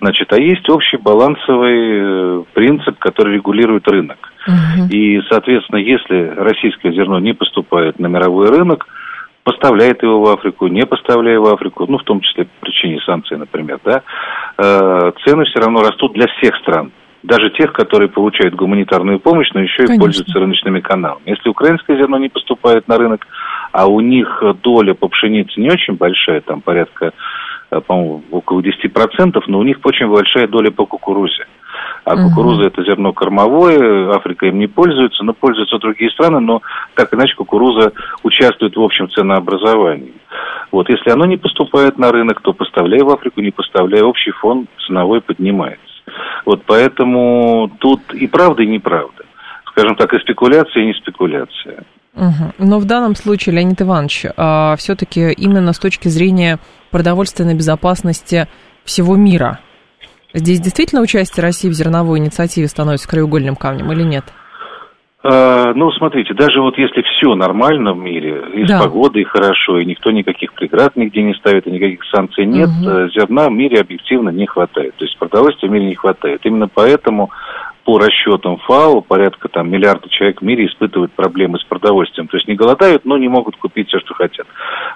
Значит, 0.00 0.32
а 0.32 0.40
есть 0.40 0.68
общий 0.70 0.96
балансовый 0.96 2.40
э, 2.40 2.44
принцип, 2.54 2.98
который 2.98 3.34
регулирует 3.34 3.88
рынок. 3.88 4.18
Угу. 4.46 4.88
И, 4.90 5.20
соответственно, 5.28 5.78
если 5.78 6.32
российское 6.36 6.92
зерно 6.92 7.18
не 7.18 7.34
поступает 7.34 7.98
на 7.98 8.06
мировой 8.06 8.48
рынок, 8.48 8.86
поставляет 9.44 10.02
его 10.02 10.20
в 10.20 10.28
Африку, 10.28 10.66
не 10.68 10.84
поставляя 10.84 11.40
в 11.40 11.46
Африку, 11.46 11.86
ну, 11.88 11.98
в 11.98 12.04
том 12.04 12.20
числе 12.20 12.44
по 12.44 12.66
причине 12.66 13.00
санкций, 13.00 13.38
например, 13.38 13.80
да, 13.84 14.02
э, 14.58 15.12
цены 15.24 15.44
все 15.44 15.60
равно 15.60 15.80
растут 15.80 16.12
для 16.12 16.26
всех 16.26 16.54
стран 16.56 16.92
даже 17.28 17.50
тех, 17.50 17.72
которые 17.74 18.08
получают 18.08 18.54
гуманитарную 18.54 19.20
помощь, 19.20 19.50
но 19.52 19.60
еще 19.60 19.82
и 19.82 19.86
Конечно. 19.86 20.04
пользуются 20.04 20.40
рыночными 20.40 20.80
каналами. 20.80 21.20
Если 21.26 21.50
украинское 21.50 21.96
зерно 21.98 22.16
не 22.16 22.30
поступает 22.30 22.88
на 22.88 22.96
рынок, 22.96 23.26
а 23.70 23.86
у 23.86 24.00
них 24.00 24.42
доля 24.62 24.94
по 24.94 25.08
пшенице 25.08 25.60
не 25.60 25.70
очень 25.70 25.94
большая, 25.94 26.40
там 26.40 26.62
порядка, 26.62 27.12
э, 27.70 27.80
по-моему, 27.86 28.22
около 28.30 28.60
10%, 28.62 29.42
но 29.46 29.58
у 29.58 29.62
них 29.62 29.76
очень 29.84 30.08
большая 30.08 30.48
доля 30.48 30.70
по 30.70 30.86
кукурузе. 30.86 31.44
А 32.06 32.14
угу. 32.14 32.30
кукуруза 32.30 32.62
это 32.62 32.82
зерно 32.82 33.12
кормовое, 33.12 34.10
Африка 34.16 34.46
им 34.46 34.58
не 34.58 34.66
пользуется, 34.66 35.22
но 35.22 35.34
пользуются 35.34 35.78
другие 35.78 36.10
страны, 36.10 36.40
но 36.40 36.62
так 36.94 37.12
иначе 37.12 37.34
кукуруза 37.34 37.92
участвует 38.22 38.74
в 38.74 38.82
общем 38.82 39.10
ценообразовании. 39.10 40.14
Вот, 40.72 40.88
если 40.88 41.10
оно 41.10 41.26
не 41.26 41.36
поступает 41.36 41.98
на 41.98 42.10
рынок, 42.10 42.40
то 42.40 42.54
поставляя 42.54 43.04
в 43.04 43.10
Африку, 43.10 43.42
не 43.42 43.50
поставляя, 43.50 44.04
общий 44.04 44.30
фон 44.30 44.66
ценовой 44.86 45.20
поднимается. 45.20 45.97
Вот 46.44 46.62
поэтому 46.66 47.70
тут 47.78 48.00
и 48.14 48.26
правда, 48.26 48.62
и 48.62 48.66
неправда. 48.66 49.24
Скажем 49.66 49.96
так, 49.96 50.12
и 50.14 50.18
спекуляция, 50.18 50.82
и 50.82 50.86
не 50.86 50.94
спекуляция. 50.94 51.84
Угу. 52.14 52.52
Но 52.58 52.78
в 52.78 52.84
данном 52.84 53.14
случае, 53.14 53.54
Леонид 53.54 53.80
Иванович, 53.80 54.26
а, 54.36 54.74
все-таки 54.76 55.30
именно 55.32 55.72
с 55.72 55.78
точки 55.78 56.08
зрения 56.08 56.58
продовольственной 56.90 57.54
безопасности 57.54 58.48
всего 58.84 59.14
мира, 59.14 59.60
здесь 60.34 60.60
действительно 60.60 61.00
участие 61.02 61.42
России 61.44 61.68
в 61.68 61.74
зерновой 61.74 62.18
инициативе 62.18 62.66
становится 62.66 63.08
краеугольным 63.08 63.54
камнем 63.54 63.92
или 63.92 64.02
нет? 64.02 64.24
А, 65.30 65.74
ну, 65.74 65.90
смотрите, 65.90 66.32
даже 66.32 66.62
вот 66.62 66.78
если 66.78 67.02
все 67.02 67.34
нормально 67.34 67.92
в 67.92 67.98
мире, 67.98 68.44
и 68.54 68.64
да. 68.64 68.78
с 68.78 68.84
погодой 68.84 69.24
хорошо, 69.24 69.78
и 69.78 69.84
никто 69.84 70.10
никаких 70.10 70.54
преград 70.54 70.96
нигде 70.96 71.22
не 71.22 71.34
ставит, 71.34 71.66
и 71.66 71.70
никаких 71.70 72.00
санкций 72.10 72.46
нет, 72.46 72.70
угу. 72.70 73.10
зерна 73.10 73.48
в 73.48 73.52
мире 73.52 73.80
объективно 73.80 74.30
не 74.30 74.46
хватает. 74.46 74.94
То 74.96 75.04
есть 75.04 75.18
продовольствия 75.18 75.68
в 75.68 75.72
мире 75.72 75.84
не 75.84 75.96
хватает. 75.96 76.40
Именно 76.44 76.68
поэтому 76.68 77.30
по 77.84 77.98
расчетам 77.98 78.56
ФАО 78.56 79.02
порядка 79.02 79.48
там 79.48 79.70
миллиарда 79.70 80.08
человек 80.08 80.40
в 80.40 80.44
мире 80.44 80.66
испытывают 80.66 81.12
проблемы 81.12 81.58
с 81.58 81.64
продовольствием. 81.64 82.28
То 82.28 82.38
есть 82.38 82.48
не 82.48 82.54
голодают, 82.54 83.04
но 83.04 83.18
не 83.18 83.28
могут 83.28 83.56
купить 83.56 83.88
все, 83.88 83.98
что 83.98 84.14
хотят. 84.14 84.46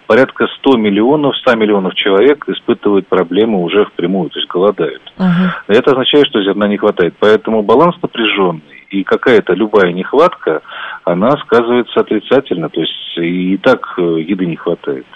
Порядка 0.06 0.46
100 0.60 0.78
миллионов, 0.78 1.36
100 1.38 1.56
миллионов 1.56 1.94
человек 1.94 2.48
испытывают 2.48 3.06
проблемы 3.06 3.62
уже 3.62 3.84
впрямую, 3.84 4.30
то 4.30 4.38
есть 4.38 4.50
голодают. 4.50 5.02
Uh-huh. 5.18 5.50
Это 5.68 5.90
означает, 5.90 6.26
что 6.28 6.42
зерна 6.42 6.68
не 6.68 6.78
хватает. 6.78 7.14
Поэтому 7.18 7.62
баланс 7.62 7.96
напряженный 8.00 8.71
и 8.92 9.02
какая-то 9.04 9.54
любая 9.54 9.92
нехватка, 9.92 10.62
она 11.04 11.30
сказывается 11.44 12.00
отрицательно, 12.00 12.68
то 12.68 12.80
есть 12.80 12.92
и 13.16 13.56
так 13.56 13.80
э, 13.98 14.02
еды 14.20 14.46
не 14.46 14.56
хватает. 14.56 15.06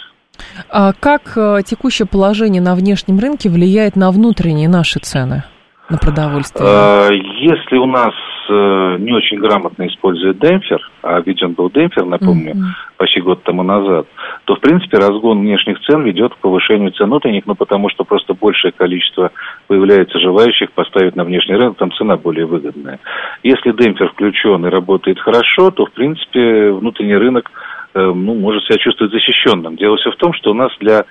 А 0.71 0.93
как 0.99 1.37
э, 1.37 1.61
текущее 1.65 2.07
положение 2.07 2.63
на 2.63 2.75
внешнем 2.75 3.19
рынке 3.19 3.49
влияет 3.49 3.97
на 3.97 4.11
внутренние 4.11 4.69
наши 4.69 4.99
цены 4.99 5.45
на 5.89 5.99
продовольствие? 5.99 6.69
А, 6.69 7.09
если 7.11 7.77
у 7.77 7.87
нас 7.87 8.15
э, 8.49 8.97
не 8.99 9.13
очень 9.13 9.39
грамотно 9.39 9.87
использует 9.87 10.39
демпфер, 10.39 10.81
а 11.03 11.21
ведь 11.21 11.43
он 11.43 11.53
был 11.53 11.71
демпфер, 11.71 12.05
напомню, 12.05 12.55
mm-hmm. 12.55 12.97
почти 12.97 13.21
год 13.21 13.43
тому 13.45 13.63
назад, 13.63 14.07
то, 14.45 14.57
в 14.57 14.61
принципе, 14.61 14.99
разгон 14.99 15.41
внешних 15.41 15.81
цен 15.83 16.03
ведет 16.03 16.35
к 16.35 16.39
повышению 16.39 16.91
цен 16.93 17.07
внутренних, 17.07 17.47
ну, 17.47 17.55
потому 17.55 17.89
что 17.91 18.05
просто 18.05 18.35
большее 18.35 18.73
количество 18.73 19.31
появляется 19.69 20.19
желающих 20.19 20.73
поставить 20.73 21.17
на 21.17 21.25
внешний 21.25 21.55
рынок, 21.55 21.77
там 21.77 21.93
цена 21.93 22.17
более 22.17 22.47
выгодная. 22.47 22.99
Если 23.43 23.73
демпфер 23.73 24.09
включен 24.09 24.67
и 24.67 24.71
работает 24.71 25.21
хорошо, 25.21 25.71
то, 25.71 25.87
в 25.87 25.93
принципе, 25.93 26.73
внутренний 26.73 27.17
рынок 27.17 27.51
э, 27.95 28.01
ну, 28.01 28.35
может 28.35 28.65
себя 28.65 28.79
чувствовать 28.79 29.13
защищенным. 29.13 29.77
Дело 29.77 29.97
все 29.97 30.11
в 30.11 30.17
том, 30.17 30.33
что 30.35 30.51
у 30.51 30.55
нас 30.55 30.73
для 30.81 31.05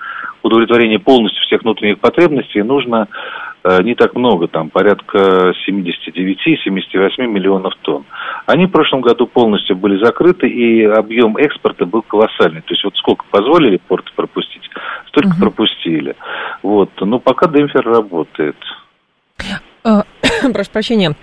удовлетворения 0.43 0.99
полностью 0.99 1.41
всех 1.43 1.63
внутренних 1.63 1.99
потребностей 1.99 2.61
нужно 2.61 3.07
Э, 3.07 3.54
не 3.83 3.95
так 3.95 4.15
много, 4.15 4.47
там 4.47 4.69
порядка 4.69 5.53
79-78 5.67 7.27
миллионов 7.27 7.73
тонн. 7.81 8.05
Они 8.45 8.67
в 8.67 8.71
прошлом 8.71 9.01
году 9.01 9.25
полностью 9.27 9.75
были 9.75 10.03
закрыты, 10.03 10.47
и 10.47 10.83
объем 10.83 11.37
экспорта 11.37 11.85
был 11.85 12.03
колоссальный. 12.03 12.61
То 12.61 12.73
есть 12.73 12.83
вот 12.83 12.95
сколько 12.97 13.25
позволили 13.31 13.77
порты 13.87 14.11
пропустить, 14.15 14.69
столько 15.07 15.29
угу. 15.29 15.39
пропустили. 15.39 16.15
Вот. 16.61 16.89
Но 17.01 17.19
пока 17.19 17.47
демпфер 17.47 17.83
работает. 17.85 18.55
Э, 19.83 20.01
прошу 20.53 20.71
прощения. 20.71 21.15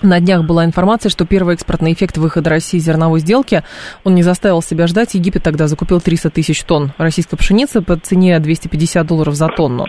На 0.00 0.20
днях 0.20 0.44
была 0.44 0.64
информация, 0.64 1.10
что 1.10 1.26
первый 1.26 1.54
экспортный 1.54 1.92
эффект 1.92 2.16
выхода 2.16 2.48
России 2.48 2.78
зерновой 2.78 3.20
сделки, 3.20 3.62
он 4.04 4.14
не 4.14 4.22
заставил 4.22 4.62
себя 4.62 4.86
ждать. 4.86 5.14
Египет 5.14 5.42
тогда 5.42 5.68
закупил 5.68 6.00
300 6.00 6.30
тысяч 6.30 6.62
тонн 6.64 6.92
российской 6.96 7.36
пшеницы 7.36 7.82
по 7.82 7.96
цене 7.98 8.38
250 8.40 9.06
долларов 9.06 9.34
за 9.34 9.48
тонну. 9.48 9.86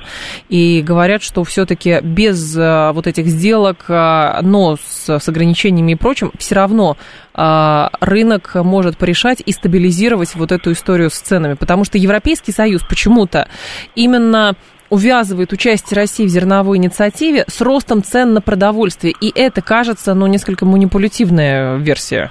И 0.49 0.81
говорят, 0.81 1.23
что 1.23 1.43
все-таки 1.45 2.01
без 2.01 2.55
а, 2.59 2.91
вот 2.91 3.07
этих 3.07 3.27
сделок, 3.27 3.85
а, 3.87 4.41
но 4.43 4.75
с, 4.75 5.09
с 5.19 5.29
ограничениями 5.29 5.93
и 5.93 5.95
прочим, 5.95 6.31
все 6.37 6.55
равно 6.55 6.97
а, 7.33 7.89
рынок 8.01 8.55
может 8.55 8.97
порешать 8.97 9.41
и 9.43 9.51
стабилизировать 9.53 10.35
вот 10.35 10.51
эту 10.51 10.73
историю 10.73 11.09
с 11.11 11.15
ценами. 11.15 11.53
Потому 11.53 11.85
что 11.85 11.97
Европейский 11.97 12.51
Союз 12.51 12.83
почему-то 12.87 13.47
именно 13.95 14.55
увязывает 14.93 15.51
участие 15.51 15.99
России 15.99 16.25
в 16.25 16.29
зерновой 16.29 16.77
инициативе 16.77 17.45
с 17.47 17.61
ростом 17.61 18.03
цен 18.03 18.33
на 18.33 18.41
продовольствие. 18.41 19.15
И 19.19 19.31
это, 19.33 19.63
кажется, 19.63 20.13
ну, 20.13 20.27
несколько 20.27 20.67
манипулятивная 20.67 21.77
версия. 21.77 22.29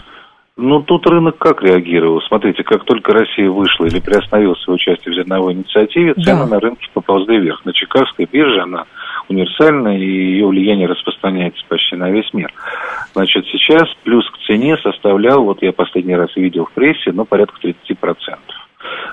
Ну, 0.57 0.81
тут 0.81 1.05
рынок 1.09 1.39
как 1.39 1.61
реагировал? 1.63 2.21
Смотрите, 2.21 2.63
как 2.63 2.85
только 2.85 3.13
Россия 3.13 3.51
вышла 3.51 3.87
или 3.87 3.99
приостановила 3.99 4.55
свое 4.55 4.77
участие 4.77 5.13
в 5.13 5.17
зерновой 5.17 5.55
инициативе, 5.55 6.15
цены 6.15 6.45
да. 6.45 6.47
на 6.47 6.61
рынке 6.61 6.87
поползли 6.95 7.41
вверх. 7.41 7.65
На 7.65 7.73
Чикагской 7.73 8.29
бирже 8.31 8.61
она 8.61 8.85
универсальна, 9.29 9.99
и 9.99 10.05
ее 10.05 10.47
влияние 10.47 10.87
распространяется 10.87 11.65
почти 11.69 11.97
на 11.97 12.11
весь 12.11 12.33
мир. 12.33 12.53
Значит, 13.13 13.45
сейчас 13.47 13.89
плюс 14.05 14.25
к 14.31 14.39
цене 14.47 14.77
составлял, 14.85 15.43
вот 15.43 15.63
я 15.63 15.73
последний 15.73 16.15
раз 16.15 16.31
видел 16.37 16.67
в 16.67 16.73
прессе, 16.73 17.11
ну, 17.11 17.25
порядка 17.25 17.57
30%. 17.61 17.75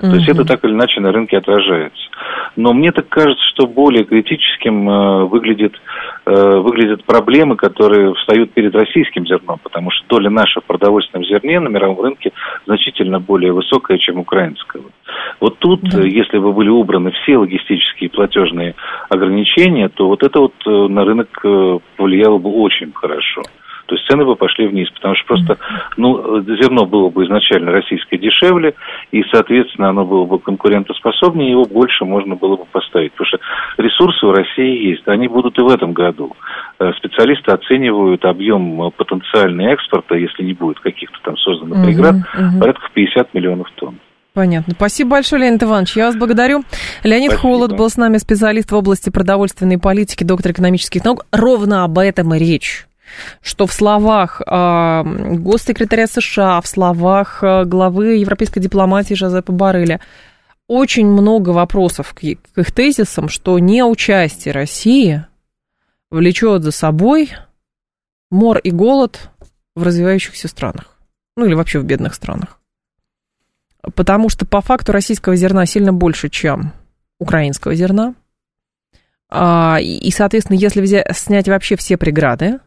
То 0.01 0.15
есть 0.15 0.29
это 0.29 0.45
так 0.45 0.63
или 0.63 0.71
иначе 0.71 1.01
на 1.01 1.11
рынке 1.11 1.37
отражается. 1.37 2.01
Но 2.55 2.73
мне 2.73 2.91
так 2.91 3.09
кажется, 3.09 3.43
что 3.53 3.67
более 3.67 4.03
критическим 4.03 4.89
э, 4.89 5.25
выглядит, 5.25 5.73
э, 6.25 6.57
выглядят 6.57 7.03
проблемы, 7.05 7.55
которые 7.55 8.13
встают 8.15 8.51
перед 8.51 8.73
российским 8.75 9.25
зерном, 9.27 9.59
потому 9.61 9.91
что 9.91 10.05
доля 10.07 10.29
наша 10.29 10.61
в 10.61 10.65
продовольственном 10.65 11.25
зерне 11.25 11.59
на 11.59 11.67
мировом 11.67 12.01
рынке 12.01 12.31
значительно 12.65 13.19
более 13.19 13.51
высокая, 13.51 13.97
чем 13.97 14.19
украинского. 14.19 14.85
Вот 15.39 15.59
тут, 15.59 15.81
да. 15.81 16.01
если 16.01 16.37
бы 16.37 16.53
были 16.53 16.69
убраны 16.69 17.11
все 17.11 17.37
логистические 17.37 18.09
и 18.09 18.13
платежные 18.13 18.75
ограничения, 19.09 19.89
то 19.89 20.07
вот 20.07 20.23
это 20.23 20.39
вот 20.39 20.53
э, 20.65 20.69
на 20.69 21.03
рынок 21.05 21.29
повлияло 21.97 22.37
бы 22.37 22.51
очень 22.51 22.91
хорошо. 22.93 23.43
То 23.89 23.95
есть 23.95 24.07
цены 24.07 24.23
бы 24.23 24.35
пошли 24.35 24.67
вниз, 24.67 24.87
потому 24.91 25.15
что 25.15 25.25
просто, 25.25 25.57
ну, 25.97 26.43
зерно 26.43 26.85
было 26.85 27.09
бы 27.09 27.25
изначально 27.25 27.71
российское 27.71 28.19
дешевле, 28.19 28.75
и, 29.11 29.23
соответственно, 29.31 29.89
оно 29.89 30.05
было 30.05 30.25
бы 30.25 30.37
конкурентоспособнее, 30.37 31.49
его 31.49 31.65
больше 31.65 32.05
можно 32.05 32.35
было 32.35 32.57
бы 32.57 32.65
поставить, 32.65 33.13
потому 33.13 33.27
что 33.27 33.39
ресурсы 33.77 34.27
у 34.27 34.31
России 34.31 34.89
есть, 34.89 35.07
они 35.07 35.27
будут 35.27 35.57
и 35.57 35.63
в 35.63 35.69
этом 35.69 35.93
году. 35.93 36.33
Э, 36.77 36.91
специалисты 36.97 37.51
оценивают 37.51 38.23
объем 38.25 38.91
потенциального 38.91 39.69
экспорта, 39.69 40.15
если 40.15 40.43
не 40.43 40.53
будет 40.53 40.79
каких-то 40.81 41.17
там 41.23 41.35
созданных 41.37 41.83
преград, 41.83 42.17
угу, 42.17 42.45
угу. 42.45 42.59
порядка 42.59 42.87
50 42.93 43.33
миллионов 43.33 43.71
тонн. 43.71 43.95
Понятно. 44.35 44.73
Спасибо 44.75 45.09
большое, 45.11 45.41
Леонид 45.41 45.63
Иванович. 45.63 45.95
Я 45.95 46.05
вас 46.05 46.15
благодарю. 46.15 46.61
Леонид 47.03 47.31
Спасибо. 47.31 47.41
Холод 47.41 47.75
был 47.75 47.89
с 47.89 47.97
нами 47.97 48.17
специалист 48.17 48.71
в 48.71 48.75
области 48.75 49.09
продовольственной 49.09 49.79
политики, 49.79 50.23
доктор 50.23 50.51
экономических 50.51 51.03
наук. 51.03 51.25
Ровно 51.31 51.83
об 51.83 51.97
этом 51.97 52.35
и 52.35 52.37
речь 52.37 52.85
что 53.41 53.67
в 53.67 53.73
словах 53.73 54.41
э, 54.45 55.03
госсекретаря 55.37 56.07
США, 56.07 56.61
в 56.61 56.67
словах 56.67 57.43
э, 57.43 57.65
главы 57.65 58.17
европейской 58.17 58.59
дипломатии 58.59 59.13
Жозепа 59.13 59.51
Барреля 59.51 59.99
очень 60.67 61.07
много 61.07 61.49
вопросов 61.49 62.13
к, 62.13 62.19
к 62.19 62.57
их 62.57 62.71
тезисам, 62.71 63.29
что 63.29 63.57
неучастие 63.59 64.53
России 64.53 65.25
влечет 66.11 66.63
за 66.63 66.71
собой 66.71 67.31
мор 68.31 68.57
и 68.59 68.71
голод 68.71 69.29
в 69.75 69.83
развивающихся 69.83 70.47
странах, 70.47 70.97
ну 71.35 71.45
или 71.45 71.53
вообще 71.53 71.79
в 71.79 71.83
бедных 71.83 72.13
странах 72.13 72.59
потому 73.95 74.29
что 74.29 74.45
по 74.45 74.61
факту 74.61 74.91
российского 74.91 75.35
зерна 75.35 75.65
сильно 75.65 75.93
больше, 75.93 76.29
чем 76.29 76.73
украинского 77.19 77.75
зерна. 77.75 78.15
А, 79.29 79.77
и, 79.79 80.09
соответственно, 80.11 80.57
если 80.57 80.81
взять, 80.81 81.05
снять 81.15 81.47
вообще 81.47 81.75
все 81.75 81.97
преграды, 81.97 82.59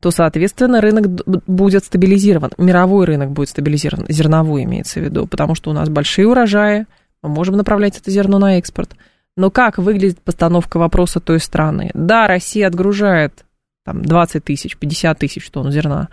то, 0.00 0.10
соответственно, 0.10 0.80
рынок 0.80 1.08
будет 1.46 1.84
стабилизирован, 1.84 2.52
мировой 2.58 3.06
рынок 3.06 3.30
будет 3.30 3.48
стабилизирован, 3.48 4.06
зерновой 4.08 4.64
имеется 4.64 5.00
в 5.00 5.04
виду, 5.04 5.26
потому 5.26 5.54
что 5.54 5.70
у 5.70 5.72
нас 5.72 5.88
большие 5.88 6.28
урожаи, 6.28 6.86
мы 7.22 7.28
можем 7.30 7.56
направлять 7.56 7.98
это 7.98 8.10
зерно 8.10 8.38
на 8.38 8.58
экспорт. 8.58 8.94
Но 9.36 9.50
как 9.50 9.78
выглядит 9.78 10.20
постановка 10.20 10.78
вопроса 10.78 11.20
той 11.20 11.40
страны? 11.40 11.90
Да, 11.94 12.26
Россия 12.26 12.66
отгружает 12.66 13.44
там, 13.84 14.02
20 14.02 14.44
тысяч, 14.44 14.76
50 14.76 15.18
тысяч 15.18 15.50
тонн 15.50 15.72
зерна 15.72 16.08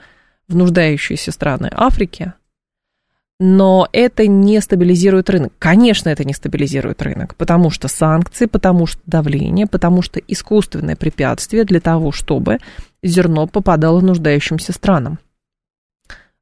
в 0.48 0.56
нуждающиеся 0.56 1.32
страны 1.32 1.70
Африки– 1.72 2.34
но 3.40 3.90
это 3.92 4.28
не 4.28 4.62
стабилизирует 4.62 5.30
рынок. 5.30 5.52
Конечно, 5.60 6.08
это 6.08 6.24
не 6.24 6.34
стабилизирует 6.34 7.02
рынок, 7.02 7.36
потому 7.36 7.70
что 7.70 7.88
санкции, 7.90 8.46
потому 8.46 8.86
что 8.86 9.02
давление, 9.06 9.68
потому 9.68 10.02
что 10.02 10.20
искусственное 10.20 10.96
препятствие 10.96 11.66
для 11.66 11.82
того, 11.82 12.14
чтобы 12.14 12.60
зерно 13.08 13.48
попадало 13.48 14.02
нуждающимся 14.02 14.74
странам. 14.74 15.20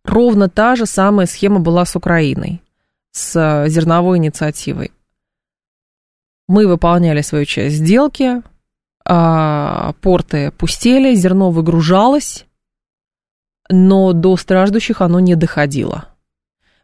Ровно 0.04 0.50
та 0.50 0.76
же 0.76 0.86
самая 0.86 1.28
схема 1.28 1.60
была 1.60 1.86
с 1.86 1.96
Украиной, 1.96 2.62
с 3.12 3.36
э, 3.36 3.70
зерновой 3.70 4.18
инициативой. 4.18 4.92
Мы 6.48 6.68
выполняли 6.68 7.22
свою 7.22 7.46
часть 7.46 7.76
сделки, 7.76 8.42
а, 9.06 9.94
порты 10.02 10.52
пустели, 10.52 11.16
зерно 11.16 11.52
выгружалось, 11.52 12.46
но 13.70 14.14
до 14.14 14.36
страждущих 14.38 15.02
оно 15.02 15.20
не 15.20 15.36
доходило– 15.36 16.10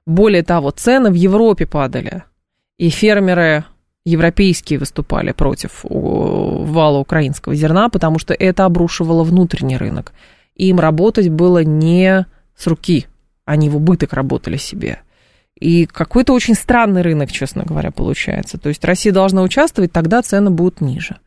более 0.09 0.41
того, 0.41 0.71
цены 0.71 1.11
в 1.11 1.13
Европе 1.13 1.67
падали, 1.67 2.23
и 2.77 2.89
фермеры 2.89 3.65
европейские 4.05 4.79
выступали 4.79 5.31
против 5.31 5.81
вала 5.83 6.97
украинского 6.97 7.55
зерна, 7.55 7.89
потому 7.89 8.19
что 8.19 8.33
это 8.33 8.65
обрушивало 8.65 9.23
внутренний 9.23 9.77
рынок. 9.77 10.13
Им 10.55 10.79
работать 10.79 11.29
было 11.29 11.63
не 11.63 12.25
с 12.55 12.67
руки, 12.67 13.07
они 13.45 13.69
в 13.69 13.77
убыток 13.77 14.13
работали 14.13 14.57
себе. 14.57 14.99
И 15.59 15.85
какой-то 15.85 16.33
очень 16.33 16.55
странный 16.55 17.01
рынок, 17.01 17.31
честно 17.31 17.63
говоря, 17.63 17.91
получается. 17.91 18.57
То 18.57 18.69
есть 18.69 18.83
Россия 18.85 19.11
должна 19.11 19.41
участвовать, 19.41 19.91
тогда 19.91 20.21
цены 20.21 20.49
будут 20.49 20.79
ниже. 20.81 21.17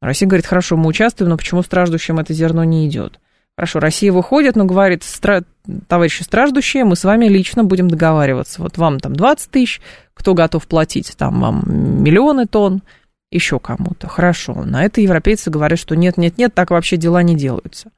Россия 0.00 0.28
говорит, 0.28 0.46
хорошо, 0.46 0.76
мы 0.76 0.88
участвуем, 0.88 1.30
но 1.30 1.36
почему 1.36 1.62
страждущим 1.62 2.18
это 2.18 2.32
зерно 2.32 2.64
не 2.64 2.88
идет? 2.88 3.20
Хорошо, 3.56 3.78
Россия 3.80 4.12
выходит, 4.12 4.56
но 4.56 4.64
говорит, 4.64 5.02
стра... 5.02 5.42
товарищи 5.86 6.22
страждущие, 6.22 6.84
мы 6.84 6.96
с 6.96 7.04
вами 7.04 7.26
лично 7.26 7.64
будем 7.64 7.88
договариваться. 7.88 8.62
Вот 8.62 8.78
вам 8.78 9.00
там 9.00 9.14
20 9.14 9.50
тысяч, 9.50 9.80
кто 10.14 10.34
готов 10.34 10.66
платить 10.66 11.14
там 11.16 11.40
вам 11.40 11.62
миллионы 12.02 12.46
тонн, 12.46 12.82
еще 13.30 13.58
кому-то. 13.58 14.08
Хорошо. 14.08 14.54
На 14.64 14.84
это 14.84 15.00
европейцы 15.00 15.50
говорят, 15.50 15.78
что 15.78 15.94
нет, 15.94 16.16
нет, 16.16 16.38
нет, 16.38 16.54
так 16.54 16.70
вообще 16.70 16.96
дела 16.96 17.22
не 17.22 17.36
делаются. 17.36 17.90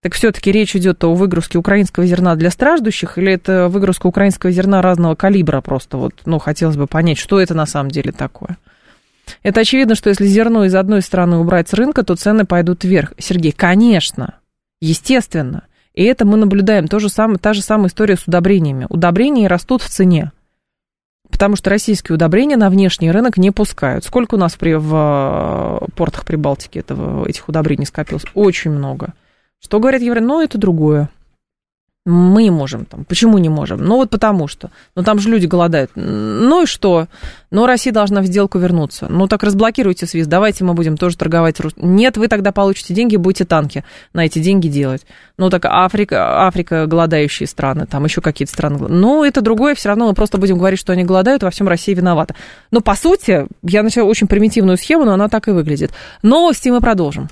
Так 0.00 0.14
все-таки 0.14 0.52
речь 0.52 0.76
идет 0.76 1.02
о 1.02 1.14
выгрузке 1.14 1.58
украинского 1.58 2.06
зерна 2.06 2.36
для 2.36 2.50
страждущих, 2.50 3.18
или 3.18 3.32
это 3.32 3.68
выгрузка 3.68 4.06
украинского 4.06 4.52
зерна 4.52 4.80
разного 4.80 5.16
калибра 5.16 5.60
просто? 5.60 5.96
Вот, 5.96 6.14
ну, 6.24 6.38
хотелось 6.38 6.76
бы 6.76 6.86
понять, 6.86 7.18
что 7.18 7.40
это 7.40 7.54
на 7.54 7.66
самом 7.66 7.90
деле 7.90 8.12
такое. 8.12 8.58
Это 9.42 9.60
очевидно, 9.60 9.96
что 9.96 10.08
если 10.08 10.26
зерно 10.26 10.64
из 10.64 10.74
одной 10.74 11.02
страны 11.02 11.38
убрать 11.38 11.68
с 11.68 11.72
рынка, 11.72 12.04
то 12.04 12.14
цены 12.14 12.44
пойдут 12.44 12.84
вверх. 12.84 13.12
Сергей, 13.18 13.52
конечно, 13.52 14.37
Естественно. 14.80 15.64
И 15.94 16.04
это 16.04 16.24
мы 16.24 16.36
наблюдаем. 16.36 16.88
То 16.88 16.98
же 16.98 17.08
самое, 17.08 17.38
та 17.38 17.52
же 17.52 17.62
самая 17.62 17.88
история 17.88 18.16
с 18.16 18.26
удобрениями. 18.26 18.86
Удобрения 18.88 19.48
растут 19.48 19.82
в 19.82 19.88
цене. 19.88 20.32
Потому 21.30 21.56
что 21.56 21.70
российские 21.70 22.14
удобрения 22.14 22.56
на 22.56 22.70
внешний 22.70 23.10
рынок 23.10 23.36
не 23.36 23.50
пускают. 23.50 24.04
Сколько 24.04 24.36
у 24.36 24.38
нас 24.38 24.56
при, 24.56 24.74
в 24.74 24.94
э, 24.94 25.86
портах 25.94 26.24
Прибалтики 26.24 26.78
этого, 26.78 27.28
этих 27.28 27.48
удобрений 27.48 27.86
скопилось? 27.86 28.24
Очень 28.34 28.70
много. 28.70 29.14
Что 29.60 29.80
говорят 29.80 30.00
евреи? 30.00 30.22
Ну, 30.22 30.40
это 30.40 30.56
другое 30.56 31.10
мы 32.08 32.42
не 32.42 32.50
можем 32.50 32.86
там. 32.86 33.04
Почему 33.04 33.38
не 33.38 33.48
можем? 33.48 33.84
Ну 33.84 33.96
вот 33.96 34.10
потому 34.10 34.48
что. 34.48 34.70
Ну 34.96 35.02
там 35.02 35.18
же 35.18 35.28
люди 35.28 35.46
голодают. 35.46 35.90
Ну 35.94 36.62
и 36.62 36.66
что? 36.66 37.06
Ну 37.50 37.66
Россия 37.66 37.92
должна 37.92 38.22
в 38.22 38.26
сделку 38.26 38.58
вернуться. 38.58 39.06
Ну 39.10 39.28
так 39.28 39.42
разблокируйте 39.42 40.06
СВИС, 40.06 40.26
давайте 40.26 40.64
мы 40.64 40.74
будем 40.74 40.96
тоже 40.96 41.16
торговать. 41.16 41.56
Нет, 41.76 42.16
вы 42.16 42.28
тогда 42.28 42.52
получите 42.52 42.94
деньги, 42.94 43.16
будете 43.16 43.44
танки 43.44 43.84
на 44.12 44.24
эти 44.24 44.38
деньги 44.38 44.68
делать. 44.68 45.06
Ну 45.36 45.50
так 45.50 45.64
Африка, 45.66 46.46
Африка 46.46 46.86
голодающие 46.86 47.46
страны, 47.46 47.86
там 47.86 48.04
еще 48.04 48.20
какие-то 48.20 48.52
страны. 48.52 48.78
Ну 48.88 49.24
это 49.24 49.40
другое, 49.40 49.74
все 49.74 49.90
равно 49.90 50.08
мы 50.08 50.14
просто 50.14 50.38
будем 50.38 50.56
говорить, 50.56 50.80
что 50.80 50.92
они 50.92 51.04
голодают, 51.04 51.42
во 51.42 51.50
всем 51.50 51.68
Россия 51.68 51.94
виновата. 51.94 52.34
Но 52.70 52.80
по 52.80 52.94
сути, 52.94 53.46
я 53.62 53.82
начала 53.82 54.06
очень 54.06 54.26
примитивную 54.26 54.78
схему, 54.78 55.04
но 55.04 55.12
она 55.12 55.28
так 55.28 55.48
и 55.48 55.50
выглядит. 55.50 55.92
Новости 56.22 56.68
мы 56.70 56.80
продолжим. 56.80 57.28